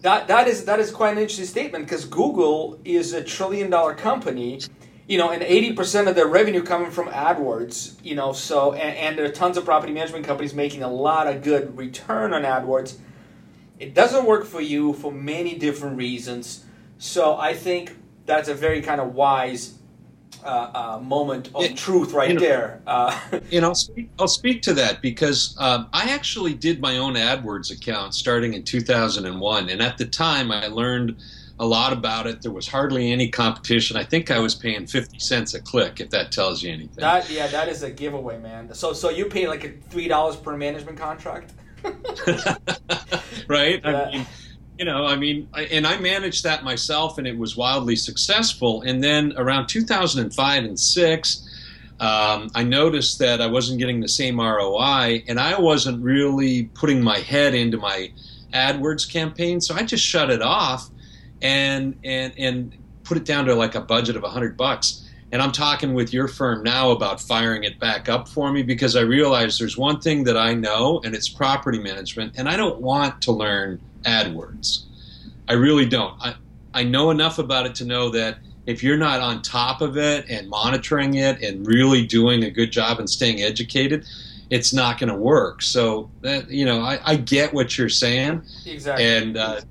that 0.02 0.28
that 0.28 0.48
is 0.48 0.66
that 0.66 0.80
is 0.80 0.92
quite 0.92 1.14
an 1.14 1.18
interesting 1.18 1.48
statement 1.48 1.86
because 1.86 2.06
Google 2.06 2.80
is 2.86 3.12
a 3.14 3.24
trillion 3.24 3.72
dollar 3.72 3.96
company 3.96 4.62
you 5.10 5.18
know, 5.18 5.32
and 5.32 5.42
80% 5.42 6.08
of 6.08 6.14
their 6.14 6.28
revenue 6.28 6.62
coming 6.62 6.92
from 6.92 7.08
AdWords, 7.08 7.98
you 8.04 8.14
know, 8.14 8.32
so, 8.32 8.74
and, 8.74 8.96
and, 8.96 9.18
there 9.18 9.26
are 9.26 9.32
tons 9.32 9.58
of 9.58 9.66
property 9.66 9.92
management 9.92 10.24
companies 10.24 10.54
making 10.54 10.84
a 10.84 10.88
lot 10.88 11.26
of 11.26 11.42
good 11.42 11.76
return 11.76 12.32
on 12.32 12.44
AdWords. 12.44 13.00
It 13.80 13.96
doesn't 13.96 14.26
work 14.26 14.46
for 14.46 14.62
you 14.62 14.94
for 14.94 15.12
many 15.12 15.58
different 15.58 15.98
reasons. 15.98 16.64
So 17.00 17.38
I 17.38 17.54
think 17.56 17.96
that's 18.28 18.48
a 18.48 18.54
very 18.54 18.82
kind 18.82 19.02
of 19.02 19.16
wise 19.16 19.74
uh, 20.44 20.70
uh, 20.74 21.00
moment 21.00 21.50
of 21.56 21.64
it, 21.64 21.76
truth 21.76 22.14
right 22.14 22.30
you 22.30 22.36
know, 22.36 22.40
there. 22.40 22.82
Uh, 22.86 23.20
and 23.52 23.66
I'll 23.66 23.74
speak, 23.74 24.10
I'll 24.20 24.28
speak 24.28 24.62
to 24.64 24.74
that 24.76 25.02
because 25.02 25.56
um, 25.60 25.90
I 25.92 26.12
actually 26.12 26.54
did 26.54 26.80
my 26.80 26.98
own 26.98 27.16
AdWords 27.16 27.72
account 27.72 28.14
starting 28.14 28.54
in 28.54 28.64
2001. 28.64 29.70
And 29.70 29.82
at 29.82 29.98
the 29.98 30.06
time, 30.06 30.52
I 30.52 30.68
learned– 30.68 31.18
a 31.60 31.66
lot 31.66 31.92
about 31.92 32.26
it. 32.26 32.42
There 32.42 32.52
was 32.52 32.68
hardly 32.68 33.12
any 33.12 33.30
competition. 33.30 33.98
I 33.98 34.04
think 34.04 34.32
I 34.32 34.40
was 34.40 34.56
paying 34.56 34.88
fifty 34.88 35.20
cents 35.20 35.54
a 35.54 35.62
click, 35.62 36.00
if 36.00 36.10
that 36.12 36.32
tells 36.32 36.64
you 36.64 36.72
anything. 36.72 36.96
That 36.98 37.30
yeah, 37.30 37.48
that 37.48 37.68
is 37.68 37.84
a 37.84 37.92
giveaway, 37.92 38.40
man. 38.40 38.74
So 38.74 38.94
so 38.94 39.10
you 39.10 39.26
pay 39.26 39.48
like 39.48 39.66
a 39.66 39.72
three 39.90 40.08
dollars 40.08 40.38
per 40.38 40.56
management 40.56 40.98
contract, 40.98 41.54
right? 43.48 43.86
I 43.86 44.12
mean, 44.12 44.28
you 44.80 44.86
know, 44.86 45.06
I 45.06 45.18
mean, 45.18 45.50
I, 45.54 45.64
and 45.64 45.86
I 45.86 46.00
managed 46.00 46.46
that 46.46 46.64
myself, 46.64 47.18
and 47.18 47.28
it 47.28 47.38
was 47.38 47.58
wildly 47.58 47.98
successful. 47.98 48.82
And 48.84 49.04
then 49.04 49.34
around 49.36 49.68
2005 49.68 50.64
and 50.64 50.80
six. 50.80 51.46
Um, 52.00 52.50
I 52.56 52.64
noticed 52.64 53.20
that 53.20 53.42
I 53.42 53.48
wasn't 53.48 53.78
getting 53.78 54.00
the 54.00 54.08
same 54.08 54.40
ROI, 54.40 55.26
and 55.28 55.38
I 55.38 55.60
wasn't 55.60 56.02
really 56.02 56.64
putting 56.74 57.04
my 57.04 57.18
head 57.18 57.54
into 57.54 57.78
my 57.78 58.10
AdWords 58.54 59.12
campaign, 59.12 59.60
so 59.60 59.76
I 59.76 59.84
just 59.84 60.06
shut 60.06 60.30
it 60.30 60.42
off 60.42 60.90
and 61.42 62.00
and 62.06 62.34
and 62.38 62.74
put 63.04 63.18
it 63.18 63.26
down 63.26 63.46
to 63.48 63.56
like 63.56 63.76
a 63.76 63.82
budget 63.82 64.16
of 64.16 64.24
a 64.24 64.30
hundred 64.30 64.56
bucks. 64.56 65.06
And 65.34 65.42
I'm 65.42 65.52
talking 65.52 65.94
with 65.94 66.14
your 66.14 66.30
firm 66.30 66.64
now 66.64 66.92
about 66.92 67.20
firing 67.20 67.66
it 67.66 67.82
back 67.82 68.08
up 68.08 68.30
for 68.30 68.50
me 68.50 68.64
because 68.64 68.96
I 68.96 69.02
realize 69.02 69.60
there's 69.60 69.78
one 69.78 70.00
thing 70.00 70.24
that 70.24 70.38
I 70.38 70.54
know, 70.54 71.02
and 71.04 71.14
it's 71.14 71.28
property 71.28 71.80
management, 71.80 72.36
and 72.38 72.48
I 72.48 72.56
don't 72.56 72.80
want 72.80 73.22
to 73.24 73.34
learn 73.34 73.82
AdWords. 74.04 74.84
I 75.48 75.54
really 75.54 75.86
don't. 75.86 76.16
I, 76.22 76.36
I 76.74 76.84
know 76.84 77.10
enough 77.10 77.40
about 77.40 77.66
it 77.66 77.76
to 77.76 77.86
know 77.86 78.10
that 78.10 78.38
if 78.66 78.84
you're 78.84 78.98
not 78.98 79.20
on 79.20 79.42
top 79.42 79.82
of 79.82 79.98
it 79.98 80.30
and 80.30 80.48
monitoring 80.48 81.16
it 81.16 81.42
and 81.42 81.66
really 81.66 82.06
doing 82.06 82.44
a 82.44 82.52
good 82.52 82.72
job 82.72 83.00
and 83.00 83.10
staying 83.10 83.42
educated, 83.42 84.06
it's 84.50 84.74
not 84.74 85.00
going 85.00 85.10
to 85.12 85.18
work. 85.18 85.62
So 85.62 86.10
that 86.22 86.50
you 86.50 86.66
know, 86.66 86.82
I, 86.82 87.00
I, 87.04 87.16
get 87.16 87.54
what 87.54 87.78
you're 87.78 87.90
saying. 87.90 88.44
Exactly. 88.66 89.06
And 89.06 89.38
uh, 89.38 89.62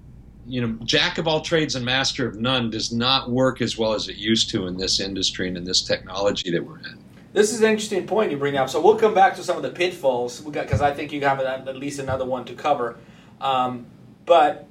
you 0.47 0.61
know, 0.61 0.77
jack 0.85 1.19
of 1.19 1.29
all 1.29 1.43
trades 1.43 1.77
and 1.77 1.85
master 1.85 2.27
of 2.27 2.37
none 2.37 2.71
does 2.71 2.93
not 2.93 3.31
work 3.31 3.61
as 3.61 3.77
well 3.79 3.93
as 3.93 4.09
it 4.09 4.17
used 4.17 4.51
to 4.51 4.67
in 4.67 4.77
this 4.77 4.99
industry 4.99 5.47
and 5.47 5.57
in 5.57 5.65
this 5.65 5.83
technology 5.83 6.51
that 6.51 6.65
we're 6.65 6.79
in. 6.79 6.99
This 7.35 7.53
is 7.53 7.61
an 7.61 7.71
interesting 7.71 8.07
point 8.07 8.31
you 8.31 8.39
bring 8.39 8.57
up. 8.57 8.71
So 8.71 8.81
we'll 8.81 8.97
come 8.97 9.15
back 9.15 9.37
to 9.37 9.45
some 9.45 9.57
of 9.57 9.63
the 9.63 9.71
pitfalls 9.71 10.41
because 10.41 10.81
I 10.81 10.93
think 10.93 11.13
you 11.13 11.21
have 11.21 11.41
at 11.41 11.77
least 11.77 12.01
another 12.01 12.25
one 12.25 12.45
to 12.47 12.55
cover. 12.55 12.97
Um, 13.41 13.87
but 14.29 14.69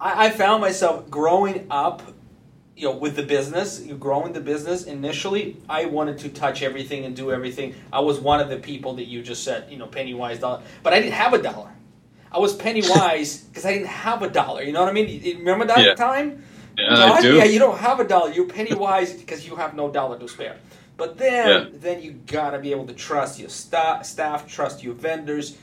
I, 0.00 0.26
I, 0.26 0.30
found 0.30 0.60
myself 0.60 1.10
growing 1.10 1.66
up, 1.70 2.02
you 2.76 2.84
know, 2.88 2.94
with 2.94 3.16
the 3.16 3.22
business, 3.22 3.80
growing 3.98 4.34
the 4.34 4.40
business. 4.40 4.84
Initially, 4.84 5.56
I 5.68 5.86
wanted 5.86 6.18
to 6.18 6.28
touch 6.28 6.62
everything 6.62 7.04
and 7.06 7.16
do 7.16 7.32
everything. 7.32 7.74
I 7.92 8.00
was 8.00 8.20
one 8.20 8.38
of 8.38 8.50
the 8.50 8.58
people 8.58 8.94
that 8.94 9.06
you 9.06 9.22
just 9.22 9.42
said, 9.42 9.72
you 9.72 9.78
know, 9.78 9.86
penny 9.86 10.14
wise 10.14 10.38
dollar, 10.38 10.62
but 10.82 10.92
I 10.92 11.00
didn't 11.00 11.14
have 11.14 11.32
a 11.32 11.42
dollar. 11.42 11.70
I 12.30 12.38
was 12.38 12.54
penny 12.54 12.82
wise 12.84 13.38
because 13.48 13.64
I 13.64 13.72
didn't 13.72 13.88
have 13.88 14.22
a 14.22 14.28
dollar. 14.28 14.62
You 14.62 14.72
know 14.72 14.80
what 14.80 14.90
I 14.90 14.92
mean? 14.92 15.38
Remember 15.38 15.64
that 15.66 15.84
yeah. 15.84 15.94
time? 15.94 16.44
Yeah, 16.76 17.12
I 17.12 17.20
do. 17.20 17.36
Yeah, 17.36 17.44
you 17.44 17.58
don't 17.58 17.78
have 17.78 17.98
a 17.98 18.04
dollar. 18.04 18.30
You're 18.30 18.46
penny 18.46 18.74
wise 18.74 19.12
because 19.20 19.46
you 19.46 19.56
have 19.56 19.74
no 19.74 19.90
dollar 19.90 20.18
to 20.18 20.28
spare. 20.28 20.58
But 20.96 21.16
then, 21.16 21.48
yeah. 21.48 21.78
then 21.80 22.02
you 22.02 22.12
gotta 22.26 22.58
be 22.58 22.72
able 22.72 22.86
to 22.86 22.92
trust 22.92 23.38
your 23.38 23.48
sta- 23.48 24.02
staff, 24.02 24.48
trust 24.48 24.82
your 24.82 24.94
vendors, 24.94 25.56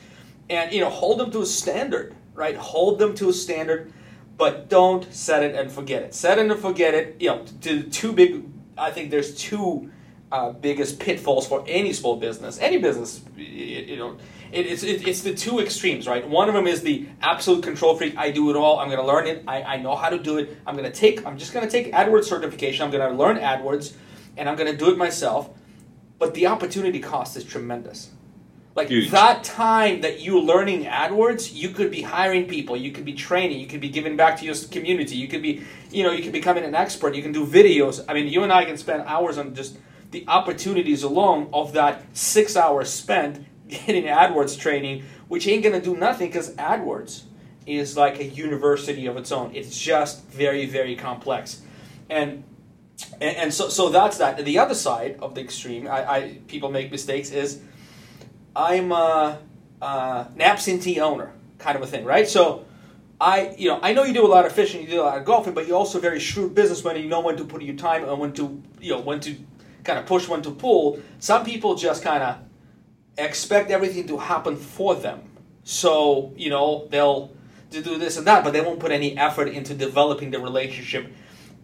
and 0.50 0.72
you 0.72 0.80
know 0.80 0.90
hold 0.90 1.20
them 1.20 1.30
to 1.32 1.42
a 1.42 1.46
standard, 1.46 2.16
right? 2.36 2.56
Hold 2.56 3.00
them 3.00 3.16
to 3.16 3.30
a 3.30 3.34
standard, 3.34 3.92
but 4.38 4.70
don't 4.70 5.12
set 5.14 5.42
it 5.42 5.56
and 5.56 5.72
forget 5.72 6.04
it. 6.04 6.14
Set 6.14 6.38
it 6.38 6.50
and 6.50 6.60
forget 6.60 6.94
it. 6.94 7.16
You 7.20 7.30
know, 7.30 7.46
to 7.62 7.84
two 7.84 8.14
big. 8.14 8.46
I 8.78 8.92
think 8.92 9.10
there's 9.10 9.36
two 9.36 9.92
uh, 10.32 10.52
biggest 10.52 11.00
pitfalls 11.00 11.48
for 11.48 11.64
any 11.68 11.94
small 11.94 12.18
business, 12.18 12.60
any 12.60 12.78
business. 12.78 13.24
You 13.36 13.98
know 13.98 14.18
it, 14.56 14.68
it's, 14.68 14.84
it, 14.84 15.08
it's 15.08 15.22
the 15.22 15.34
two 15.34 15.60
extremes, 15.60 16.08
right? 16.08 16.28
One 16.28 16.48
of 16.48 16.56
them 16.56 16.66
is 16.66 16.82
the 16.82 17.08
absolute 17.22 17.64
control 17.64 17.98
freak. 17.98 18.18
I 18.18 18.32
do 18.32 18.50
it 18.50 18.56
all. 18.56 18.80
I'm 18.80 18.88
going 18.88 19.02
to 19.02 19.06
learn 19.06 19.28
it. 19.28 19.44
I, 19.48 19.64
I 19.64 19.78
know 19.78 19.96
how 19.96 20.10
to 20.10 20.18
do 20.18 20.38
it. 20.38 20.58
I'm 20.66 20.78
going 20.78 20.90
to 20.90 20.98
take. 20.98 21.26
I'm 21.26 21.38
just 21.38 21.54
going 21.54 21.68
to 21.68 21.72
take 21.72 21.92
AdWords 21.94 22.24
certification. 22.26 22.84
I'm 22.86 22.92
going 22.92 23.10
to 23.10 23.16
learn 23.16 23.38
AdWords, 23.38 23.94
and 24.38 24.48
I'm 24.48 24.56
going 24.56 24.72
to 24.72 24.78
do 24.78 24.90
it 24.92 24.98
myself. 24.98 25.50
But 26.20 26.34
the 26.34 26.48
opportunity 26.48 27.00
cost 27.00 27.36
is 27.36 27.44
tremendous. 27.44 28.12
Like 28.76 28.90
Huge. 28.90 29.10
that 29.12 29.46
time 29.46 30.02
that 30.02 30.22
you're 30.22 30.42
learning 30.42 30.84
AdWords, 30.84 31.54
you 31.54 31.70
could 31.70 31.90
be 31.90 32.02
hiring 32.02 32.46
people, 32.46 32.76
you 32.76 32.92
could 32.92 33.06
be 33.06 33.14
training, 33.14 33.58
you 33.58 33.68
could 33.68 33.80
be 33.80 33.88
giving 33.88 34.18
back 34.18 34.38
to 34.40 34.46
your 34.46 34.56
community, 34.70 35.16
you 35.16 35.30
could 35.30 35.42
be, 35.42 35.64
you 35.92 36.04
know, 36.04 36.12
you 36.12 36.22
could 36.22 36.34
becoming 36.34 36.66
an 36.66 36.76
expert, 36.76 37.16
you 37.16 37.24
can 37.24 37.32
do 37.32 37.46
videos. 37.48 38.04
I 38.10 38.14
mean, 38.14 38.28
you 38.28 38.44
and 38.44 38.52
I 38.52 38.66
can 38.66 38.76
spend 38.76 39.04
hours 39.04 39.38
on 39.38 39.56
just 39.56 39.78
the 40.12 40.26
opportunities 40.28 41.04
alone 41.04 41.50
of 41.54 41.72
that 41.74 42.04
six 42.12 42.58
hours 42.58 42.90
spent 42.90 43.46
getting 43.70 44.04
AdWords 44.06 44.60
training, 44.60 45.04
which 45.30 45.48
ain't 45.48 45.64
gonna 45.64 45.82
do 45.82 45.96
nothing 45.96 46.28
because 46.28 46.54
AdWords 46.56 47.24
is 47.66 47.96
like 47.96 48.20
a 48.20 48.26
university 48.26 49.06
of 49.08 49.16
its 49.16 49.32
own. 49.32 49.56
It's 49.56 49.80
just 49.80 50.26
very, 50.26 50.66
very 50.66 50.98
complex, 50.98 51.62
and 52.10 52.44
and, 53.22 53.38
and 53.38 53.54
so 53.54 53.70
so 53.70 53.88
that's 53.88 54.18
that. 54.18 54.44
The 54.44 54.60
other 54.60 54.76
side 54.76 55.18
of 55.22 55.34
the 55.34 55.40
extreme, 55.40 55.88
I, 55.88 56.12
I 56.12 56.40
people 56.48 56.70
make 56.70 56.92
mistakes 56.92 57.32
is 57.32 57.62
I'm 58.56 58.92
a, 58.92 59.40
an 59.82 60.42
absentee 60.42 61.00
owner. 61.00 61.32
kind 61.58 61.76
of 61.76 61.84
a 61.84 61.88
thing, 61.88 62.06
right? 62.06 62.28
So 62.28 62.66
I, 63.20 63.56
you 63.58 63.70
know, 63.70 63.80
I 63.82 63.94
know 63.94 64.04
you 64.04 64.14
do 64.14 64.26
a 64.26 64.28
lot 64.28 64.46
of 64.46 64.52
fishing, 64.52 64.82
you 64.82 64.88
do 64.88 65.02
a 65.02 65.04
lot 65.04 65.18
of 65.18 65.26
golfing, 65.26 65.54
but 65.54 65.68
you're 65.68 65.78
also 65.78 66.00
very 66.00 66.20
shrewd 66.20 66.54
businessman. 66.54 66.96
And 66.96 67.04
you 67.04 67.10
know 67.10 67.22
when 67.22 67.38
to 67.38 67.46
put 67.46 67.62
your 67.62 67.76
time 67.76 68.08
and 68.08 68.20
when 68.20 68.34
to, 68.34 68.62
you 68.80 68.92
know, 68.92 69.00
when 69.00 69.20
to 69.22 69.36
kind 69.84 70.00
of 70.00 70.06
push, 70.06 70.28
when 70.28 70.42
to 70.44 70.52
pull. 70.52 71.00
Some 71.20 71.46
people 71.46 71.76
just 71.76 72.04
kind 72.04 72.24
of 72.24 72.38
expect 73.18 73.72
everything 73.72 74.08
to 74.08 74.18
happen 74.18 74.56
for 74.58 74.96
them. 74.96 75.22
So 75.64 76.34
you 76.36 76.50
know 76.50 76.88
they'll 76.92 77.32
do 77.72 77.98
this 77.98 78.18
and 78.18 78.28
that, 78.28 78.44
but 78.44 78.54
they 78.54 78.62
won't 78.62 78.80
put 78.80 78.92
any 78.92 79.18
effort 79.18 79.48
into 79.48 79.74
developing 79.74 80.32
the 80.32 80.40
relationship. 80.40 81.12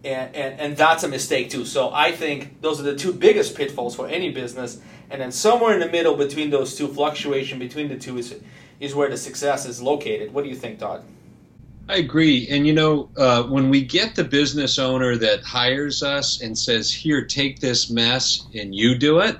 And, 0.03 0.35
and, 0.35 0.59
and 0.59 0.77
that's 0.77 1.03
a 1.03 1.07
mistake 1.07 1.51
too. 1.51 1.63
So 1.63 1.91
I 1.93 2.11
think 2.11 2.61
those 2.61 2.79
are 2.79 2.83
the 2.83 2.95
two 2.95 3.13
biggest 3.13 3.55
pitfalls 3.55 3.95
for 3.95 4.07
any 4.07 4.31
business. 4.31 4.81
And 5.11 5.21
then 5.21 5.31
somewhere 5.31 5.73
in 5.73 5.81
the 5.81 5.89
middle 5.89 6.15
between 6.15 6.49
those 6.49 6.75
two, 6.75 6.87
fluctuation 6.87 7.59
between 7.59 7.89
the 7.89 7.97
two 7.97 8.17
is 8.17 8.35
is 8.79 8.95
where 8.95 9.09
the 9.09 9.17
success 9.17 9.65
is 9.65 9.81
located. 9.81 10.33
What 10.33 10.43
do 10.43 10.49
you 10.49 10.55
think, 10.55 10.79
Todd? 10.79 11.03
I 11.89 11.97
agree. 11.97 12.47
And 12.49 12.65
you 12.65 12.73
know, 12.73 13.09
uh, 13.17 13.43
when 13.43 13.69
we 13.69 13.83
get 13.83 14.15
the 14.15 14.23
business 14.23 14.79
owner 14.79 15.17
that 15.17 15.43
hires 15.43 16.01
us 16.01 16.41
and 16.41 16.57
says, 16.57 16.91
"Here, 16.91 17.25
take 17.25 17.59
this 17.59 17.89
mess 17.89 18.45
and 18.55 18.73
you 18.73 18.97
do 18.97 19.19
it," 19.19 19.37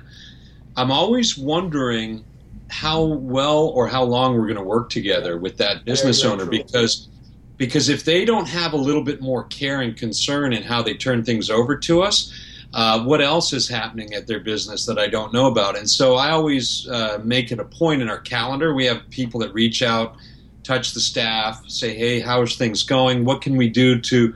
I'm 0.76 0.90
always 0.90 1.38
wondering 1.38 2.22
how 2.68 3.02
well 3.02 3.68
or 3.68 3.88
how 3.88 4.04
long 4.04 4.34
we're 4.34 4.46
going 4.46 4.56
to 4.56 4.62
work 4.62 4.90
together 4.90 5.38
with 5.38 5.56
that 5.58 5.84
business 5.84 6.24
owner 6.24 6.44
true. 6.44 6.58
because 6.58 7.08
because 7.56 7.88
if 7.88 8.04
they 8.04 8.24
don't 8.24 8.48
have 8.48 8.74
a 8.74 8.76
little 8.76 9.02
bit 9.02 9.22
more 9.22 9.44
care 9.44 9.80
and 9.80 9.96
concern 9.96 10.52
in 10.52 10.62
how 10.62 10.82
they 10.82 10.94
turn 10.94 11.24
things 11.24 11.48
over 11.48 11.76
to 11.76 12.02
us, 12.02 12.32
uh, 12.74 13.02
what 13.04 13.20
else 13.20 13.52
is 13.52 13.68
happening 13.68 14.14
at 14.14 14.26
their 14.26 14.40
business 14.40 14.86
that 14.86 14.98
I 14.98 15.06
don't 15.06 15.32
know 15.32 15.46
about? 15.46 15.76
And 15.76 15.88
so 15.88 16.16
I 16.16 16.30
always 16.30 16.88
uh, 16.88 17.20
make 17.22 17.52
it 17.52 17.58
a 17.58 17.64
point 17.64 18.00
in 18.00 18.08
our 18.08 18.20
calendar. 18.20 18.74
We 18.74 18.86
have 18.86 19.08
people 19.10 19.40
that 19.40 19.52
reach 19.52 19.82
out, 19.82 20.16
touch 20.62 20.94
the 20.94 21.00
staff, 21.00 21.62
say, 21.68 21.94
"Hey, 21.94 22.20
how's 22.20 22.56
things 22.56 22.82
going? 22.82 23.24
What 23.24 23.42
can 23.42 23.56
we 23.56 23.68
do 23.68 24.00
to 24.00 24.34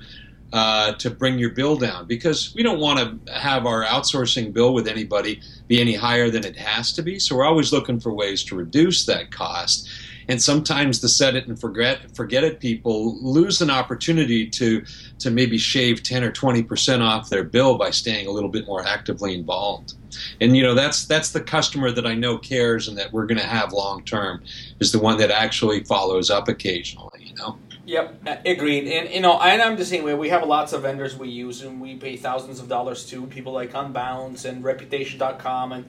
uh, 0.52 0.92
to 0.94 1.10
bring 1.10 1.38
your 1.38 1.50
bill 1.50 1.76
down?" 1.76 2.06
Because 2.06 2.54
we 2.54 2.62
don't 2.62 2.78
want 2.78 3.26
to 3.26 3.32
have 3.32 3.64
our 3.64 3.84
outsourcing 3.84 4.52
bill 4.52 4.74
with 4.74 4.86
anybody 4.86 5.40
be 5.66 5.80
any 5.80 5.94
higher 5.94 6.28
than 6.28 6.44
it 6.44 6.56
has 6.56 6.92
to 6.92 7.02
be. 7.02 7.18
So 7.18 7.36
we're 7.36 7.46
always 7.46 7.72
looking 7.72 8.00
for 8.00 8.12
ways 8.12 8.44
to 8.44 8.56
reduce 8.56 9.06
that 9.06 9.30
cost 9.30 9.88
and 10.28 10.42
sometimes 10.42 11.00
the 11.00 11.08
set 11.08 11.36
it 11.36 11.46
and 11.46 11.60
forget 11.60 11.98
forget 12.14 12.44
it 12.44 12.60
people 12.60 13.16
lose 13.22 13.60
an 13.60 13.70
opportunity 13.70 14.48
to 14.48 14.84
to 15.18 15.30
maybe 15.30 15.58
shave 15.58 16.02
10 16.02 16.24
or 16.24 16.32
20 16.32 16.62
percent 16.62 17.02
off 17.02 17.28
their 17.28 17.44
bill 17.44 17.78
by 17.78 17.90
staying 17.90 18.26
a 18.26 18.30
little 18.30 18.50
bit 18.50 18.66
more 18.66 18.86
actively 18.86 19.34
involved 19.34 19.94
and 20.40 20.56
you 20.56 20.62
know 20.62 20.74
that's 20.74 21.06
that's 21.06 21.32
the 21.32 21.40
customer 21.40 21.90
that 21.90 22.06
I 22.06 22.14
know 22.14 22.38
cares 22.38 22.88
and 22.88 22.96
that 22.98 23.12
we're 23.12 23.26
going 23.26 23.40
to 23.40 23.46
have 23.46 23.72
long 23.72 24.04
term 24.04 24.42
is 24.80 24.92
the 24.92 24.98
one 24.98 25.18
that 25.18 25.30
actually 25.30 25.84
follows 25.84 26.30
up 26.30 26.48
occasionally 26.48 27.20
you 27.20 27.34
know 27.34 27.58
Yep, 27.86 28.42
agreed. 28.44 28.88
And 28.88 29.14
you 29.14 29.20
know, 29.20 29.40
and 29.40 29.62
I'm 29.62 29.76
the 29.76 29.84
same 29.84 30.02
way. 30.02 30.12
We 30.12 30.28
have 30.30 30.44
lots 30.44 30.72
of 30.72 30.82
vendors 30.82 31.16
we 31.16 31.28
use, 31.28 31.62
and 31.62 31.80
we 31.80 31.94
pay 31.94 32.16
thousands 32.16 32.58
of 32.58 32.68
dollars 32.68 33.06
to 33.10 33.26
people 33.28 33.52
like 33.52 33.74
Unbounce 33.74 34.44
and 34.44 34.64
Reputation.com, 34.64 35.70
and 35.70 35.84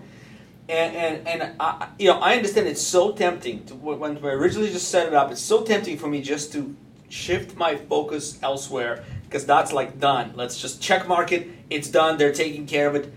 and 0.70 0.96
and, 0.96 1.28
and 1.28 1.56
I, 1.60 1.90
you 1.98 2.08
know 2.08 2.20
I 2.20 2.36
understand 2.36 2.68
it's 2.68 2.82
so 2.82 3.12
tempting 3.12 3.66
to, 3.66 3.76
when 3.76 4.18
I 4.18 4.30
originally 4.30 4.72
just 4.72 4.90
set 4.90 5.08
it 5.08 5.14
up. 5.14 5.32
It's 5.32 5.42
so 5.42 5.64
tempting 5.64 5.98
for 5.98 6.08
me 6.08 6.22
just 6.22 6.52
to 6.54 6.76
shift 7.10 7.56
my 7.56 7.76
focus 7.76 8.38
elsewhere 8.44 9.04
because 9.24 9.46
that's 9.46 9.72
like 9.72 10.00
done. 10.00 10.34
Let's 10.36 10.62
just 10.62 10.82
check 10.82 11.08
market. 11.08 11.50
It's 11.70 11.90
done. 11.90 12.18
They're 12.18 12.34
taking 12.34 12.66
care 12.66 12.88
of 12.88 12.96
it. 12.96 13.14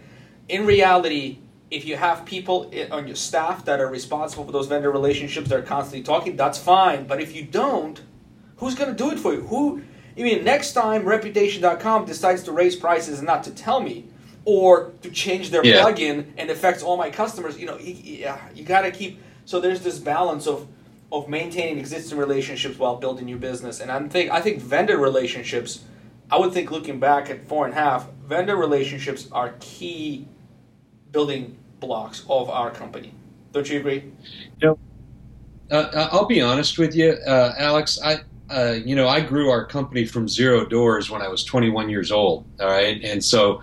In 0.49 0.67
reality, 0.67 1.39
if 1.71 1.85
you 1.85 1.97
have 1.97 2.25
people 2.25 2.73
on 2.91 3.07
your 3.07 3.17
staff 3.17 3.65
that 3.65 3.81
are 3.81 3.89
responsible 3.89 4.45
for 4.45 4.53
those 4.53 4.67
vendor 4.67 4.91
relationships, 4.91 5.49
they're 5.49 5.63
constantly 5.63 6.03
talking. 6.03 6.37
That's 6.37 6.59
fine. 6.59 7.07
But 7.07 7.21
if 7.21 7.35
you 7.35 7.45
don't, 7.45 8.01
who's 8.57 8.75
going 8.75 8.91
to 8.91 8.97
do 8.97 9.11
it 9.11 9.19
for 9.19 9.33
you? 9.33 9.43
Who? 9.43 9.83
I 10.19 10.23
mean, 10.23 10.45
next 10.45 10.73
time 10.73 11.05
Reputation.com 11.05 12.05
decides 12.05 12.43
to 12.43 12.53
raise 12.53 12.75
prices 12.75 13.19
and 13.19 13.27
not 13.27 13.45
to 13.45 13.53
tell 13.53 13.81
me, 13.81 14.07
or 14.45 14.93
to 15.03 15.11
change 15.11 15.51
their 15.51 15.65
yeah. 15.65 15.85
plugin 15.85 16.27
and 16.37 16.51
affects 16.51 16.83
all 16.83 16.97
my 16.97 17.11
customers. 17.11 17.59
You 17.59 17.67
know, 17.67 17.79
you, 17.79 18.27
you 18.55 18.65
got 18.65 18.83
to 18.83 18.91
keep. 18.91 19.21
So 19.45 19.61
there's 19.61 19.81
this 19.81 19.99
balance 19.99 20.47
of 20.47 20.67
of 21.13 21.29
maintaining 21.29 21.79
existing 21.79 22.19
relationships 22.19 22.79
while 22.79 22.97
building 22.97 23.27
new 23.27 23.37
business. 23.37 23.81
And 23.81 23.91
I'm 23.91 24.09
think 24.09 24.31
I 24.31 24.41
think 24.41 24.61
vendor 24.61 24.99
relationships. 24.99 25.85
I 26.31 26.39
would 26.39 26.53
think 26.53 26.71
looking 26.71 27.01
back 27.01 27.29
at 27.29 27.49
four 27.49 27.65
and 27.65 27.75
a 27.75 27.77
half, 27.77 28.09
vendor 28.25 28.57
relationships 28.57 29.29
are 29.33 29.55
key 29.59 30.29
building 31.11 31.59
blocks 31.81 32.25
of 32.29 32.49
our 32.49 32.71
company. 32.71 33.13
Don't 33.53 33.69
you 33.69 33.81
agree? 33.81 34.13
You 34.61 34.69
know, 34.69 34.79
uh, 35.73 36.09
I'll 36.13 36.27
be 36.27 36.41
honest 36.41 36.79
with 36.79 36.95
you, 36.95 37.13
uh, 37.27 37.55
Alex. 37.59 37.99
I 38.05 38.21
uh, 38.49 38.77
you 38.85 38.95
know 38.95 39.09
I 39.09 39.21
grew 39.21 39.51
our 39.51 39.65
company 39.65 40.05
from 40.05 40.29
zero 40.29 40.65
doors 40.65 41.11
when 41.11 41.23
I 41.23 41.29
was 41.29 41.43
21 41.45 41.89
years 41.89 42.13
old. 42.13 42.45
All 42.61 42.69
right, 42.69 43.03
and 43.03 43.23
so 43.23 43.61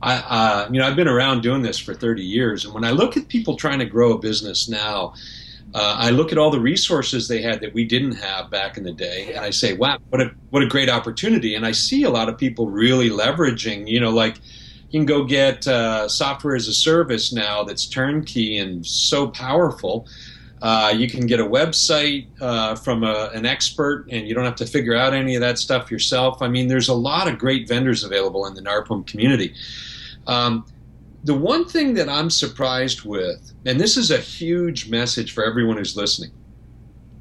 I, 0.00 0.14
uh, 0.16 0.68
you 0.70 0.78
know, 0.78 0.86
I've 0.86 0.96
been 0.96 1.08
around 1.08 1.42
doing 1.42 1.62
this 1.62 1.78
for 1.78 1.94
30 1.94 2.22
years, 2.22 2.64
and 2.64 2.72
when 2.72 2.84
I 2.84 2.90
look 2.90 3.16
at 3.16 3.28
people 3.28 3.56
trying 3.56 3.80
to 3.80 3.84
grow 3.84 4.12
a 4.12 4.18
business 4.18 4.68
now, 4.68 5.14
uh, 5.74 5.96
I 5.98 6.10
look 6.10 6.32
at 6.32 6.38
all 6.38 6.50
the 6.50 6.60
resources 6.60 7.28
they 7.28 7.42
had 7.42 7.60
that 7.60 7.74
we 7.74 7.84
didn't 7.84 8.12
have 8.12 8.50
back 8.50 8.78
in 8.78 8.84
the 8.84 8.92
day, 8.92 9.34
and 9.34 9.44
I 9.44 9.50
say, 9.50 9.74
"Wow, 9.74 9.98
what 10.08 10.20
a 10.20 10.30
what 10.50 10.62
a 10.62 10.66
great 10.66 10.88
opportunity!" 10.88 11.54
And 11.54 11.66
I 11.66 11.72
see 11.72 12.04
a 12.04 12.10
lot 12.10 12.28
of 12.28 12.38
people 12.38 12.68
really 12.68 13.10
leveraging, 13.10 13.86
you 13.88 14.00
know, 14.00 14.10
like 14.10 14.36
you 14.90 15.00
can 15.00 15.06
go 15.06 15.24
get 15.24 15.66
uh, 15.68 16.08
software 16.08 16.56
as 16.56 16.68
a 16.68 16.72
service 16.72 17.32
now 17.32 17.64
that's 17.64 17.86
turnkey 17.86 18.56
and 18.56 18.86
so 18.86 19.28
powerful. 19.28 20.06
Uh, 20.60 20.92
you 20.96 21.08
can 21.08 21.26
get 21.26 21.38
a 21.38 21.44
website 21.44 22.26
uh, 22.40 22.74
from 22.74 23.04
a, 23.04 23.30
an 23.34 23.46
expert, 23.46 24.06
and 24.10 24.26
you 24.26 24.34
don't 24.34 24.44
have 24.44 24.56
to 24.56 24.66
figure 24.66 24.94
out 24.94 25.14
any 25.14 25.34
of 25.34 25.40
that 25.40 25.58
stuff 25.58 25.90
yourself. 25.90 26.42
I 26.42 26.48
mean, 26.48 26.68
there's 26.68 26.88
a 26.88 26.94
lot 26.94 27.28
of 27.28 27.38
great 27.38 27.68
vendors 27.68 28.02
available 28.02 28.46
in 28.46 28.54
the 28.54 28.62
NARPM 28.62 29.06
community. 29.06 29.54
Um, 30.26 30.66
the 31.24 31.34
one 31.34 31.64
thing 31.64 31.94
that 31.94 32.08
I'm 32.08 32.30
surprised 32.30 33.04
with, 33.04 33.52
and 33.64 33.80
this 33.80 33.96
is 33.96 34.10
a 34.10 34.18
huge 34.18 34.88
message 34.88 35.32
for 35.32 35.44
everyone 35.44 35.76
who's 35.76 35.96
listening, 35.96 36.30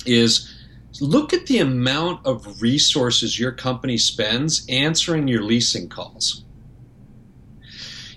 is 0.06 0.54
look 1.00 1.34
at 1.34 1.46
the 1.46 1.60
amount 1.60 2.26
of 2.26 2.62
resources 2.62 3.40
your 3.40 3.52
company 3.52 3.98
spends 3.98 4.66
answering 4.70 5.28
your 5.28 5.44
leasing 5.44 5.90
calls. 5.90 6.44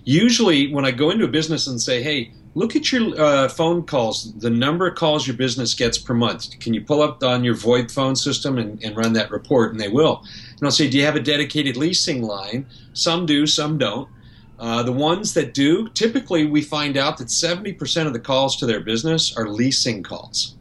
Usually, 0.04 0.72
when 0.72 0.85
I 0.85 0.92
go 0.92 1.11
into 1.11 1.24
a 1.24 1.28
business 1.28 1.66
and 1.66 1.80
say, 1.80 2.02
hey, 2.02 2.33
look 2.55 2.75
at 2.75 2.91
your 2.91 3.21
uh, 3.21 3.49
phone 3.49 3.85
calls, 3.85 4.33
the 4.35 4.51
number 4.51 4.89
of 4.89 4.97
calls 4.97 5.27
your 5.27 5.37
business 5.37 5.75
gets 5.75 5.99
per 5.99 6.15
month. 6.15 6.59
Can 6.59 6.75
you 6.75 6.83
pull 6.83 7.03
up 7.03 7.23
on 7.23 7.45
your 7.45 7.55
VoIP 7.55 7.91
phone 7.91 8.17
system 8.17 8.59
and, 8.59 8.83
and 8.83 8.97
run 8.97 9.13
that 9.13 9.31
report? 9.31 9.73
And 9.73 9.81
they 9.81 9.89
will. 9.89 10.25
And 10.57 10.63
I'll 10.63 10.71
say, 10.71 10.89
do 10.91 10.99
you 10.99 11.05
have 11.05 11.17
a 11.17 11.21
dedicated 11.21 11.77
leasing 11.77 12.23
line? 12.23 12.67
Some 12.93 13.27
do, 13.27 13.47
some 13.47 13.79
don't. 13.79 14.09
Uh, 14.59 14.83
the 14.83 14.93
ones 14.93 15.33
that 15.35 15.55
do, 15.55 15.89
typically 15.91 16.47
we 16.47 16.61
find 16.61 16.97
out 16.97 17.17
that 17.17 17.29
70% 17.29 18.07
of 18.07 18.13
the 18.13 18.21
calls 18.21 18.57
to 18.57 18.67
their 18.67 18.81
business 18.81 19.35
are 19.37 19.49
leasing 19.49 20.03
calls. 20.03 20.57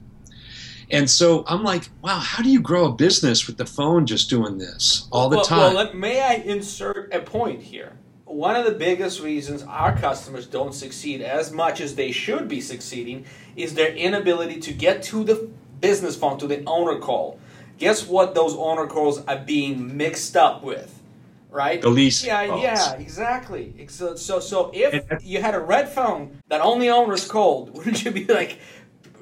And 0.91 1.09
so 1.09 1.43
I'm 1.47 1.63
like, 1.63 1.89
wow, 2.01 2.17
how 2.17 2.41
do 2.41 2.49
you 2.49 2.61
grow 2.61 2.85
a 2.85 2.91
business 2.91 3.45
with 3.45 3.57
the 3.57 3.65
phone 3.65 4.05
just 4.05 4.29
doing 4.29 4.57
this 4.57 5.07
all 5.11 5.29
the 5.29 5.37
well, 5.37 5.45
time? 5.45 5.73
Well, 5.75 5.93
may 5.93 6.21
I 6.21 6.35
insert 6.35 7.13
a 7.13 7.19
point 7.19 7.61
here? 7.61 7.98
One 8.29 8.55
of 8.55 8.63
the 8.65 8.71
biggest 8.71 9.21
reasons 9.21 9.63
our 9.63 9.97
customers 9.97 10.45
don't 10.45 10.73
succeed 10.73 11.21
as 11.21 11.51
much 11.51 11.81
as 11.81 11.95
they 11.95 12.11
should 12.11 12.47
be 12.47 12.61
succeeding 12.61 13.25
is 13.55 13.73
their 13.73 13.91
inability 13.91 14.59
to 14.61 14.71
get 14.71 15.01
to 15.03 15.23
the 15.23 15.49
business 15.81 16.15
phone, 16.15 16.37
to 16.37 16.47
the 16.47 16.63
owner 16.65 16.99
call. 16.99 17.39
Guess 17.79 18.05
what 18.05 18.35
those 18.35 18.55
owner 18.55 18.85
calls 18.85 19.25
are 19.25 19.39
being 19.39 19.97
mixed 19.97 20.37
up 20.37 20.63
with? 20.63 20.95
right? 21.49 21.81
The 21.81 21.89
lease. 21.89 22.23
Yeah, 22.23 22.45
phones. 22.45 22.61
yeah, 22.61 22.93
exactly. 22.93 23.87
So, 23.87 24.15
so, 24.15 24.39
so 24.39 24.71
if 24.73 25.03
you 25.23 25.41
had 25.41 25.55
a 25.55 25.59
red 25.59 25.89
phone 25.89 26.37
that 26.47 26.61
only 26.61 26.89
owners 26.89 27.27
called, 27.27 27.73
wouldn't 27.75 28.05
you 28.05 28.11
be 28.11 28.25
like, 28.25 28.59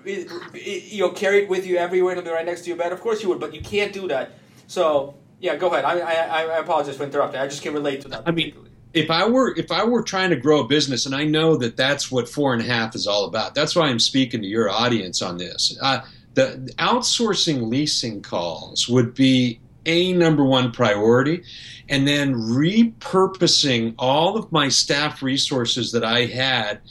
you 0.05 0.99
know, 0.99 1.11
carry 1.11 1.43
it 1.43 1.49
with 1.49 1.65
you 1.65 1.77
everywhere 1.77 2.15
to 2.15 2.21
be 2.21 2.29
right 2.29 2.45
next 2.45 2.63
to 2.63 2.67
your 2.67 2.77
bed? 2.77 2.91
Of 2.91 3.01
course 3.01 3.23
you 3.23 3.29
would, 3.29 3.39
but 3.39 3.53
you 3.53 3.61
can't 3.61 3.93
do 3.93 4.07
that. 4.09 4.31
So, 4.67 5.15
yeah, 5.39 5.55
go 5.55 5.67
ahead. 5.67 5.85
I, 5.85 5.99
I, 5.99 6.41
I 6.43 6.57
apologize 6.59 6.97
for 6.97 7.03
interrupting. 7.03 7.39
I 7.39 7.47
just 7.47 7.61
can 7.61 7.73
relate 7.73 8.01
to 8.01 8.09
that. 8.09 8.23
I 8.25 8.31
mean, 8.31 8.66
if 8.97 9.11
I 9.11 9.27
were 9.27 9.55
if 9.55 9.71
I 9.71 9.83
were 9.83 10.01
trying 10.01 10.29
to 10.31 10.35
grow 10.35 10.61
a 10.61 10.67
business, 10.67 11.05
and 11.05 11.15
I 11.15 11.23
know 11.23 11.55
that 11.57 11.77
that's 11.77 12.11
what 12.11 12.27
four 12.27 12.53
and 12.53 12.61
a 12.61 12.65
half 12.65 12.95
is 12.95 13.07
all 13.07 13.25
about. 13.25 13.55
That's 13.55 13.75
why 13.75 13.87
I'm 13.87 13.99
speaking 13.99 14.41
to 14.41 14.47
your 14.47 14.69
audience 14.69 15.21
on 15.21 15.37
this. 15.37 15.77
Uh, 15.81 16.01
the 16.33 16.71
outsourcing 16.77 17.67
leasing 17.67 18.21
calls 18.21 18.87
would 18.87 19.13
be 19.13 19.59
a 19.87 20.13
number 20.13 20.43
one 20.43 20.71
priority 20.71 21.43
and 21.89 22.07
then 22.07 22.35
repurposing 22.35 23.95
all 23.97 24.37
of 24.37 24.51
my 24.51 24.69
staff 24.69 25.23
resources 25.23 25.91
that 25.93 26.03
I 26.03 26.25
had 26.25 26.81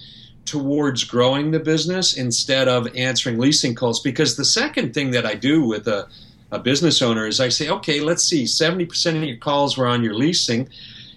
towards 0.47 1.05
growing 1.05 1.51
the 1.51 1.61
business 1.61 2.17
instead 2.17 2.69
of 2.69 2.89
answering 2.97 3.39
leasing 3.39 3.75
calls. 3.75 4.01
Because 4.01 4.37
the 4.37 4.45
second 4.45 4.95
thing 4.95 5.11
that 5.11 5.27
I 5.27 5.35
do 5.35 5.63
with 5.63 5.87
a, 5.87 6.09
a 6.51 6.59
business 6.59 7.03
owner 7.03 7.27
is 7.27 7.41
I 7.41 7.51
say, 7.51 7.69
okay, 7.69 8.01
let's 8.01 8.25
see, 8.25 8.45
70% 8.45 9.17
of 9.17 9.25
your 9.25 9.37
calls 9.37 9.77
were 9.77 9.87
on 9.87 10.03
your 10.03 10.15
leasing. 10.15 10.69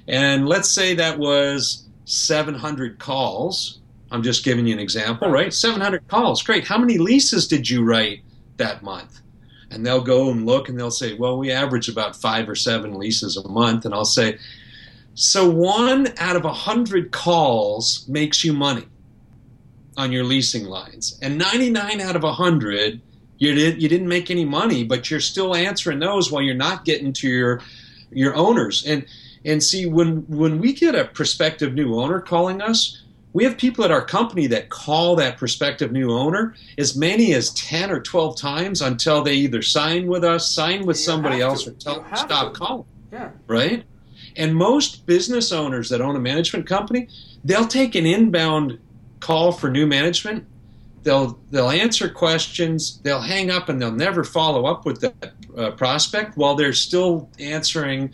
And 0.09 0.47
let's 0.47 0.69
say 0.69 0.95
that 0.95 1.17
was 1.17 1.85
700 2.05 2.99
calls. 2.99 3.79
I'm 4.11 4.23
just 4.23 4.43
giving 4.43 4.65
you 4.65 4.73
an 4.73 4.79
example, 4.79 5.29
right? 5.29 5.53
700 5.53 6.07
calls. 6.07 6.41
Great. 6.41 6.67
How 6.67 6.77
many 6.77 6.97
leases 6.97 7.47
did 7.47 7.69
you 7.69 7.83
write 7.83 8.21
that 8.57 8.83
month? 8.83 9.21
and 9.71 9.85
they'll 9.85 10.01
go 10.01 10.31
and 10.31 10.45
look 10.45 10.69
and 10.69 10.79
they'll 10.79 10.91
say, 10.91 11.13
well, 11.13 11.37
we 11.37 11.51
average 11.51 11.89
about 11.89 12.15
five 12.15 12.49
or 12.49 12.55
seven 12.55 12.97
leases 12.97 13.37
a 13.37 13.47
month. 13.47 13.85
And 13.85 13.93
I'll 13.93 14.05
say, 14.05 14.37
so 15.13 15.49
one 15.49 16.07
out 16.17 16.35
of 16.35 16.45
a 16.45 16.53
hundred 16.53 17.11
calls 17.11 18.07
makes 18.07 18.43
you 18.43 18.53
money 18.53 18.85
on 19.97 20.11
your 20.11 20.23
leasing 20.23 20.65
lines, 20.65 21.19
and 21.21 21.37
99 21.37 21.99
out 21.99 22.15
of 22.15 22.23
a 22.23 22.31
hundred 22.31 23.01
you 23.37 23.53
did 23.53 23.81
you 23.81 23.89
didn't 23.89 24.07
make 24.07 24.31
any 24.31 24.45
money, 24.45 24.83
but 24.83 25.09
you're 25.09 25.19
still 25.19 25.55
answering 25.55 25.99
those 25.99 26.31
while 26.31 26.41
you're 26.41 26.55
not 26.55 26.85
getting 26.85 27.13
to 27.13 27.27
your 27.27 27.61
your 28.11 28.35
owners. 28.35 28.85
And 28.85 29.05
and 29.49 29.63
see 29.63 29.85
when 29.85 30.25
when 30.27 30.59
we 30.59 30.73
get 30.73 30.95
a 30.95 31.05
prospective 31.05 31.73
new 31.73 31.95
owner 31.99 32.19
calling 32.19 32.61
us, 32.61 33.01
we 33.33 33.43
have 33.43 33.57
people 33.57 33.83
at 33.83 33.91
our 33.91 34.03
company 34.03 34.47
that 34.47 34.69
call 34.69 35.15
that 35.17 35.37
prospective 35.37 35.91
new 35.91 36.11
owner 36.11 36.55
as 36.77 36.95
many 36.95 37.33
as 37.33 37.51
10 37.53 37.91
or 37.91 37.99
12 37.99 38.37
times 38.37 38.81
until 38.81 39.21
they 39.21 39.33
either 39.35 39.61
sign 39.61 40.07
with 40.07 40.23
us, 40.23 40.49
sign 40.49 40.85
with 40.85 40.97
You 40.97 41.03
somebody 41.03 41.41
else, 41.41 41.63
to. 41.63 41.71
or 41.71 41.73
tell 41.73 42.01
them 42.01 42.15
stop 42.15 42.53
to. 42.53 42.59
calling. 42.59 42.85
Yeah. 43.11 43.31
Right? 43.47 43.83
And 44.35 44.55
most 44.55 45.05
business 45.05 45.51
owners 45.51 45.89
that 45.89 46.01
own 46.01 46.15
a 46.15 46.19
management 46.19 46.65
company, 46.67 47.07
they'll 47.43 47.67
take 47.67 47.95
an 47.95 48.05
inbound 48.05 48.79
call 49.19 49.51
for 49.51 49.69
new 49.69 49.85
management. 49.87 50.45
They'll 51.03 51.39
they'll 51.49 51.69
answer 51.69 52.09
questions. 52.09 52.99
They'll 53.03 53.21
hang 53.21 53.49
up 53.51 53.69
and 53.69 53.81
they'll 53.81 53.91
never 53.91 54.23
follow 54.23 54.65
up 54.65 54.85
with 54.85 55.01
that 55.01 55.33
uh, 55.57 55.71
prospect 55.71 56.37
while 56.37 56.55
they're 56.55 56.73
still 56.73 57.29
answering 57.39 58.11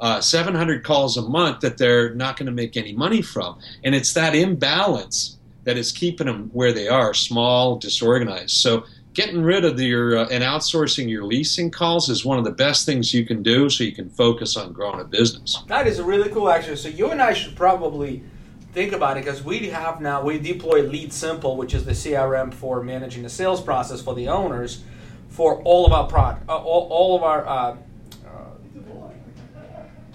uh, 0.00 0.20
700 0.20 0.84
calls 0.84 1.16
a 1.16 1.22
month 1.22 1.60
that 1.60 1.78
they're 1.78 2.14
not 2.14 2.36
going 2.36 2.46
to 2.46 2.52
make 2.52 2.76
any 2.76 2.92
money 2.92 3.22
from. 3.22 3.58
And 3.82 3.94
it's 3.94 4.12
that 4.14 4.34
imbalance 4.34 5.36
that 5.64 5.76
is 5.76 5.92
keeping 5.92 6.26
them 6.26 6.50
where 6.52 6.72
they 6.72 6.88
are, 6.88 7.12
small, 7.14 7.76
disorganized. 7.76 8.56
So 8.56 8.84
getting 9.12 9.42
rid 9.42 9.64
of 9.64 9.80
your 9.80 10.16
uh, 10.16 10.28
and 10.30 10.44
outsourcing 10.44 11.08
your 11.10 11.24
leasing 11.24 11.70
calls 11.70 12.08
is 12.08 12.24
one 12.24 12.38
of 12.38 12.44
the 12.44 12.52
best 12.52 12.86
things 12.86 13.12
you 13.12 13.26
can 13.26 13.42
do 13.42 13.68
so 13.68 13.82
you 13.84 13.92
can 13.92 14.08
focus 14.08 14.56
on 14.56 14.72
growing 14.72 15.00
a 15.00 15.04
business. 15.04 15.62
That 15.66 15.86
is 15.86 15.98
a 15.98 16.04
really 16.04 16.30
cool, 16.30 16.48
actually. 16.48 16.76
So 16.76 16.88
you 16.88 17.10
and 17.10 17.20
I 17.20 17.32
should 17.32 17.56
probably 17.56 18.22
think 18.72 18.92
about 18.92 19.16
it 19.16 19.24
because 19.24 19.42
we 19.42 19.68
have 19.70 20.00
now 20.00 20.22
we 20.22 20.38
deploy 20.38 20.86
LeadSimple, 20.86 21.56
which 21.56 21.74
is 21.74 21.84
the 21.84 21.92
CRM 21.92 22.54
for 22.54 22.82
managing 22.82 23.24
the 23.24 23.28
sales 23.28 23.60
process 23.60 24.00
for 24.00 24.14
the 24.14 24.28
owners 24.28 24.84
for 25.28 25.60
all 25.62 25.84
of 25.84 25.92
our 25.92 26.06
product, 26.06 26.48
uh, 26.48 26.56
all, 26.56 26.88
all 26.88 27.16
of 27.16 27.22
our. 27.22 27.46
Uh, 27.46 27.76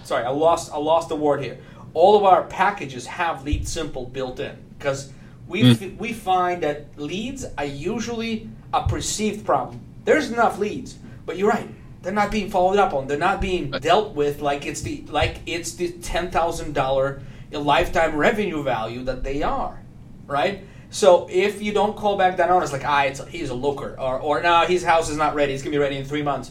sorry, 0.04 0.24
I 0.24 0.30
lost 0.30 0.72
I 0.72 0.78
lost 0.78 1.08
the 1.08 1.16
word 1.16 1.42
here. 1.42 1.58
All 1.94 2.16
of 2.16 2.24
our 2.24 2.42
packages 2.44 3.06
have 3.06 3.44
LeadSimple 3.44 4.12
built 4.12 4.40
in 4.40 4.56
because 4.78 5.12
we 5.46 5.62
f- 5.70 5.98
we 5.98 6.12
find 6.12 6.62
that 6.62 6.98
leads 6.98 7.44
are 7.58 7.64
usually 7.64 8.48
a 8.72 8.86
perceived 8.86 9.44
problem. 9.44 9.80
There's 10.04 10.30
enough 10.30 10.58
leads, 10.58 10.96
but 11.26 11.36
you're 11.36 11.50
right. 11.50 11.68
They're 12.02 12.12
not 12.12 12.30
being 12.30 12.50
followed 12.50 12.78
up 12.78 12.92
on. 12.92 13.06
They're 13.06 13.16
not 13.16 13.40
being 13.40 13.70
dealt 13.70 14.14
with 14.14 14.40
like 14.40 14.66
it's 14.66 14.82
the 14.82 15.04
like 15.08 15.38
it's 15.46 15.72
the 15.74 15.90
ten 15.92 16.30
thousand 16.30 16.74
dollar 16.74 17.22
lifetime 17.50 18.16
revenue 18.16 18.62
value 18.62 19.04
that 19.04 19.22
they 19.22 19.42
are, 19.42 19.80
right? 20.26 20.64
So 20.90 21.28
if 21.30 21.62
you 21.62 21.72
don't 21.72 21.96
call 21.96 22.16
back 22.16 22.36
that 22.36 22.50
owner, 22.50 22.62
it's 22.62 22.72
like 22.72 22.84
ah, 22.84 23.04
it's 23.04 23.24
he's 23.28 23.50
a 23.50 23.54
looker, 23.54 23.96
or 23.98 24.18
or 24.20 24.42
now 24.42 24.66
his 24.66 24.84
house 24.84 25.08
is 25.08 25.16
not 25.16 25.34
ready. 25.34 25.54
It's 25.54 25.62
gonna 25.62 25.72
be 25.72 25.78
ready 25.78 25.96
in 25.96 26.04
three 26.04 26.22
months. 26.22 26.50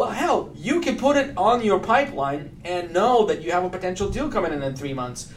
Well, 0.00 0.12
hell, 0.12 0.50
you 0.56 0.80
can 0.80 0.96
put 0.96 1.18
it 1.18 1.36
on 1.36 1.62
your 1.62 1.78
pipeline 1.78 2.56
and 2.64 2.90
know 2.90 3.26
that 3.26 3.42
you 3.42 3.50
have 3.50 3.64
a 3.64 3.68
potential 3.68 4.08
deal 4.08 4.30
coming 4.30 4.50
in 4.50 4.62
in 4.62 4.74
three 4.74 4.94
months. 4.94 5.30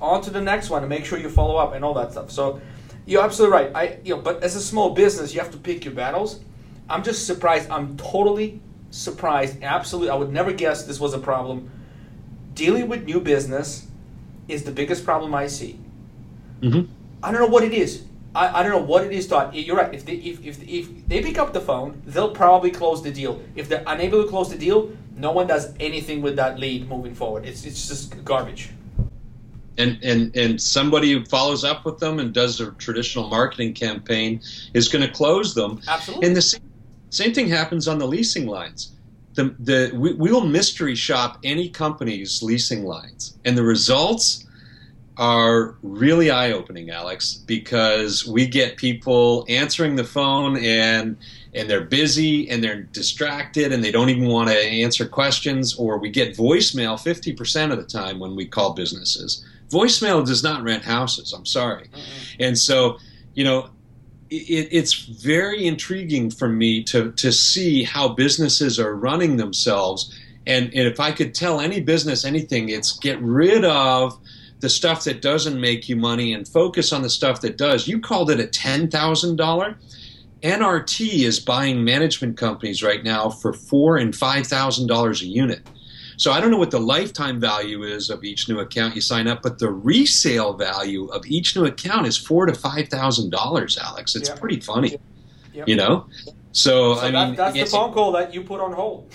On 0.00 0.20
to 0.22 0.30
the 0.30 0.40
next 0.40 0.70
one 0.70 0.82
and 0.82 0.88
make 0.90 1.04
sure 1.04 1.20
you 1.20 1.30
follow 1.30 1.54
up 1.54 1.72
and 1.72 1.84
all 1.84 1.94
that 1.94 2.10
stuff. 2.10 2.32
So 2.32 2.60
you're 3.06 3.22
absolutely 3.22 3.56
right. 3.56 3.70
I 3.76 3.98
you 4.02 4.16
know, 4.16 4.20
but 4.20 4.42
as 4.42 4.56
a 4.56 4.60
small 4.60 4.90
business, 4.90 5.32
you 5.32 5.38
have 5.38 5.52
to 5.52 5.56
pick 5.56 5.84
your 5.84 5.94
battles. 5.94 6.40
I'm 6.90 7.04
just 7.04 7.28
surprised. 7.28 7.70
I'm 7.70 7.96
totally 7.96 8.60
surprised. 8.90 9.62
Absolutely, 9.62 10.10
I 10.10 10.16
would 10.16 10.32
never 10.32 10.52
guess 10.52 10.84
this 10.84 10.98
was 10.98 11.14
a 11.14 11.20
problem. 11.20 11.70
Dealing 12.54 12.88
with 12.88 13.04
new 13.04 13.20
business 13.20 13.86
is 14.48 14.64
the 14.64 14.72
biggest 14.72 15.04
problem 15.04 15.32
I 15.32 15.46
see. 15.46 15.78
Mm-hmm. 16.60 16.90
I 17.22 17.30
don't 17.30 17.40
know 17.40 17.54
what 17.54 17.62
it 17.62 17.72
is. 17.72 18.02
I, 18.34 18.60
I 18.60 18.62
don't 18.62 18.72
know 18.72 18.86
what 18.86 19.04
it 19.04 19.12
is. 19.12 19.26
Thought 19.26 19.54
you're 19.54 19.76
right. 19.76 19.92
If 19.92 20.04
they 20.04 20.14
if, 20.14 20.44
if 20.44 20.62
if 20.68 21.08
they 21.08 21.22
pick 21.22 21.38
up 21.38 21.52
the 21.52 21.60
phone, 21.60 22.02
they'll 22.06 22.30
probably 22.30 22.70
close 22.70 23.02
the 23.02 23.10
deal. 23.10 23.40
If 23.56 23.68
they're 23.68 23.84
unable 23.86 24.22
to 24.22 24.28
close 24.28 24.50
the 24.50 24.58
deal, 24.58 24.90
no 25.16 25.32
one 25.32 25.46
does 25.46 25.74
anything 25.80 26.22
with 26.22 26.36
that 26.36 26.58
lead 26.58 26.88
moving 26.88 27.14
forward. 27.14 27.46
It's 27.46 27.64
it's 27.64 27.88
just 27.88 28.24
garbage. 28.24 28.70
and 29.78 29.98
and 30.02 30.36
and 30.36 30.60
somebody 30.60 31.12
who 31.12 31.24
follows 31.24 31.64
up 31.64 31.84
with 31.84 31.98
them 31.98 32.18
and 32.18 32.34
does 32.34 32.60
a 32.60 32.72
traditional 32.72 33.28
marketing 33.28 33.72
campaign 33.72 34.40
is 34.74 34.88
going 34.88 35.06
to 35.06 35.12
close 35.12 35.54
them. 35.54 35.80
Absolutely. 35.88 36.26
And 36.26 36.36
the 36.36 36.42
same, 36.42 36.62
same 37.10 37.32
thing 37.32 37.48
happens 37.48 37.88
on 37.88 37.98
the 37.98 38.06
leasing 38.06 38.46
lines. 38.46 38.92
The 39.34 39.54
the 39.60 39.92
we, 39.94 40.14
we 40.14 40.32
will 40.32 40.46
mystery 40.46 40.96
shop 40.96 41.38
any 41.44 41.68
company's 41.70 42.42
leasing 42.42 42.84
lines, 42.84 43.38
and 43.44 43.56
the 43.56 43.62
results 43.62 44.46
are 45.18 45.74
really 45.82 46.30
eye 46.30 46.52
opening, 46.52 46.90
Alex, 46.90 47.34
because 47.34 48.24
we 48.24 48.46
get 48.46 48.76
people 48.76 49.44
answering 49.48 49.96
the 49.96 50.04
phone 50.04 50.56
and 50.58 51.16
and 51.54 51.68
they're 51.68 51.84
busy 51.84 52.48
and 52.48 52.62
they're 52.62 52.82
distracted 52.82 53.72
and 53.72 53.82
they 53.82 53.90
don't 53.90 54.10
even 54.10 54.28
want 54.28 54.48
to 54.48 54.56
answer 54.56 55.06
questions 55.06 55.74
or 55.74 55.98
we 55.98 56.08
get 56.08 56.36
voicemail 56.36 56.94
50% 56.94 57.72
of 57.72 57.78
the 57.78 57.84
time 57.84 58.20
when 58.20 58.36
we 58.36 58.46
call 58.46 58.74
businesses. 58.74 59.44
Voicemail 59.70 60.24
does 60.24 60.42
not 60.42 60.62
rent 60.62 60.84
houses 60.84 61.32
i'm 61.32 61.46
sorry. 61.46 61.90
And 62.38 62.56
so 62.56 62.98
you 63.34 63.44
know 63.44 63.70
it, 64.30 64.68
it's 64.70 64.94
very 64.94 65.66
intriguing 65.66 66.30
for 66.30 66.48
me 66.48 66.84
to, 66.84 67.12
to 67.12 67.32
see 67.32 67.82
how 67.82 68.08
businesses 68.08 68.78
are 68.78 68.94
running 68.94 69.36
themselves. 69.36 70.16
And, 70.46 70.66
and 70.66 70.86
if 70.86 71.00
i 71.00 71.10
could 71.10 71.34
tell 71.34 71.60
any 71.60 71.80
business 71.80 72.24
anything 72.24 72.68
it's 72.68 72.98
get 72.98 73.20
rid 73.20 73.64
of 73.64 74.18
the 74.60 74.68
stuff 74.68 75.04
that 75.04 75.22
doesn't 75.22 75.60
make 75.60 75.88
you 75.88 75.96
money 75.96 76.32
and 76.32 76.46
focus 76.48 76.92
on 76.92 77.02
the 77.02 77.10
stuff 77.10 77.40
that 77.40 77.56
does 77.56 77.86
you 77.86 78.00
called 78.00 78.30
it 78.30 78.40
a 78.40 78.44
$10000 78.44 79.76
NRT 80.42 81.24
is 81.24 81.40
buying 81.40 81.82
management 81.84 82.36
companies 82.36 82.82
right 82.82 83.02
now 83.02 83.28
for 83.28 83.52
four 83.52 83.96
and 83.96 84.14
five 84.14 84.46
thousand 84.46 84.86
dollars 84.86 85.20
a 85.20 85.26
unit. 85.26 85.62
So 86.16 86.32
I 86.32 86.40
don't 86.40 86.50
know 86.50 86.58
what 86.58 86.70
the 86.70 86.80
lifetime 86.80 87.40
value 87.40 87.82
is 87.82 88.08
of 88.10 88.22
each 88.24 88.48
new 88.48 88.60
account 88.60 88.94
you 88.94 89.00
sign 89.00 89.26
up, 89.26 89.42
but 89.42 89.58
the 89.58 89.70
resale 89.70 90.52
value 90.52 91.06
of 91.06 91.24
each 91.26 91.56
new 91.56 91.64
account 91.64 92.06
is 92.06 92.16
four 92.16 92.46
to 92.46 92.54
five 92.54 92.88
thousand 92.88 93.30
dollars, 93.30 93.78
Alex. 93.78 94.14
It's 94.14 94.28
Yep. 94.28 94.40
pretty 94.40 94.60
funny, 94.60 94.96
Yep. 95.54 95.68
you 95.68 95.74
know. 95.76 96.06
So, 96.52 96.94
So 96.94 97.00
I 97.00 97.10
that, 97.10 97.26
mean, 97.28 97.36
that's 97.36 97.54
the 97.54 97.66
phone 97.66 97.92
call 97.92 98.12
that 98.12 98.32
you 98.32 98.42
put 98.42 98.60
on 98.60 98.72
hold. 98.72 99.12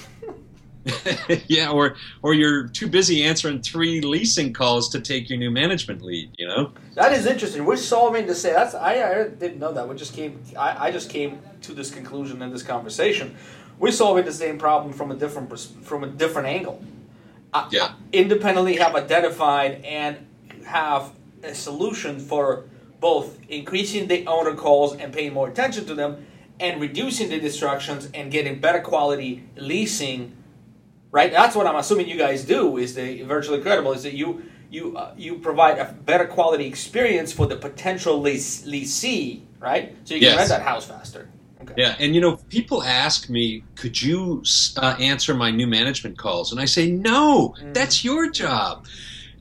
yeah, 1.48 1.70
or 1.70 1.96
or 2.22 2.34
you're 2.34 2.68
too 2.68 2.88
busy 2.88 3.24
answering 3.24 3.62
three 3.62 4.02
leasing 4.02 4.52
calls 4.52 4.90
to 4.90 5.00
take 5.00 5.30
your 5.30 5.40
new 5.40 5.52
management 5.52 6.02
lead. 6.02 6.32
You 6.38 6.48
know. 6.48 6.72
That 6.96 7.14
is 7.14 7.26
interesting. 7.26 7.66
We're 7.66 7.78
solving 7.78 8.28
the 8.28 8.36
same. 8.36 8.54
That's 8.54 8.76
I, 8.76 9.02
I 9.02 9.28
didn't 9.30 9.60
know 9.60 9.72
that. 9.74 9.88
We 9.88 9.96
just 9.96 10.14
came. 10.14 10.42
I, 10.58 10.88
I 10.88 10.92
just 10.92 11.10
came 11.10 11.40
to 11.62 11.74
this 11.74 11.90
conclusion 11.90 12.42
in 12.42 12.52
this 12.52 12.64
conversation. 12.64 13.36
We're 13.80 13.92
solving 13.92 14.26
the 14.26 14.34
same 14.34 14.58
problem 14.58 14.94
from 14.94 15.12
a 15.12 15.16
different 15.16 15.58
from 15.60 16.04
a 16.04 16.08
different 16.08 16.48
angle. 16.50 16.84
Yeah. 17.72 17.84
I 17.84 17.94
independently 18.12 18.76
have 18.78 18.96
identified 18.96 19.84
and 19.86 20.18
have 20.66 21.12
a 21.44 21.54
solution 21.54 22.20
for 22.20 22.66
both 23.00 23.38
increasing 23.50 24.08
the 24.08 24.26
owner 24.28 24.56
calls 24.56 24.96
and 24.96 25.14
paying 25.14 25.34
more 25.34 25.50
attention 25.50 25.86
to 25.86 25.94
them, 25.94 26.26
and 26.60 26.82
reducing 26.82 27.30
the 27.30 27.40
distractions 27.40 28.10
and 28.14 28.32
getting 28.32 28.60
better 28.60 28.80
quality 28.80 29.44
leasing 29.56 30.36
right? 31.14 31.32
That's 31.32 31.56
what 31.56 31.68
I'm 31.68 31.78
assuming 31.78 32.10
you 32.10 32.18
guys 32.18 32.44
do. 32.46 32.78
Is 32.78 32.96
the 32.96 33.22
virtually 33.24 33.62
credible? 33.62 33.94
Is 33.94 34.04
that 34.04 34.16
you 34.16 34.44
you 34.70 34.98
uh, 34.98 35.14
you 35.18 35.38
provide 35.40 35.80
a 35.80 35.94
better 36.06 36.26
quality 36.26 36.66
experience 36.68 37.32
for 37.32 37.48
the 37.48 37.56
potential 37.56 38.20
lease, 38.20 38.66
leasee, 38.66 39.44
right? 39.62 39.96
So 40.04 40.16
you 40.16 40.22
can 40.22 40.30
Yes. 40.30 40.38
rent 40.38 40.50
that 40.50 40.64
house 40.64 40.86
faster. 40.86 41.30
Okay. 41.64 41.76
Yeah, 41.78 41.96
and 42.00 42.14
you 42.16 42.22
know, 42.22 42.38
people 42.50 42.84
ask 42.84 43.30
me, 43.30 43.66
"Could 43.78 44.02
you 44.02 44.44
uh, 44.78 44.96
answer 45.00 45.34
my 45.34 45.52
new 45.52 45.68
management 45.68 46.18
calls?" 46.18 46.52
And 46.52 46.60
I 46.62 46.66
say, 46.66 46.92
"No, 46.92 47.56
Mm. 47.62 47.74
that's 47.74 48.04
your 48.04 48.30
job. 48.32 48.86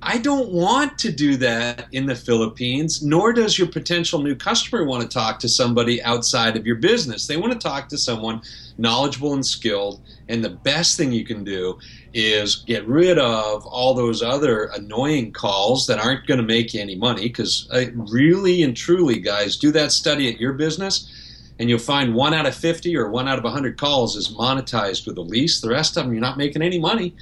I 0.05 0.19
don't 0.19 0.51
want 0.51 0.99
to 0.99 1.13
do 1.13 1.37
that 1.37 1.87
in 1.93 2.07
the 2.07 2.17
Philippines, 2.17 3.03
nor 3.03 3.33
does 3.33 3.57
your 3.57 3.69
potential 3.69 4.21
new 4.21 4.35
customer 4.35 4.85
want 4.85 5.03
to 5.03 5.09
talk 5.09 5.39
to 5.41 5.49
somebody 5.49 6.03
outside 6.03 6.57
of 6.57 6.67
your 6.67 6.77
business. 6.77 7.29
They 7.29 7.37
want 7.37 7.53
to 7.53 7.59
talk 7.59 7.89
to 7.91 7.99
someone 7.99 8.43
knowledgeable 8.79 9.35
and 9.35 9.47
skilled. 9.47 10.01
And 10.29 10.45
the 10.45 10.51
best 10.51 10.97
thing 10.97 11.13
you 11.13 11.25
can 11.25 11.45
do 11.45 11.79
is 12.13 12.57
get 12.57 12.87
rid 12.89 13.19
of 13.19 13.65
all 13.65 13.95
those 13.95 14.23
other 14.23 14.65
annoying 14.75 15.33
calls 15.33 15.87
that 15.87 16.01
aren't 16.01 16.27
going 16.27 16.41
to 16.41 16.47
make 16.47 16.75
you 16.75 16.81
any 16.81 16.97
money. 16.97 17.23
Because 17.23 17.69
uh, 17.71 17.85
really 17.95 18.65
and 18.65 18.77
truly, 18.77 19.21
guys, 19.21 19.57
do 19.57 19.71
that 19.71 19.93
study 19.93 20.29
at 20.29 20.41
your 20.41 20.55
business 20.55 21.09
and 21.59 21.71
you'll 21.71 21.79
find 21.79 22.13
one 22.13 22.35
out 22.35 22.47
of 22.47 22.57
50 22.57 22.97
or 22.97 23.09
one 23.09 23.29
out 23.29 23.39
of 23.39 23.45
100 23.45 23.79
calls 23.79 24.17
is 24.17 24.35
monetized 24.35 25.07
with 25.07 25.17
a 25.17 25.21
lease. 25.21 25.61
The 25.61 25.69
rest 25.69 25.97
of 25.97 26.05
them, 26.05 26.13
you're 26.13 26.21
not 26.21 26.37
making 26.37 26.61
any 26.61 26.81
money. 26.81 27.15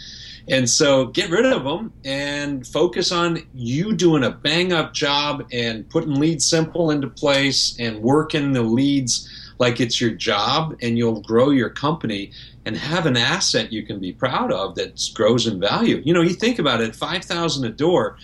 And 0.49 0.68
so 0.68 1.07
get 1.07 1.30
rid 1.30 1.47
of 1.47 1.64
them 1.64 1.93
and 2.05 2.66
focus 2.66 3.12
on 3.12 3.47
you 3.55 3.95
doing 3.95 4.24
a 4.24 4.30
bang 4.30 4.72
up 4.72 4.95
job 4.95 5.47
and 5.53 5.88
putting 5.88 6.14
LeadSimple 6.14 6.93
into 6.93 7.09
place 7.09 7.76
and 7.78 8.01
working 8.01 8.53
the 8.53 8.62
leads 8.62 9.28
like 9.61 9.78
it's 9.78 10.01
your 10.01 10.11
job, 10.11 10.74
and 10.80 10.97
you'll 10.97 11.20
grow 11.20 11.51
your 11.51 11.68
company 11.68 12.32
and 12.64 12.76
have 12.76 13.05
an 13.05 13.16
asset 13.16 13.70
you 13.70 13.84
can 13.84 14.01
be 14.01 14.11
proud 14.11 14.51
of 14.51 14.74
that 14.74 14.99
grows 15.14 15.47
in 15.47 15.61
value. 15.61 16.03
You 16.03 16.14
know, 16.14 16.22
you 16.22 16.34
think 16.34 16.59
about 16.59 16.80
it, 16.80 16.97
five 16.97 17.24
thousand 17.24 17.66
a 17.66 17.70
door. 17.70 18.16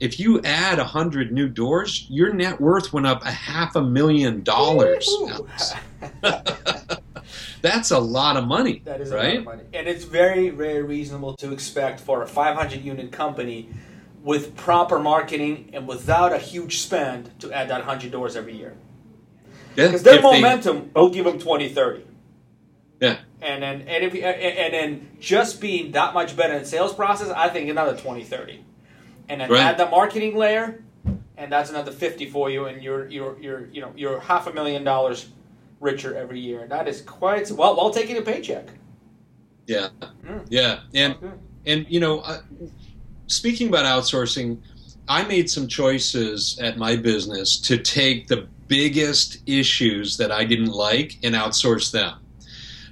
If 0.00 0.18
you 0.18 0.40
add 0.42 0.80
a 0.80 0.84
hundred 0.84 1.30
new 1.30 1.48
doors, 1.48 2.06
your 2.08 2.32
net 2.32 2.60
worth 2.60 2.92
went 2.92 3.06
up 3.06 3.22
a 3.24 3.30
half 3.30 3.76
a 3.76 3.82
million 3.82 4.42
dollars. 4.42 5.08
That's 7.62 7.90
a 7.90 7.98
lot 7.98 8.36
of 8.36 8.46
money. 8.46 8.82
That 8.84 9.00
is 9.00 9.10
right? 9.10 9.24
a 9.24 9.28
lot 9.28 9.38
of 9.38 9.44
money, 9.44 9.62
and 9.74 9.88
it's 9.88 10.04
very, 10.04 10.50
very 10.50 10.82
reasonable 10.82 11.36
to 11.36 11.52
expect 11.52 12.00
for 12.00 12.22
a 12.22 12.26
500 12.26 12.82
unit 12.82 13.12
company 13.12 13.68
with 14.22 14.56
proper 14.56 14.98
marketing 14.98 15.70
and 15.72 15.88
without 15.88 16.32
a 16.32 16.38
huge 16.38 16.78
spend 16.78 17.30
to 17.40 17.52
add 17.52 17.68
that 17.68 17.86
100 17.86 18.10
doors 18.12 18.36
every 18.36 18.56
year. 18.56 18.74
Because 19.74 20.02
their 20.02 20.20
momentum 20.20 20.90
will 20.94 21.10
give 21.10 21.24
them 21.24 21.38
20, 21.38 21.68
30. 21.68 22.04
Yeah. 23.00 23.18
And 23.40 23.62
then 23.62 23.82
and 23.82 24.04
if 24.04 24.14
and 24.14 24.74
then 24.74 25.08
just 25.20 25.60
being 25.60 25.92
that 25.92 26.12
much 26.12 26.36
better 26.36 26.54
in 26.54 26.64
sales 26.66 26.94
process, 26.94 27.30
I 27.30 27.48
think 27.48 27.70
another 27.70 27.96
20, 27.96 28.24
30. 28.24 28.64
And 29.28 29.40
then 29.40 29.50
right. 29.50 29.60
add 29.60 29.78
the 29.78 29.86
marketing 29.86 30.36
layer, 30.36 30.82
and 31.36 31.50
that's 31.50 31.70
another 31.70 31.92
50 31.92 32.28
for 32.28 32.50
you, 32.50 32.66
and 32.66 32.82
you're 32.82 33.08
you're 33.08 33.38
you're 33.40 33.66
you 33.68 33.80
know 33.80 33.92
you're 33.96 34.20
half 34.20 34.46
a 34.46 34.52
million 34.52 34.84
dollars 34.84 35.30
richer 35.80 36.16
every 36.16 36.38
year. 36.38 36.66
That 36.68 36.86
is 36.86 37.00
quite 37.00 37.50
well 37.50 37.76
while 37.76 37.90
taking 37.90 38.18
a 38.18 38.22
paycheck. 38.22 38.68
Yeah, 39.66 39.88
mm. 40.24 40.46
yeah, 40.48 40.80
and 40.94 41.16
and 41.66 41.86
you 41.88 42.00
know, 42.00 42.20
uh, 42.20 42.42
speaking 43.26 43.68
about 43.68 43.84
outsourcing, 43.84 44.60
I 45.08 45.24
made 45.24 45.50
some 45.50 45.66
choices 45.66 46.58
at 46.62 46.76
my 46.76 46.96
business 46.96 47.58
to 47.62 47.78
take 47.78 48.28
the 48.28 48.48
biggest 48.68 49.38
issues 49.46 50.16
that 50.18 50.30
I 50.30 50.44
didn't 50.44 50.72
like 50.72 51.18
and 51.24 51.34
outsource 51.34 51.90
them. 51.90 52.14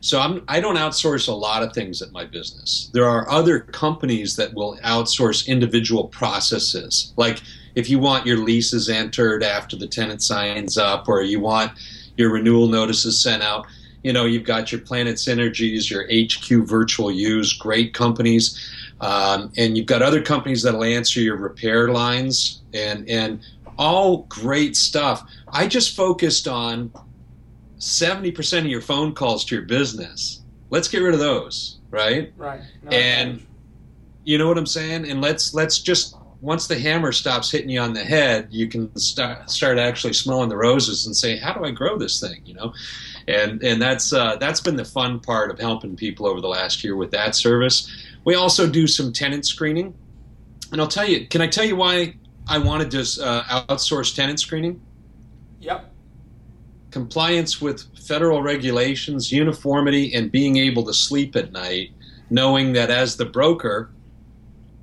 So 0.01 0.21
I'm, 0.21 0.45
I 0.49 0.61
don't 0.61 0.77
outsource 0.77 1.29
a 1.29 1.33
lot 1.33 1.63
of 1.63 1.73
things 1.73 2.03
at 2.03 2.13
my 2.13 2.25
business. 2.25 2.91
There 2.93 3.09
are 3.09 3.29
other 3.29 3.61
companies 3.61 4.37
that 4.37 4.55
will 4.55 4.77
outsource 4.79 5.47
individual 5.47 6.09
processes. 6.09 7.13
Like 7.17 7.41
if 7.75 7.89
you 7.91 7.99
want 7.99 8.27
your 8.27 8.39
leases 8.39 8.89
entered 8.89 9.43
after 9.43 9.77
the 9.77 9.87
tenant 9.87 10.23
signs 10.23 10.79
up, 10.79 11.09
or 11.09 11.23
you 11.23 11.41
want 11.41 11.73
your 12.19 12.31
renewal 12.31 12.69
notices 12.69 13.21
sent 13.21 13.43
out. 13.43 13.67
You 14.03 14.13
know, 14.13 14.27
you've 14.27 14.45
got 14.45 14.71
your 14.71 14.81
Planet 14.81 15.17
Synergies, 15.17 15.91
your 15.91 16.05
HQ 16.05 16.69
Virtual 16.69 17.11
Use, 17.11 17.53
great 17.53 17.95
companies, 17.95 18.59
um, 19.01 19.53
and 19.57 19.77
you've 19.77 19.87
got 19.87 20.03
other 20.03 20.23
companies 20.23 20.63
that'll 20.63 20.85
answer 20.85 21.21
your 21.21 21.37
repair 21.37 21.89
lines 21.89 22.63
and 22.75 23.09
and 23.09 23.41
all 23.79 24.25
great 24.29 24.77
stuff. 24.77 25.29
I 25.49 25.67
just 25.67 25.97
focused 25.97 26.47
on 26.47 26.93
seventy 27.79 28.31
percent 28.31 28.67
of 28.67 28.71
your 28.71 28.83
phone 28.83 29.15
calls 29.15 29.45
to 29.47 29.55
your 29.55 29.65
business. 29.65 30.43
Let's 30.71 30.89
get 30.89 30.99
rid 30.99 31.15
of 31.15 31.21
those, 31.21 31.79
right? 31.91 32.33
Right. 32.37 32.61
No, 32.85 32.91
and 32.91 33.47
you 34.25 34.39
know 34.39 34.47
what 34.47 34.59
I'm 34.59 34.67
saying? 34.67 35.11
And 35.11 35.21
let's 35.21 35.55
let's 35.55 35.79
just 35.79 36.15
once 36.41 36.67
the 36.67 36.79
hammer 36.79 37.13
stops 37.13 37.51
hitting 37.51 37.69
you 37.69 37.81
on 37.81 37.93
the 37.93 38.05
head, 38.05 38.49
you 38.51 38.69
can 38.69 38.95
start 38.97 39.51
start 39.51 39.79
actually 39.79 40.13
smelling 40.13 40.49
the 40.49 40.57
roses 40.57 41.07
and 41.07 41.17
say, 41.17 41.37
"How 41.37 41.53
do 41.53 41.65
I 41.65 41.71
grow 41.71 41.99
this 41.99 42.21
thing?" 42.21 42.43
You 42.45 42.55
know, 42.55 42.73
and 43.27 43.63
and 43.63 43.83
that's 43.83 44.13
uh, 44.13 44.37
that's 44.37 44.61
been 44.61 44.77
the 44.77 44.85
fun 44.85 45.21
part 45.21 45.51
of 45.51 45.59
helping 45.59 45.97
people 45.97 46.27
over 46.27 46.41
the 46.41 46.49
last 46.49 46.85
year 46.85 46.97
with 46.97 47.11
that 47.11 47.35
service. 47.35 47.91
We 48.25 48.35
also 48.35 48.69
do 48.69 48.87
some 48.87 49.13
tenant 49.13 49.47
screening, 49.47 49.95
and 50.71 50.81
I'll 50.81 50.89
tell 50.89 51.09
you. 51.09 51.27
Can 51.27 51.41
I 51.41 51.49
tell 51.49 51.65
you 51.65 51.77
why 51.77 52.15
I 52.47 52.59
wanted 52.59 52.91
to 52.93 53.25
uh, 53.25 53.65
outsource 53.67 54.15
tenant 54.15 54.39
screening? 54.39 54.81
Yep. 55.61 55.93
Compliance 56.93 57.61
with 57.61 57.85
federal 57.99 58.43
regulations, 58.43 59.33
uniformity, 59.33 60.15
and 60.15 60.31
being 60.31 60.57
able 60.57 60.85
to 60.85 60.95
sleep 60.95 61.37
at 61.37 61.53
night, 61.53 61.91
knowing 62.31 62.73
that 62.75 62.91
as 62.91 63.17
the 63.17 63.27
broker 63.27 63.91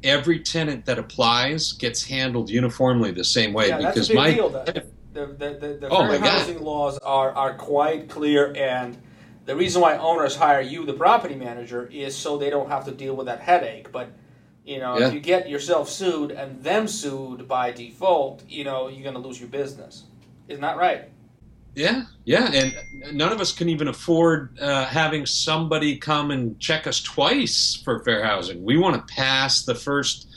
every 0.05 0.39
tenant 0.39 0.85
that 0.85 0.99
applies 0.99 1.73
gets 1.73 2.03
handled 2.03 2.49
uniformly 2.49 3.11
the 3.11 3.23
same 3.23 3.53
way 3.53 3.67
yeah, 3.67 3.77
because 3.77 3.95
that's 3.95 4.09
a 4.09 4.11
big 4.11 4.17
my 4.17 4.33
deal, 4.33 4.49
the, 4.49 4.85
the, 5.13 5.25
the, 5.27 5.77
the 5.81 5.89
oh 5.89 6.07
fair 6.07 6.19
housing 6.19 6.57
God. 6.57 6.63
laws 6.63 6.97
are, 6.99 7.31
are 7.31 7.53
quite 7.55 8.09
clear 8.09 8.53
and 8.55 8.97
the 9.45 9.55
reason 9.55 9.81
why 9.81 9.97
owners 9.97 10.35
hire 10.35 10.61
you 10.61 10.85
the 10.85 10.93
property 10.93 11.35
manager 11.35 11.87
is 11.91 12.15
so 12.15 12.37
they 12.37 12.49
don't 12.49 12.69
have 12.69 12.85
to 12.85 12.91
deal 12.91 13.15
with 13.15 13.25
that 13.25 13.39
headache 13.39 13.91
but 13.91 14.09
you 14.63 14.79
know 14.79 14.97
yeah. 14.97 15.07
if 15.07 15.13
you 15.13 15.19
get 15.19 15.49
yourself 15.49 15.89
sued 15.89 16.31
and 16.31 16.63
them 16.63 16.87
sued 16.87 17.47
by 17.47 17.71
default 17.71 18.43
you 18.47 18.63
know 18.63 18.87
you're 18.87 19.03
going 19.03 19.15
to 19.15 19.21
lose 19.21 19.39
your 19.39 19.49
business 19.49 20.03
isn't 20.47 20.61
that 20.61 20.77
right 20.77 21.09
yeah, 21.75 22.03
yeah, 22.23 22.51
and 22.53 23.17
none 23.17 23.33
of 23.33 23.41
us 23.41 23.51
can 23.51 23.67
even 23.67 23.89
afford 23.89 24.57
uh, 24.59 24.85
having 24.85 25.25
somebody 25.25 25.97
come 25.97 26.31
and 26.31 26.57
check 26.59 26.87
us 26.87 27.01
twice 27.01 27.75
for 27.83 28.03
fair 28.03 28.23
housing. 28.23 28.63
We 28.63 28.77
want 28.77 28.95
to 28.95 29.13
pass 29.13 29.63
the 29.63 29.75
first 29.75 30.27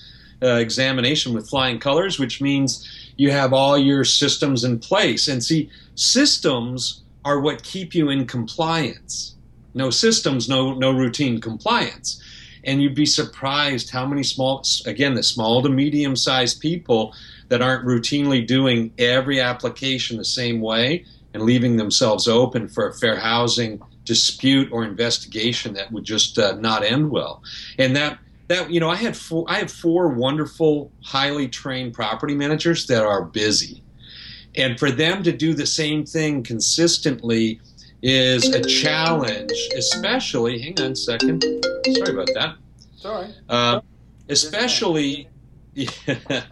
uh, 0.42 0.56
examination 0.56 1.32
with 1.32 1.48
flying 1.48 1.78
colors, 1.78 2.18
which 2.18 2.40
means 2.40 3.12
you 3.16 3.30
have 3.30 3.52
all 3.52 3.78
your 3.78 4.04
systems 4.04 4.64
in 4.64 4.80
place. 4.80 5.28
And 5.28 5.42
see, 5.42 5.70
systems 5.94 7.02
are 7.24 7.40
what 7.40 7.62
keep 7.62 7.94
you 7.94 8.10
in 8.10 8.26
compliance. 8.26 9.36
No 9.74 9.90
systems, 9.90 10.48
no 10.48 10.74
no 10.74 10.90
routine 10.90 11.40
compliance. 11.40 12.20
And 12.64 12.82
you'd 12.82 12.96
be 12.96 13.06
surprised 13.06 13.90
how 13.90 14.04
many 14.06 14.24
small, 14.24 14.64
again, 14.86 15.14
the 15.14 15.22
small 15.22 15.62
to 15.62 15.68
medium 15.68 16.16
sized 16.16 16.60
people 16.60 17.14
that 17.48 17.62
aren't 17.62 17.86
routinely 17.86 18.44
doing 18.44 18.92
every 18.98 19.40
application 19.40 20.16
the 20.16 20.24
same 20.24 20.60
way 20.60 21.04
and 21.34 21.42
leaving 21.42 21.76
themselves 21.76 22.26
open 22.26 22.68
for 22.68 22.88
a 22.88 22.94
fair 22.94 23.16
housing 23.16 23.80
dispute 24.04 24.72
or 24.72 24.84
investigation 24.84 25.74
that 25.74 25.92
would 25.92 26.04
just 26.04 26.38
uh, 26.38 26.52
not 26.56 26.82
end 26.82 27.10
well. 27.10 27.42
And 27.78 27.94
that 27.96 28.18
that 28.48 28.70
you 28.70 28.80
know, 28.80 28.88
I 28.88 28.96
had 28.96 29.16
four, 29.16 29.44
I 29.46 29.58
have 29.58 29.70
four 29.70 30.08
wonderful, 30.08 30.90
highly 31.02 31.48
trained 31.48 31.92
property 31.92 32.34
managers 32.34 32.86
that 32.86 33.04
are 33.04 33.22
busy, 33.22 33.82
and 34.56 34.78
for 34.78 34.90
them 34.90 35.22
to 35.22 35.32
do 35.32 35.52
the 35.52 35.66
same 35.66 36.04
thing 36.04 36.42
consistently 36.42 37.60
is 38.02 38.48
a 38.48 38.62
challenge. 38.62 39.52
Especially, 39.76 40.58
hang 40.58 40.80
on 40.80 40.92
a 40.92 40.96
second, 40.96 41.44
sorry 41.94 42.14
about 42.14 42.30
that. 42.34 42.56
Sorry. 42.96 43.28
Uh, 43.48 43.80
especially, 44.30 45.28
yeah, 45.74 45.90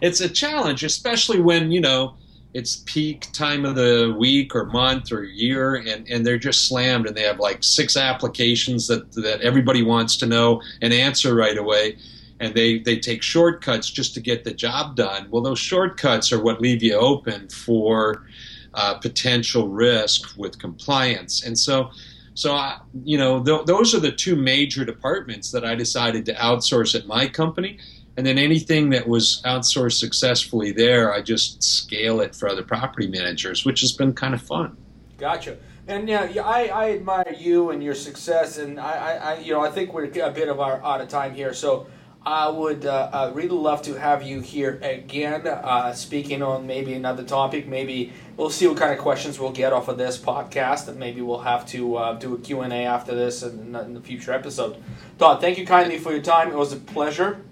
it's 0.00 0.20
a 0.20 0.28
challenge, 0.30 0.82
especially 0.82 1.40
when 1.40 1.70
you 1.70 1.82
know 1.82 2.16
it's 2.54 2.82
peak 2.84 3.28
time 3.32 3.64
of 3.64 3.74
the 3.74 4.14
week 4.18 4.54
or 4.54 4.66
month 4.66 5.10
or 5.10 5.24
year 5.24 5.76
and, 5.76 6.08
and 6.08 6.26
they're 6.26 6.38
just 6.38 6.68
slammed 6.68 7.06
and 7.06 7.16
they 7.16 7.22
have 7.22 7.38
like 7.38 7.64
six 7.64 7.96
applications 7.96 8.86
that, 8.88 9.10
that 9.12 9.40
everybody 9.40 9.82
wants 9.82 10.16
to 10.18 10.26
know 10.26 10.60
and 10.82 10.92
answer 10.92 11.34
right 11.34 11.56
away 11.56 11.96
and 12.40 12.54
they, 12.54 12.78
they 12.80 12.98
take 12.98 13.22
shortcuts 13.22 13.88
just 13.88 14.14
to 14.14 14.20
get 14.20 14.44
the 14.44 14.52
job 14.52 14.96
done. 14.96 15.28
Well 15.30 15.42
those 15.42 15.58
shortcuts 15.58 16.32
are 16.32 16.42
what 16.42 16.60
leave 16.60 16.82
you 16.82 16.94
open 16.94 17.48
for 17.48 18.26
uh, 18.74 18.94
potential 18.94 19.68
risk 19.68 20.36
with 20.36 20.58
compliance. 20.58 21.44
And 21.44 21.58
so 21.58 21.90
so 22.34 22.54
I, 22.54 22.78
you 23.04 23.18
know 23.18 23.42
th- 23.42 23.66
those 23.66 23.94
are 23.94 24.00
the 24.00 24.12
two 24.12 24.36
major 24.36 24.84
departments 24.84 25.50
that 25.50 25.64
i 25.64 25.74
decided 25.74 26.24
to 26.26 26.34
outsource 26.34 26.94
at 26.94 27.06
my 27.06 27.26
company 27.26 27.78
and 28.16 28.26
then 28.26 28.38
anything 28.38 28.90
that 28.90 29.08
was 29.08 29.40
outsourced 29.44 29.98
successfully 29.98 30.72
there, 30.72 31.12
I 31.12 31.22
just 31.22 31.62
scale 31.62 32.20
it 32.20 32.34
for 32.34 32.48
other 32.48 32.62
property 32.62 33.08
managers, 33.08 33.64
which 33.64 33.80
has 33.80 33.92
been 33.92 34.12
kind 34.12 34.34
of 34.34 34.42
fun. 34.42 34.76
Gotcha. 35.18 35.56
And 35.88 36.08
yeah, 36.08 36.28
I, 36.44 36.66
I 36.66 36.90
admire 36.92 37.34
you 37.36 37.70
and 37.70 37.82
your 37.82 37.94
success, 37.94 38.58
and 38.58 38.78
I, 38.78 39.16
I, 39.16 39.38
you 39.38 39.52
know 39.52 39.60
I 39.60 39.70
think 39.70 39.92
we're 39.92 40.04
a 40.04 40.30
bit 40.30 40.48
of 40.48 40.60
our 40.60 40.82
out 40.84 41.00
of 41.00 41.08
time 41.08 41.34
here, 41.34 41.52
so 41.52 41.86
I 42.24 42.48
would 42.48 42.86
uh, 42.86 43.10
uh, 43.12 43.32
really 43.34 43.48
love 43.48 43.82
to 43.82 43.94
have 43.94 44.22
you 44.22 44.40
here 44.40 44.78
again, 44.80 45.44
uh, 45.46 45.92
speaking 45.92 46.40
on 46.40 46.68
maybe 46.68 46.94
another 46.94 47.24
topic. 47.24 47.66
Maybe 47.66 48.12
we'll 48.36 48.50
see 48.50 48.68
what 48.68 48.76
kind 48.76 48.92
of 48.92 48.98
questions 48.98 49.40
we'll 49.40 49.50
get 49.50 49.72
off 49.72 49.88
of 49.88 49.98
this 49.98 50.18
podcast, 50.18 50.86
and 50.86 50.98
maybe 50.98 51.20
we'll 51.20 51.40
have 51.40 51.66
to 51.68 51.96
uh, 51.96 52.12
do 52.14 52.34
a 52.34 52.38
Q 52.38 52.60
and 52.60 52.72
A 52.72 52.84
after 52.84 53.14
this 53.14 53.42
in, 53.42 53.74
in 53.74 53.94
the 53.94 54.00
future 54.00 54.32
episode. 54.32 54.76
Todd, 55.18 55.40
thank 55.40 55.58
you 55.58 55.66
kindly 55.66 55.98
for 55.98 56.12
your 56.12 56.22
time. 56.22 56.48
It 56.48 56.56
was 56.56 56.72
a 56.72 56.76
pleasure. 56.76 57.42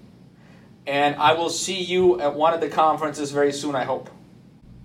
And 0.87 1.15
I 1.15 1.33
will 1.33 1.49
see 1.49 1.81
you 1.81 2.19
at 2.19 2.33
one 2.33 2.53
of 2.53 2.61
the 2.61 2.69
conferences 2.69 3.31
very 3.31 3.51
soon, 3.51 3.75
I 3.75 3.83
hope. 3.83 4.09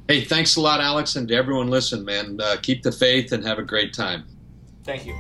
Hey, 0.09 0.23
thanks 0.25 0.57
a 0.57 0.61
lot, 0.61 0.81
Alex, 0.81 1.17
and 1.17 1.27
to 1.29 1.35
everyone 1.35 1.69
listen, 1.69 2.05
man. 2.05 2.39
Uh, 2.41 2.57
keep 2.63 2.83
the 2.83 2.93
faith 2.93 3.33
and 3.33 3.45
have 3.45 3.59
a 3.59 3.65
great 3.65 3.93
time. 3.93 4.25
Thank 4.85 5.07
you. 5.07 5.19